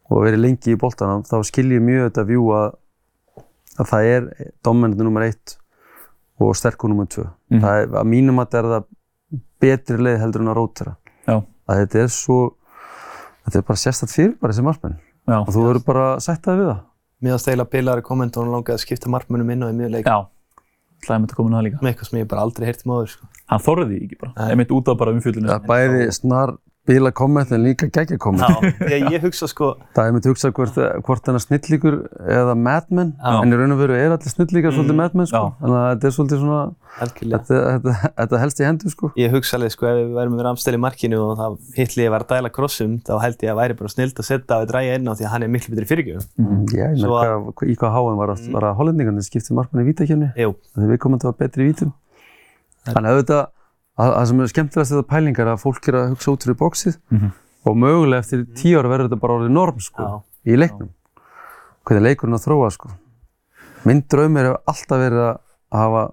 og 0.10 0.24
verið 0.26 0.44
lengi 0.46 0.74
í 0.74 0.80
boltanum 0.80 1.26
þá 1.28 1.36
skil 1.46 1.68
ég 1.76 1.84
mjög 1.86 2.08
þetta 2.10 2.26
vjú 2.32 2.48
að, 2.58 2.74
að 3.80 3.92
það 3.92 4.10
er 4.16 4.28
dominandi 4.66 5.06
nummer 5.06 5.28
eitt 5.28 5.58
og 6.42 6.56
sterkur 6.58 6.90
nummer 6.90 7.06
tvö. 7.08 7.28
Mhm. 7.54 7.62
Það 7.64 7.80
er, 7.84 7.88
að 8.02 8.10
mínum 8.10 8.42
að 8.42 8.48
þetta 8.50 8.60
er 8.64 8.70
það 8.74 9.40
betri 9.64 9.98
leið 10.02 10.20
heldur 10.24 10.42
en 10.44 10.52
að 10.52 10.58
rótera. 10.60 10.96
Já. 11.24 11.38
að 11.72 11.78
þetta 11.80 12.00
er 12.04 12.10
svo 12.12 12.38
þetta 13.46 13.60
er 13.60 13.66
bara 13.70 13.80
sérstætt 13.80 14.12
fyrir 14.12 14.34
bara 14.42 14.52
þessi 14.52 14.66
markmenn 14.68 14.98
Já, 15.24 15.38
og 15.40 15.52
þú 15.56 15.62
verður 15.70 15.86
bara 15.88 16.08
að 16.18 16.24
sætta 16.26 16.52
þig 16.52 16.60
við 16.60 16.68
það 16.74 16.82
Mér 17.24 17.36
að 17.38 17.40
steyla 17.46 17.66
bilaður 17.72 18.04
komment 18.04 18.36
og 18.36 18.44
hann 18.44 18.52
langaði 18.52 18.76
að 18.76 18.82
skipta 18.84 19.12
markmönnum 19.14 19.52
inn 19.54 19.64
á 19.64 19.68
í 19.72 19.76
mjög 19.78 19.94
leik 19.94 20.10
já. 20.10 20.18
Það 21.04 21.16
er 21.16 21.22
myndið 21.24 21.34
að 21.34 21.40
koma 21.40 21.50
inn 21.50 21.56
á 21.56 21.60
það 21.60 21.66
líka. 21.68 21.80
með 21.84 21.92
eitthvað 21.94 22.10
sem 22.10 22.20
ég 22.20 22.30
bara 22.34 22.46
aldrei 22.48 22.66
heyrt 22.70 22.86
móður 22.90 23.10
sko. 23.14 23.32
Hann 23.52 23.64
þorði 23.64 23.88
því 23.90 23.98
ekki 24.04 24.20
bara. 24.24 24.48
Myndi 24.60 24.78
út 24.78 24.92
af 24.94 25.00
bara 25.02 25.14
umfjöldinu. 25.14 25.50
það 25.52 25.60
er 25.60 25.68
bæði 25.74 26.12
snar 26.16 26.56
bíla 26.84 27.14
komment 27.16 27.52
en 27.56 27.62
líka 27.64 27.88
geggja 27.88 28.18
komment 28.20 28.66
ég, 28.92 29.06
ég 29.14 29.22
hugsa 29.24 29.48
sko 29.48 29.70
það 29.96 30.08
er 30.10 30.16
að 30.28 30.34
hugsa 30.34 30.50
hvort, 30.52 30.76
hvort 31.08 31.30
hann 31.30 31.38
er 31.40 31.44
snillíkur 31.46 31.96
eða 32.28 32.56
madman 32.60 33.14
Já. 33.24 33.38
en 33.40 33.54
í 33.56 33.60
raun 33.62 33.72
og 33.76 33.80
veru 33.80 33.96
er 33.96 34.12
allir 34.18 34.34
snillíkar 34.34 34.76
svolítið 34.76 34.98
madman 35.00 35.30
sko. 35.30 35.40
Já. 35.40 35.54
þannig 35.62 35.78
að 35.80 35.88
þetta 35.94 36.10
er 36.10 36.16
svolítið 36.18 36.42
svona 36.44 36.60
algjörlega 37.04 37.40
þetta, 37.48 37.62
þetta, 37.72 37.94
þetta 38.20 38.42
helst 38.44 38.60
í 38.60 38.66
hendur 38.68 38.92
sko. 38.94 39.10
Ég 39.18 39.32
hugsa 39.34 39.56
alveg 39.58 39.72
sko 39.74 39.88
ef 39.90 39.96
við 40.02 40.12
værum 40.20 40.36
með 40.36 40.44
ramstel 40.50 40.76
í 40.76 40.82
markinu 40.84 41.22
og 41.24 41.32
það 41.40 41.56
hitliði 41.80 42.12
var 42.14 42.26
að 42.28 42.34
dæla 42.36 42.52
krossum 42.60 43.00
þá 43.08 43.14
held 43.24 43.48
ég 43.48 43.54
að 43.56 43.60
væri 43.64 43.78
bara 43.80 43.94
snilt 43.96 44.20
að 44.22 44.28
setja 44.30 44.54
á 44.54 44.58
að 44.60 44.68
dræja 44.76 45.00
inn 45.00 45.08
á 45.10 45.14
því 45.16 45.26
að 45.26 45.34
hann 45.34 45.48
er 45.48 45.54
miklu 45.56 45.74
betri 45.74 45.90
fyrirgjöf. 45.90 46.28
Já, 46.76 46.86
ég 46.92 47.02
með 47.08 47.16
að- 47.24 47.66
í 47.72 47.78
hvað 47.80 47.96
háum 47.98 48.20
var, 48.22 48.36
að, 48.36 48.46
var 48.54 48.68
að 48.70 48.78
hollendingarnir 48.84 49.26
skiptið 49.26 49.56
markmann 49.58 49.88
í 49.88 49.90
vítakefni 49.90 50.30
Jú, 50.38 50.54
þegar 50.76 50.92
við 50.94 51.02
komum 51.08 51.18
að 51.18 51.26
vera 51.32 51.40
betri 51.42 51.64
í 51.66 51.72
vítum 51.72 51.94
þannig 52.92 53.10
að 53.10 53.18
auðvitað 53.18 53.44
að, 54.00 54.10
að 54.18 54.26
sem 54.30 54.42
er 54.44 54.52
skemmtilegast 54.54 54.94
þetta 54.96 55.10
pælingar 55.14 55.52
að 55.54 55.62
fólk 55.64 55.88
er 55.92 55.98
að 56.00 56.10
hugsa 56.16 56.32
út 56.34 56.44
fyrir 56.48 56.60
bóksið 56.64 56.98
Mhm. 57.14 57.32
og 57.66 57.78
mögulega 57.80 58.20
eftir 58.26 58.46
tíu 58.60 58.80
ára 58.80 58.90
verður 58.92 59.08
þetta 59.10 59.20
bara 59.22 59.38
orðið 59.40 59.54
norm 59.56 59.80
sko, 59.80 60.04
Já. 60.04 60.52
í 60.52 60.58
leiknum 60.60 60.90
hvernig 61.86 62.04
leikurinn 62.10 62.36
að 62.38 62.46
þróa 62.48 62.72
sko. 62.74 62.90
minn 63.86 64.02
draumir 64.10 64.46
hefur 64.50 64.62
alltaf 64.68 65.00
verið 65.00 65.24
að 65.28 65.38
hafa 65.74 66.04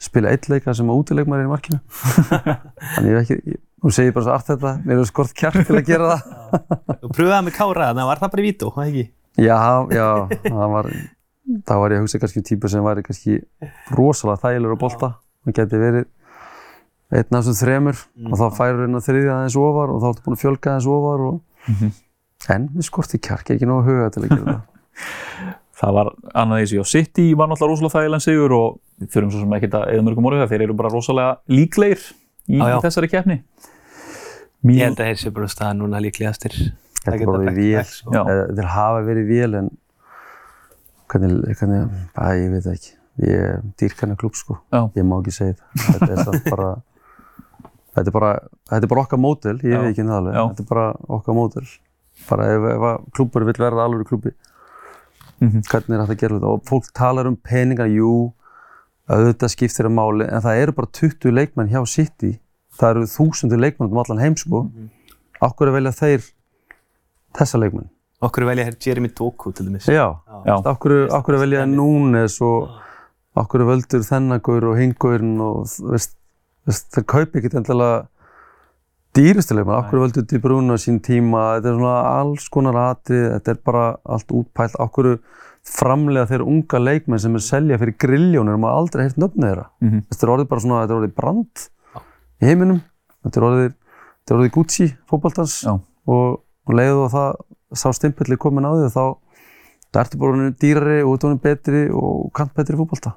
spila 0.00 0.30
eitt 0.32 0.48
leika 0.48 0.74
sem 0.74 0.88
að 0.88 1.02
útileikmar 1.04 1.40
er 1.40 1.46
í 1.46 1.50
markinu 1.50 1.80
þannig 2.94 3.10
ég 3.10 3.16
hef 3.18 3.30
ekki 3.30 3.56
nú 3.84 3.90
segir 3.94 4.12
bara 4.16 4.24
svo 4.26 4.32
allt 4.34 4.48
þetta 4.50 4.72
mér 4.84 4.94
hefur 4.98 5.08
skort 5.10 5.34
kjart 5.36 5.66
til 5.68 5.76
að 5.78 5.86
gera 5.88 6.08
það 6.14 6.98
þú 7.02 7.10
pröfaði 7.16 7.44
með 7.46 7.54
Kára 7.56 7.88
þannig 7.90 8.04
að 8.04 8.10
var 8.10 8.20
það 8.22 8.32
bara 8.34 8.42
í 8.42 8.46
vító, 8.48 8.70
það 8.74 8.88
ekki? 8.90 9.04
Já, 9.40 9.58
já, 9.94 10.08
það 10.50 10.72
var, 10.74 10.88
það 11.70 11.80
var 11.82 11.94
ég 11.94 12.00
að 12.00 12.04
hugsa 12.04 12.20
kannski 12.24 12.40
um 12.42 12.46
típu 12.50 12.70
sem 12.72 12.84
væri 12.84 13.04
kannski 13.06 13.36
rosalega 13.96 14.42
þægilegur 14.46 14.76
á 14.76 14.82
bolta 14.82 15.10
og 15.46 15.54
geti 15.56 15.80
verið 15.80 16.08
einn 17.10 17.36
af 17.36 17.44
þessum 17.44 17.58
þremur 17.60 18.02
og 18.30 18.36
þá 18.40 18.44
færur 18.58 18.84
henn 18.84 18.98
að 18.98 19.06
þriðja 19.08 19.36
aðeins 19.36 19.56
ofar 19.60 19.94
og 19.94 20.02
þá 20.02 20.08
ertu 20.10 20.26
búin 20.26 20.36
að 20.36 20.42
fjölga 20.44 20.74
aðeins 20.74 20.90
ofar 20.94 21.24
og 21.26 21.40
en 22.54 22.68
við 22.74 22.86
skorti 22.86 23.20
kjark, 23.22 23.50
ekki 23.54 23.68
nógu 23.68 23.88
huga 23.88 24.10
til 24.14 24.24
að 24.24 24.30
gera 24.34 24.44
það. 24.52 24.60
Það 25.80 25.94
var 25.96 26.08
annað 26.36 26.58
eins 26.60 26.72
og 26.76 26.88
City 26.90 27.22
var 27.40 27.48
náttúrulega 27.48 27.72
rosalega 27.72 27.94
þægilega 27.94 28.24
sigur 28.26 28.52
og 28.52 28.74
við 29.00 29.12
þurfum 29.14 29.30
svo 29.32 29.38
sem 29.40 29.54
ekkert 29.56 29.76
að 29.78 29.92
eða 29.94 30.02
mörgum 30.04 30.26
orðið 30.28 30.42
það, 30.42 30.50
þeir 30.50 30.64
eru 30.66 30.74
bara 30.76 30.90
rosalega 30.92 31.30
líklegir 31.56 32.02
í, 32.04 32.58
í 32.58 32.80
þessari 32.84 33.08
keppni. 33.08 33.36
Ég 33.40 34.68
Mín, 34.68 34.82
held 34.82 35.00
að 35.00 35.08
þeir 35.08 35.20
sé 35.22 35.32
bara 35.38 35.48
á 35.48 35.52
stað 35.54 35.78
núna 35.78 36.02
líklegastir. 36.04 36.56
Þetta 37.00 37.16
er 37.16 37.30
bara 37.30 37.54
vél, 37.56 37.86
eða 38.12 38.34
þeir 38.58 38.68
hafa 38.74 39.00
verið 39.06 39.32
vél 39.32 39.56
en 39.56 39.70
hvernig, 41.08 41.56
hvernig, 41.62 41.96
að 42.26 42.42
ég 42.42 42.52
veit 42.58 42.68
ekki. 42.74 42.92
Ég 43.24 43.64
dýrk 43.80 44.04
hennar 44.04 44.20
klúb 44.20 44.36
sko, 44.36 44.58
Já. 44.72 44.82
ég 45.00 45.08
má 45.08 45.16
ekki 45.22 45.32
segja 45.38 45.56
það. 45.56 45.96
Þetta 45.96 46.10
er 46.12 46.28
samt 46.28 46.50
bara, 46.52 46.68
þetta 48.00 48.10
er 48.12 48.16
bara, 48.16 48.32
þetta 48.72 48.82
er 48.88 48.92
bara 48.94 49.04
okkar 49.06 49.20
mótel, 49.22 49.56
ég 49.62 49.76
veit 49.80 49.90
ekki 49.92 50.04
það 50.08 50.16
alveg, 50.18 50.34
Já. 50.34 50.42
þetta 50.50 50.64
er 50.64 50.68
bara 50.74 50.86
okkar 51.18 51.36
mótel. 51.38 51.70
Bara 52.28 52.48
ef, 52.52 52.66
ef 52.74 52.86
að 52.90 53.04
klúbur 53.16 53.46
vill 53.48 53.60
verða 53.62 53.84
alveg 53.86 54.06
klúbi, 54.10 54.32
Mhm. 55.40 55.62
hvernig 55.70 55.94
er 55.96 56.02
hægt 56.04 56.10
að 56.16 56.20
gera 56.20 56.34
þetta? 56.38 56.50
Og 56.52 56.64
fólk 56.68 56.90
talar 56.92 57.26
um 57.26 57.36
peningar, 57.36 57.86
jú, 57.88 58.32
auðvitað 59.08 59.54
skiptir 59.54 59.86
það 59.88 59.94
máli, 59.96 60.26
en 60.32 60.42
það 60.42 60.62
eru 60.62 60.72
bara 60.72 60.86
20 60.92 61.30
leikmenn 61.32 61.70
hjá 61.70 61.86
City, 61.88 62.40
það 62.76 62.90
eru 62.90 63.06
þúsundir 63.08 63.58
leikmenn 63.60 63.90
um 63.90 63.98
allan 63.98 64.18
heim 64.20 64.36
sko. 64.36 64.64
Mhm. 64.64 64.90
Akkur 65.42 65.68
er 65.68 65.72
velja 65.80 65.92
þeir 65.96 66.20
þessa 67.34 67.58
leikmenn? 67.58 67.88
Okkur 68.22 68.44
velja 68.44 68.66
hér 68.68 68.76
Jeremy 68.84 69.08
Doku 69.16 69.50
til 69.54 69.64
dæmis. 69.66 69.86
Já, 69.88 70.18
Já. 70.44 70.56
Akkur, 70.68 71.08
akkur 71.08 71.34
er 71.38 71.40
velja 71.46 71.64
Núnes 71.64 72.36
og 72.44 72.68
akkur 73.34 73.62
er 73.62 73.68
völdur 73.70 74.04
þennagur 74.04 74.66
og 74.68 74.76
hingurinn 74.76 75.40
og 75.40 75.64
veist, 75.88 76.16
þeir 76.68 77.06
kaupa 77.08 77.38
ekkert 77.40 77.56
endilega 77.60 78.00
dýrustilegum, 79.16 79.72
akkur 79.74 79.98
er 79.98 80.04
völdur 80.04 80.26
til 80.30 80.40
brúna 80.42 80.76
sín 80.78 81.00
tíma, 81.02 81.56
þetta 81.58 81.72
er 81.72 81.78
svona 81.78 81.94
alls 82.20 82.46
konar 82.52 82.78
atrið, 82.78 83.24
þetta 83.34 83.52
er 83.52 83.62
bara 83.66 83.84
allt 84.04 84.34
útpælt, 84.38 84.76
akkur 84.78 85.10
framlega 85.66 86.28
þeir 86.30 86.44
unga 86.46 86.80
leikmenn 86.80 87.20
sem 87.20 87.34
er 87.36 87.44
selja 87.44 87.78
fyrir 87.80 87.96
grilljónir? 88.00 88.56
Og 88.56 88.62
maður 88.62 88.78
aldrei 88.80 89.02
heyrt 89.04 89.18
nöfnið 89.20 89.48
þeirra. 89.48 89.66
Mhm. 89.82 90.04
Þetta 90.10 90.26
er 90.26 90.34
orðið 90.34 90.50
bara 90.52 90.64
svona, 90.64 90.82
þetta 90.82 90.94
er 90.94 91.00
orðið 91.00 91.16
brand 91.16 91.64
í 92.40 92.46
heiminum, 92.46 92.82
þetta 93.24 93.40
er 93.40 93.48
orðið, 93.48 93.74
þetta 94.20 94.34
er 94.34 94.38
orðið 94.38 94.54
Gucci 94.56 94.86
fótboltans. 95.10 95.56
Já. 95.66 95.74
og, 96.10 96.40
og 96.66 96.74
leiðu 96.74 97.04
og 97.04 97.10
það 97.12 97.34
sá 97.76 97.88
stimpilli 97.94 98.38
komin 98.40 98.66
á 98.66 98.72
því 98.74 98.88
þá 98.90 99.04
það 99.90 100.00
ertu 100.04 100.18
bara 100.18 100.32
orðinu 100.32 100.54
dýrari 100.58 100.98
og 101.06 101.42
betri 101.42 101.82
og 101.90 102.30
kant 102.34 102.54
betri 102.54 102.78
fótbolta. 102.78 103.14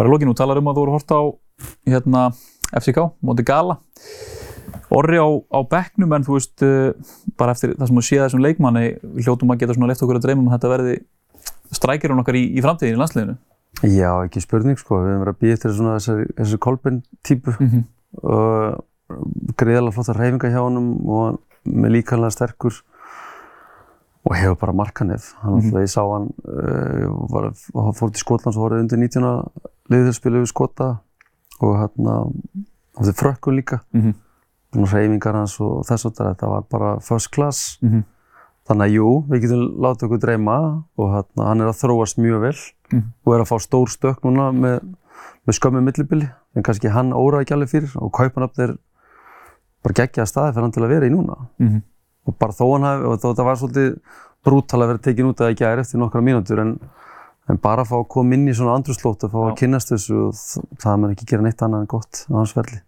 Bara 0.00 0.08
í 0.08 0.12
lokinu, 0.14 0.32
þú 0.34 0.40
talar 0.40 0.60
um 0.62 0.70
að 0.72 0.78
þú 0.80 0.84
voru 0.86 0.96
hort 0.96 1.12
á 1.12 1.20
hérna, 1.92 2.24
FCK, 2.80 3.06
móti 3.26 3.44
Gala. 3.46 3.76
Orri 4.90 5.20
á, 5.22 5.28
á 5.54 5.58
bekknum 5.70 6.12
en 6.16 6.24
þú 6.26 6.34
veist, 6.38 6.64
uh, 6.66 6.90
bara 7.38 7.52
eftir 7.54 7.76
það 7.78 7.86
sem 7.92 8.00
þú 8.00 8.04
séð 8.08 8.24
þessum 8.24 8.42
leikmanni, 8.42 8.84
hljótum 9.22 9.52
að 9.54 9.60
geta 9.62 9.76
svona 9.76 9.90
leift 9.92 10.02
okkur 10.02 10.18
að 10.18 10.24
dreyma 10.26 10.42
um 10.42 10.48
að 10.50 10.56
þetta 10.56 10.72
verði 10.72 10.96
strækirinn 11.78 12.22
okkar 12.24 12.38
í, 12.40 12.44
í 12.58 12.64
framtíðin 12.64 12.96
í 12.96 13.00
landsliðinu. 13.00 13.36
Já, 13.86 14.10
ekki 14.26 14.42
spurning 14.42 14.78
sko, 14.80 14.98
við 14.98 15.12
hefum 15.12 15.22
verið 15.22 15.34
að 15.36 15.42
býja 15.44 15.56
eftir 15.56 15.74
svona 15.76 15.92
þessari, 16.00 16.24
þessari 16.40 16.58
kolben 16.66 16.96
típu 17.22 17.54
Mm 17.60 17.68
-hmm. 17.70 17.84
og 18.26 19.54
greiðalega 19.58 19.94
flotta 19.94 20.12
reyfinga 20.18 20.50
hjá 20.50 20.60
honum 20.64 20.88
og 21.08 21.38
með 21.64 21.90
líkanlega 21.94 22.34
sterkur 22.34 22.74
og 24.26 24.34
hefur 24.36 24.56
bara 24.60 24.72
markanef. 24.72 25.34
Hann 25.42 25.54
Mhm. 25.54 25.70
alltaf, 25.70 25.80
ég 25.80 25.90
sá 25.94 26.02
hann, 26.02 26.28
uh, 26.44 27.26
var, 27.30 27.52
fór 27.94 28.10
til 28.12 28.20
Skotlands 28.20 28.56
og 28.56 28.62
voru 28.70 28.80
undir 28.80 28.98
19 28.98 29.22
liðurspilu 29.90 30.42
við 30.44 30.50
Skota 30.52 30.88
og 31.60 31.76
hérna, 31.80 32.14
og 32.96 33.04
þau 33.06 33.12
frökkun 33.20 33.56
líka. 33.58 33.80
Mhm. 33.92 34.14
Svona 34.72 34.92
reyfingar 34.92 35.34
hans 35.34 35.56
og 35.60 35.84
þess 35.88 36.06
að 36.06 36.20
þetta 36.20 36.48
var 36.48 36.62
bara 36.70 37.00
first 37.00 37.30
class. 37.34 37.78
Mhm. 37.82 38.04
Þannig 38.68 38.86
að 38.86 38.94
jú, 38.94 39.06
við 39.28 39.40
getum 39.42 39.62
látið 39.82 40.06
okkur 40.06 40.20
dreyma 40.22 40.56
og 40.96 41.08
hérna, 41.10 41.46
hann 41.48 41.60
er 41.60 41.66
að 41.72 41.80
þróast 41.82 42.18
mjög 42.22 42.40
vel 42.40 42.56
Mhm. 42.92 43.02
og 43.26 43.34
er 43.34 43.40
að 43.40 43.48
fá 43.50 43.56
stór 43.58 43.88
stök 43.88 44.20
núna 44.22 44.52
með, 44.54 44.80
með 45.46 45.54
skömmu 45.58 45.82
millibili 45.82 46.30
en 46.54 46.62
kannski 46.62 46.90
hann 46.90 47.10
óraði 47.12 47.44
ekki 47.44 47.54
alveg 47.56 47.68
fyrir 47.70 47.96
og 48.02 48.12
kaupanöfn 48.12 48.62
er 48.62 48.78
bara 49.82 49.94
geggjaða 49.94 50.28
staði 50.28 50.52
fyrir 50.54 50.62
hann 50.62 50.72
til 50.72 50.82
að 50.82 50.88
vera 50.88 51.06
í 51.06 51.10
núna 51.10 51.36
Mhm. 51.58 51.82
og 52.26 52.38
bara 52.38 52.52
þó 52.52 52.72
hann 52.78 52.82
hafi, 52.82 53.04
og 53.06 53.18
þó 53.18 53.34
þetta 53.34 53.44
var 53.44 53.56
svolítið 53.56 54.00
brútal 54.44 54.82
að 54.82 54.86
vera 54.86 54.98
tekin 54.98 55.26
út 55.26 55.36
að 55.40 55.48
það 55.50 55.56
gæri 55.56 55.80
eftir 55.80 55.98
nokkra 56.00 56.22
mínútur 56.22 56.60
en, 56.60 56.78
en 57.50 57.58
bara 57.62 57.82
að 57.84 57.90
fá 57.90 57.96
að 58.00 58.08
koma 58.14 58.36
inn 58.36 58.48
í 58.48 58.54
svona 58.56 58.76
andruslót 58.78 59.24
og 59.26 59.32
fá 59.32 59.38
að 59.42 59.50
Já. 59.50 59.56
kynnast 59.62 59.92
þessu 59.92 60.18
og 60.28 60.78
það 60.84 61.00
mun 61.02 61.14
ekki 61.16 61.26
gera 61.32 61.42
neitt 61.46 61.62
annað 61.66 61.84
en 61.84 61.90
gott 61.90 62.22
á 62.30 62.32
hans 62.38 62.52
ferli. 62.56 62.78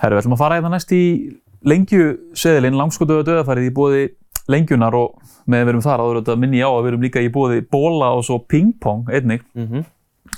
Herru, 0.00 0.14
við 0.16 0.22
ætlum 0.22 0.36
að 0.38 0.42
fara 0.44 0.58
hérna 0.60 0.72
næst 0.76 0.92
í 0.94 1.02
lengjuseðilinn, 1.68 2.78
langskotu 2.78 3.18
og 3.20 3.26
döðafærið 3.28 3.68
í 3.68 3.74
bóði 3.74 4.02
lengjunar 4.48 4.94
og 4.96 5.18
með 5.48 5.60
að 5.60 5.66
við 5.66 5.72
erum 5.74 5.84
þar 5.84 6.02
áður 6.04 6.18
þetta 6.22 6.36
minni 6.40 6.60
á 6.64 6.68
að 6.70 6.82
við 6.84 6.90
erum 6.92 7.04
líka 7.06 7.22
í 7.24 7.30
bóði 7.34 7.62
bóla 7.72 8.10
og 8.16 8.24
svo 8.28 8.40
pingpong 8.48 9.08
einnig. 9.12 9.44
Mm 9.58 9.84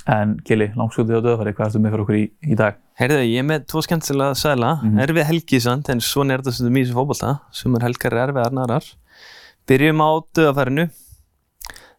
En 0.07 0.37
Kili, 0.47 0.69
langskotu 0.79 1.17
og 1.17 1.23
döðafærið, 1.25 1.53
hvað 1.57 1.67
ertu 1.67 1.79
með 1.83 1.91
fyrir 1.91 2.01
okkur 2.05 2.15
í, 2.15 2.21
í 2.47 2.55
dag? 2.57 2.77
Heyrðu, 2.97 3.17
ég 3.27 3.41
er 3.41 3.45
með 3.45 3.65
tvo 3.67 3.81
skemmtilega 3.83 4.37
sæla, 4.39 4.69
Mhm. 4.81 4.99
erfið 5.03 5.25
helgi 5.27 5.59
samt, 5.61 5.89
en 5.89 5.99
svona 5.99 6.33
er 6.33 6.39
þetta 6.41 6.53
stundum 6.55 6.77
í 6.79 6.83
þessu 6.85 6.95
fótbolta, 6.95 7.31
sumar 7.51 7.81
helgar 7.81 8.13
er 8.13 8.21
erfið 8.31 8.45
aðnarar. 8.45 8.85
Byrjum 9.67 9.99
á 10.01 10.09
döðafærinu, 10.33 10.89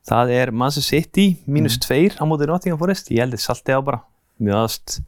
það 0.08 0.32
er 0.34 0.52
Manchester 0.52 0.88
City, 0.88 1.26
mínus 1.46 1.78
tveir 1.82 2.16
á 2.18 2.24
móti 2.28 2.48
Nottingham 2.50 2.80
Forest, 2.80 3.12
ég 3.14 3.22
held 3.22 3.36
þið 3.36 3.44
salti 3.44 3.76
á 3.76 3.80
bara, 3.84 4.02
mjög 4.42 4.58
aðast, 4.58 4.98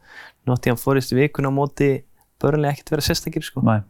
Nottingham 0.47 0.80
Forest 0.80 1.14
vikuna 1.16 1.51
á 1.51 1.55
móti 1.55 1.90
börnlega 2.42 2.76
ekkert 2.76 2.95
vera 2.95 3.05
sérstakir 3.09 3.45
sko. 3.47 3.64
Næ. 3.64 3.82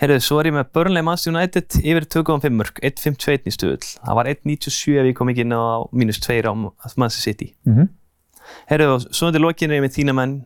Heyrðu, 0.00 0.20
svo 0.24 0.38
er 0.40 0.48
ég 0.48 0.54
með 0.56 0.70
Burnley 0.72 1.04
Manchester 1.04 1.34
United 1.34 1.76
yfir 1.82 2.06
2,5 2.08 2.54
mörg, 2.56 2.78
1.51 2.80 3.50
í 3.50 3.52
stöðull. 3.52 3.88
Það 3.98 4.16
var 4.16 4.30
1.97 4.30 4.94
ef 4.96 5.08
ég 5.10 5.16
kom 5.18 5.28
ekki 5.28 5.44
inn 5.44 5.52
á 5.52 5.84
mínus 5.92 6.22
2 6.24 6.38
á 6.48 6.52
Manchester 6.56 7.20
City. 7.20 7.50
Mm 7.68 7.74
-hmm. 7.76 7.90
Heyrðu, 8.70 8.94
og 8.94 9.04
svo 9.12 9.28
undir 9.28 9.44
lokinu 9.44 9.74
er 9.74 9.82
ég 9.82 9.84
með 9.84 9.96
þína 9.98 10.14
menn 10.16 10.38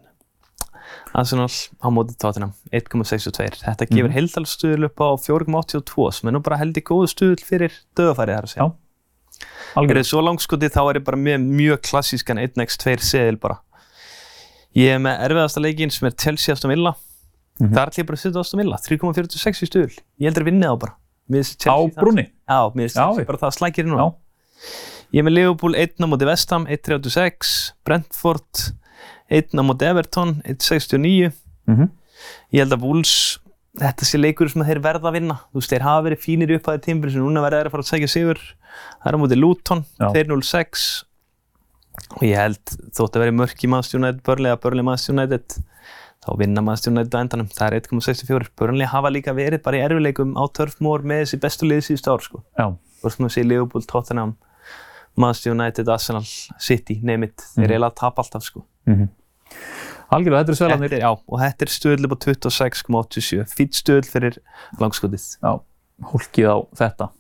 Arsenal 1.15 1.47
á 1.47 1.87
móti 1.95 2.17
Tottenham 2.19 2.53
1,62. 2.73 3.63
Þetta 3.63 3.87
gefur 3.87 4.11
mm. 4.11 4.17
heildalstuðul 4.17 4.89
upp 4.89 4.99
á 4.99 5.09
4,82 5.23 6.11
sem 6.13 6.29
er 6.29 6.35
nú 6.35 6.43
bara 6.43 6.59
heldur 6.59 6.83
góðu 6.83 7.11
stuðul 7.13 7.45
fyrir 7.47 7.73
döðafærið 7.95 8.35
þar 8.35 8.49
að 8.49 8.53
segja. 8.55 8.67
Já. 8.67 8.84
Algjörð. 9.75 9.91
Heyrðu, 9.91 10.05
svo 10.09 10.21
langskoti 10.23 10.69
þá 10.71 10.81
er 10.91 10.99
ég 11.01 11.05
bara 11.05 11.17
með 11.19 11.47
mjög 11.49 11.81
klassískan 11.89 12.39
1x2 12.39 12.97
seðil 13.03 13.39
bara. 13.43 13.59
Ég 14.75 14.95
er 14.97 14.99
með 15.03 15.21
erfiðasta 15.29 15.63
leikin 15.63 15.91
sem 15.95 16.09
er 16.09 16.15
Chelsea 16.19 16.55
Aston 16.55 16.71
Villa. 16.75 16.95
Mhm. 17.61 17.71
Það 17.75 17.81
er 17.83 17.91
allir 17.91 18.07
bara 18.07 18.17
að 18.19 18.23
setja 18.25 18.41
Aston 18.41 18.61
Villa, 18.63 18.79
3,46 18.83 19.63
í 19.63 19.69
stuðul. 19.71 19.99
Ég 20.21 20.27
heldur 20.31 20.43
að 20.43 20.51
vinna 20.51 20.67
þá 20.73 20.79
bara. 20.81 20.95
Á 21.71 21.79
það- 21.79 21.95
brúnni? 21.95 22.25
Já, 22.49 22.59
mér 22.75 22.89
finnst 22.91 22.97
ég- 23.19 23.27
bara 23.27 23.39
það 23.39 23.55
slækir. 23.59 23.85
Já. 23.87 24.15
Ég 25.15 25.19
er 25.21 25.23
með 25.29 25.35
Liverpool 25.35 25.75
1 25.75 26.03
á 26.03 26.07
móti 26.11 26.27
Vestham 26.27 26.67
1.36, 26.67 27.73
Brentford 27.85 28.73
1 29.31 29.55
á 29.55 29.63
móti 29.63 29.83
Everton 29.87 30.43
1.69 30.45 31.33
Mm 31.67 31.77
-hmm. 31.77 31.91
Ég 32.53 32.59
held 32.61 32.73
að 32.73 32.81
Wolves 32.83 33.39
þetta 33.79 34.05
sé 34.05 34.19
leikur 34.21 34.51
sem 34.51 34.63
þeir 34.63 34.81
verða 34.83 35.09
að 35.09 35.13
vinna 35.13 35.35
þú 35.53 35.55
veist, 35.61 35.71
þeir 35.73 35.81
hafa 35.83 36.03
verið 36.11 36.21
fínir 36.21 36.51
í 36.51 36.59
upphæði 36.59 36.83
tímbil 36.85 37.11
sem 37.13 37.23
núna 37.23 37.41
verða 37.43 37.63
þeir 37.63 37.67
að 37.67 37.71
fara 37.71 37.83
að 37.83 37.93
segja 37.93 38.09
sigur 38.09 38.39
það 39.03 39.11
er 39.11 39.17
á 39.17 39.23
móti 39.23 39.39
Luton, 39.41 39.85
Já. 40.01 40.09
2-0-6 40.15 41.05
og 42.19 42.23
ég 42.27 42.37
held 42.37 42.75
þótt 42.97 43.15
að 43.17 43.23
vera 43.25 43.33
mörk 43.39 43.65
í 43.65 43.69
Manchester 43.71 44.01
United 44.01 44.23
Burnley 44.27 44.51
að 44.53 44.61
Burnley 44.65 44.83
Manchester 44.87 45.15
United 45.15 45.59
þá 46.25 46.31
vinna 46.41 46.63
Manchester 46.65 46.91
United 46.95 47.15
á 47.15 47.21
endanum 47.23 47.49
það 47.53 47.67
er 47.69 47.77
1,64 47.81 48.49
Burnley 48.59 48.87
hafa 48.91 49.11
líka 49.13 49.35
verið 49.37 49.63
bara 49.63 49.77
í 49.79 49.85
erfileikum 49.85 50.35
á 50.35 50.43
Turf 50.57 50.81
Moor 50.81 51.05
með 51.07 51.23
þessi 51.25 51.41
bestu 51.43 51.69
liði 51.69 51.85
síðustu 51.91 52.11
ár 52.15 52.25
sko. 52.25 52.43
Hvort 52.59 53.13
sem 53.19 53.27
þú 53.27 53.31
sé 53.35 53.45
Liverpool, 53.45 53.83
Tottenham 53.85 54.37
Manchester 55.17 55.53
United, 55.55 55.89
Arsenal, 55.89 56.25
City 56.59 56.97
name 57.03 57.25
it, 57.29 57.37
þeir 57.55 57.69
Mhm. 57.69 57.75
eiginlega 57.77 57.95
tapa 57.95 58.23
alltaf 58.25 58.43
sko. 58.43 58.65
algjörlega, 60.11 60.41
þetta 60.43 60.51
er 60.51 60.55
þetta 60.55 60.57
svelarnir. 60.59 60.93
er, 60.93 61.01
já, 61.01 61.11
og 61.29 61.39
þetta 61.41 61.63
er 61.63 61.71
stöðl 61.75 62.05
upp 62.05 62.15
á 62.15 62.19
26,87 62.25 63.45
fýtt 63.55 63.79
stöðl 63.79 64.09
fyrir 64.11 64.39
langskotið 64.81 65.39
Já, 65.43 65.61
hólkið 66.11 66.49
á 66.51 66.57
þetta. 66.81 67.11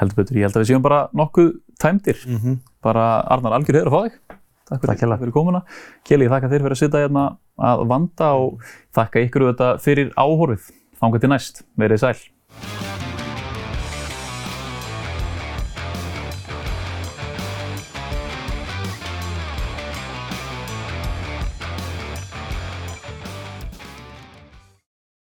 Heldur 0.00 0.20
betur, 0.20 0.38
ég 0.38 0.48
held 0.48 0.56
að 0.56 0.64
við 0.64 0.70
séum 0.72 0.84
bara 0.84 1.08
nokkuð 1.14 1.52
tæmdir. 1.80 2.18
mm 2.26 2.38
-hmm. 2.38 2.58
Bara 2.82 3.20
Arnar, 3.30 3.52
algjör 3.52 3.78
heiður 3.78 3.90
að 3.90 3.94
fá 3.94 4.02
þig. 4.04 4.38
Takk 4.64 4.80
fyrir, 4.80 4.98
Takk 4.98 5.20
fyrir 5.20 5.32
komuna. 5.32 5.62
Keli, 6.04 6.28
þakka 6.28 6.48
þér 6.48 6.62
fyrir 6.64 6.76
að 6.76 6.82
sitja 6.82 7.04
hérna 7.04 7.36
að 7.58 7.86
vanda 7.86 8.32
og 8.34 8.60
þakka 8.94 9.24
ykkur 9.26 9.52
þetta 9.52 9.78
fyrir 9.78 10.10
áhorfið. 10.16 10.72
Þangað 11.00 11.20
til 11.20 11.30
næst, 11.30 11.62
verið 11.76 12.00
sæl. 12.00 12.93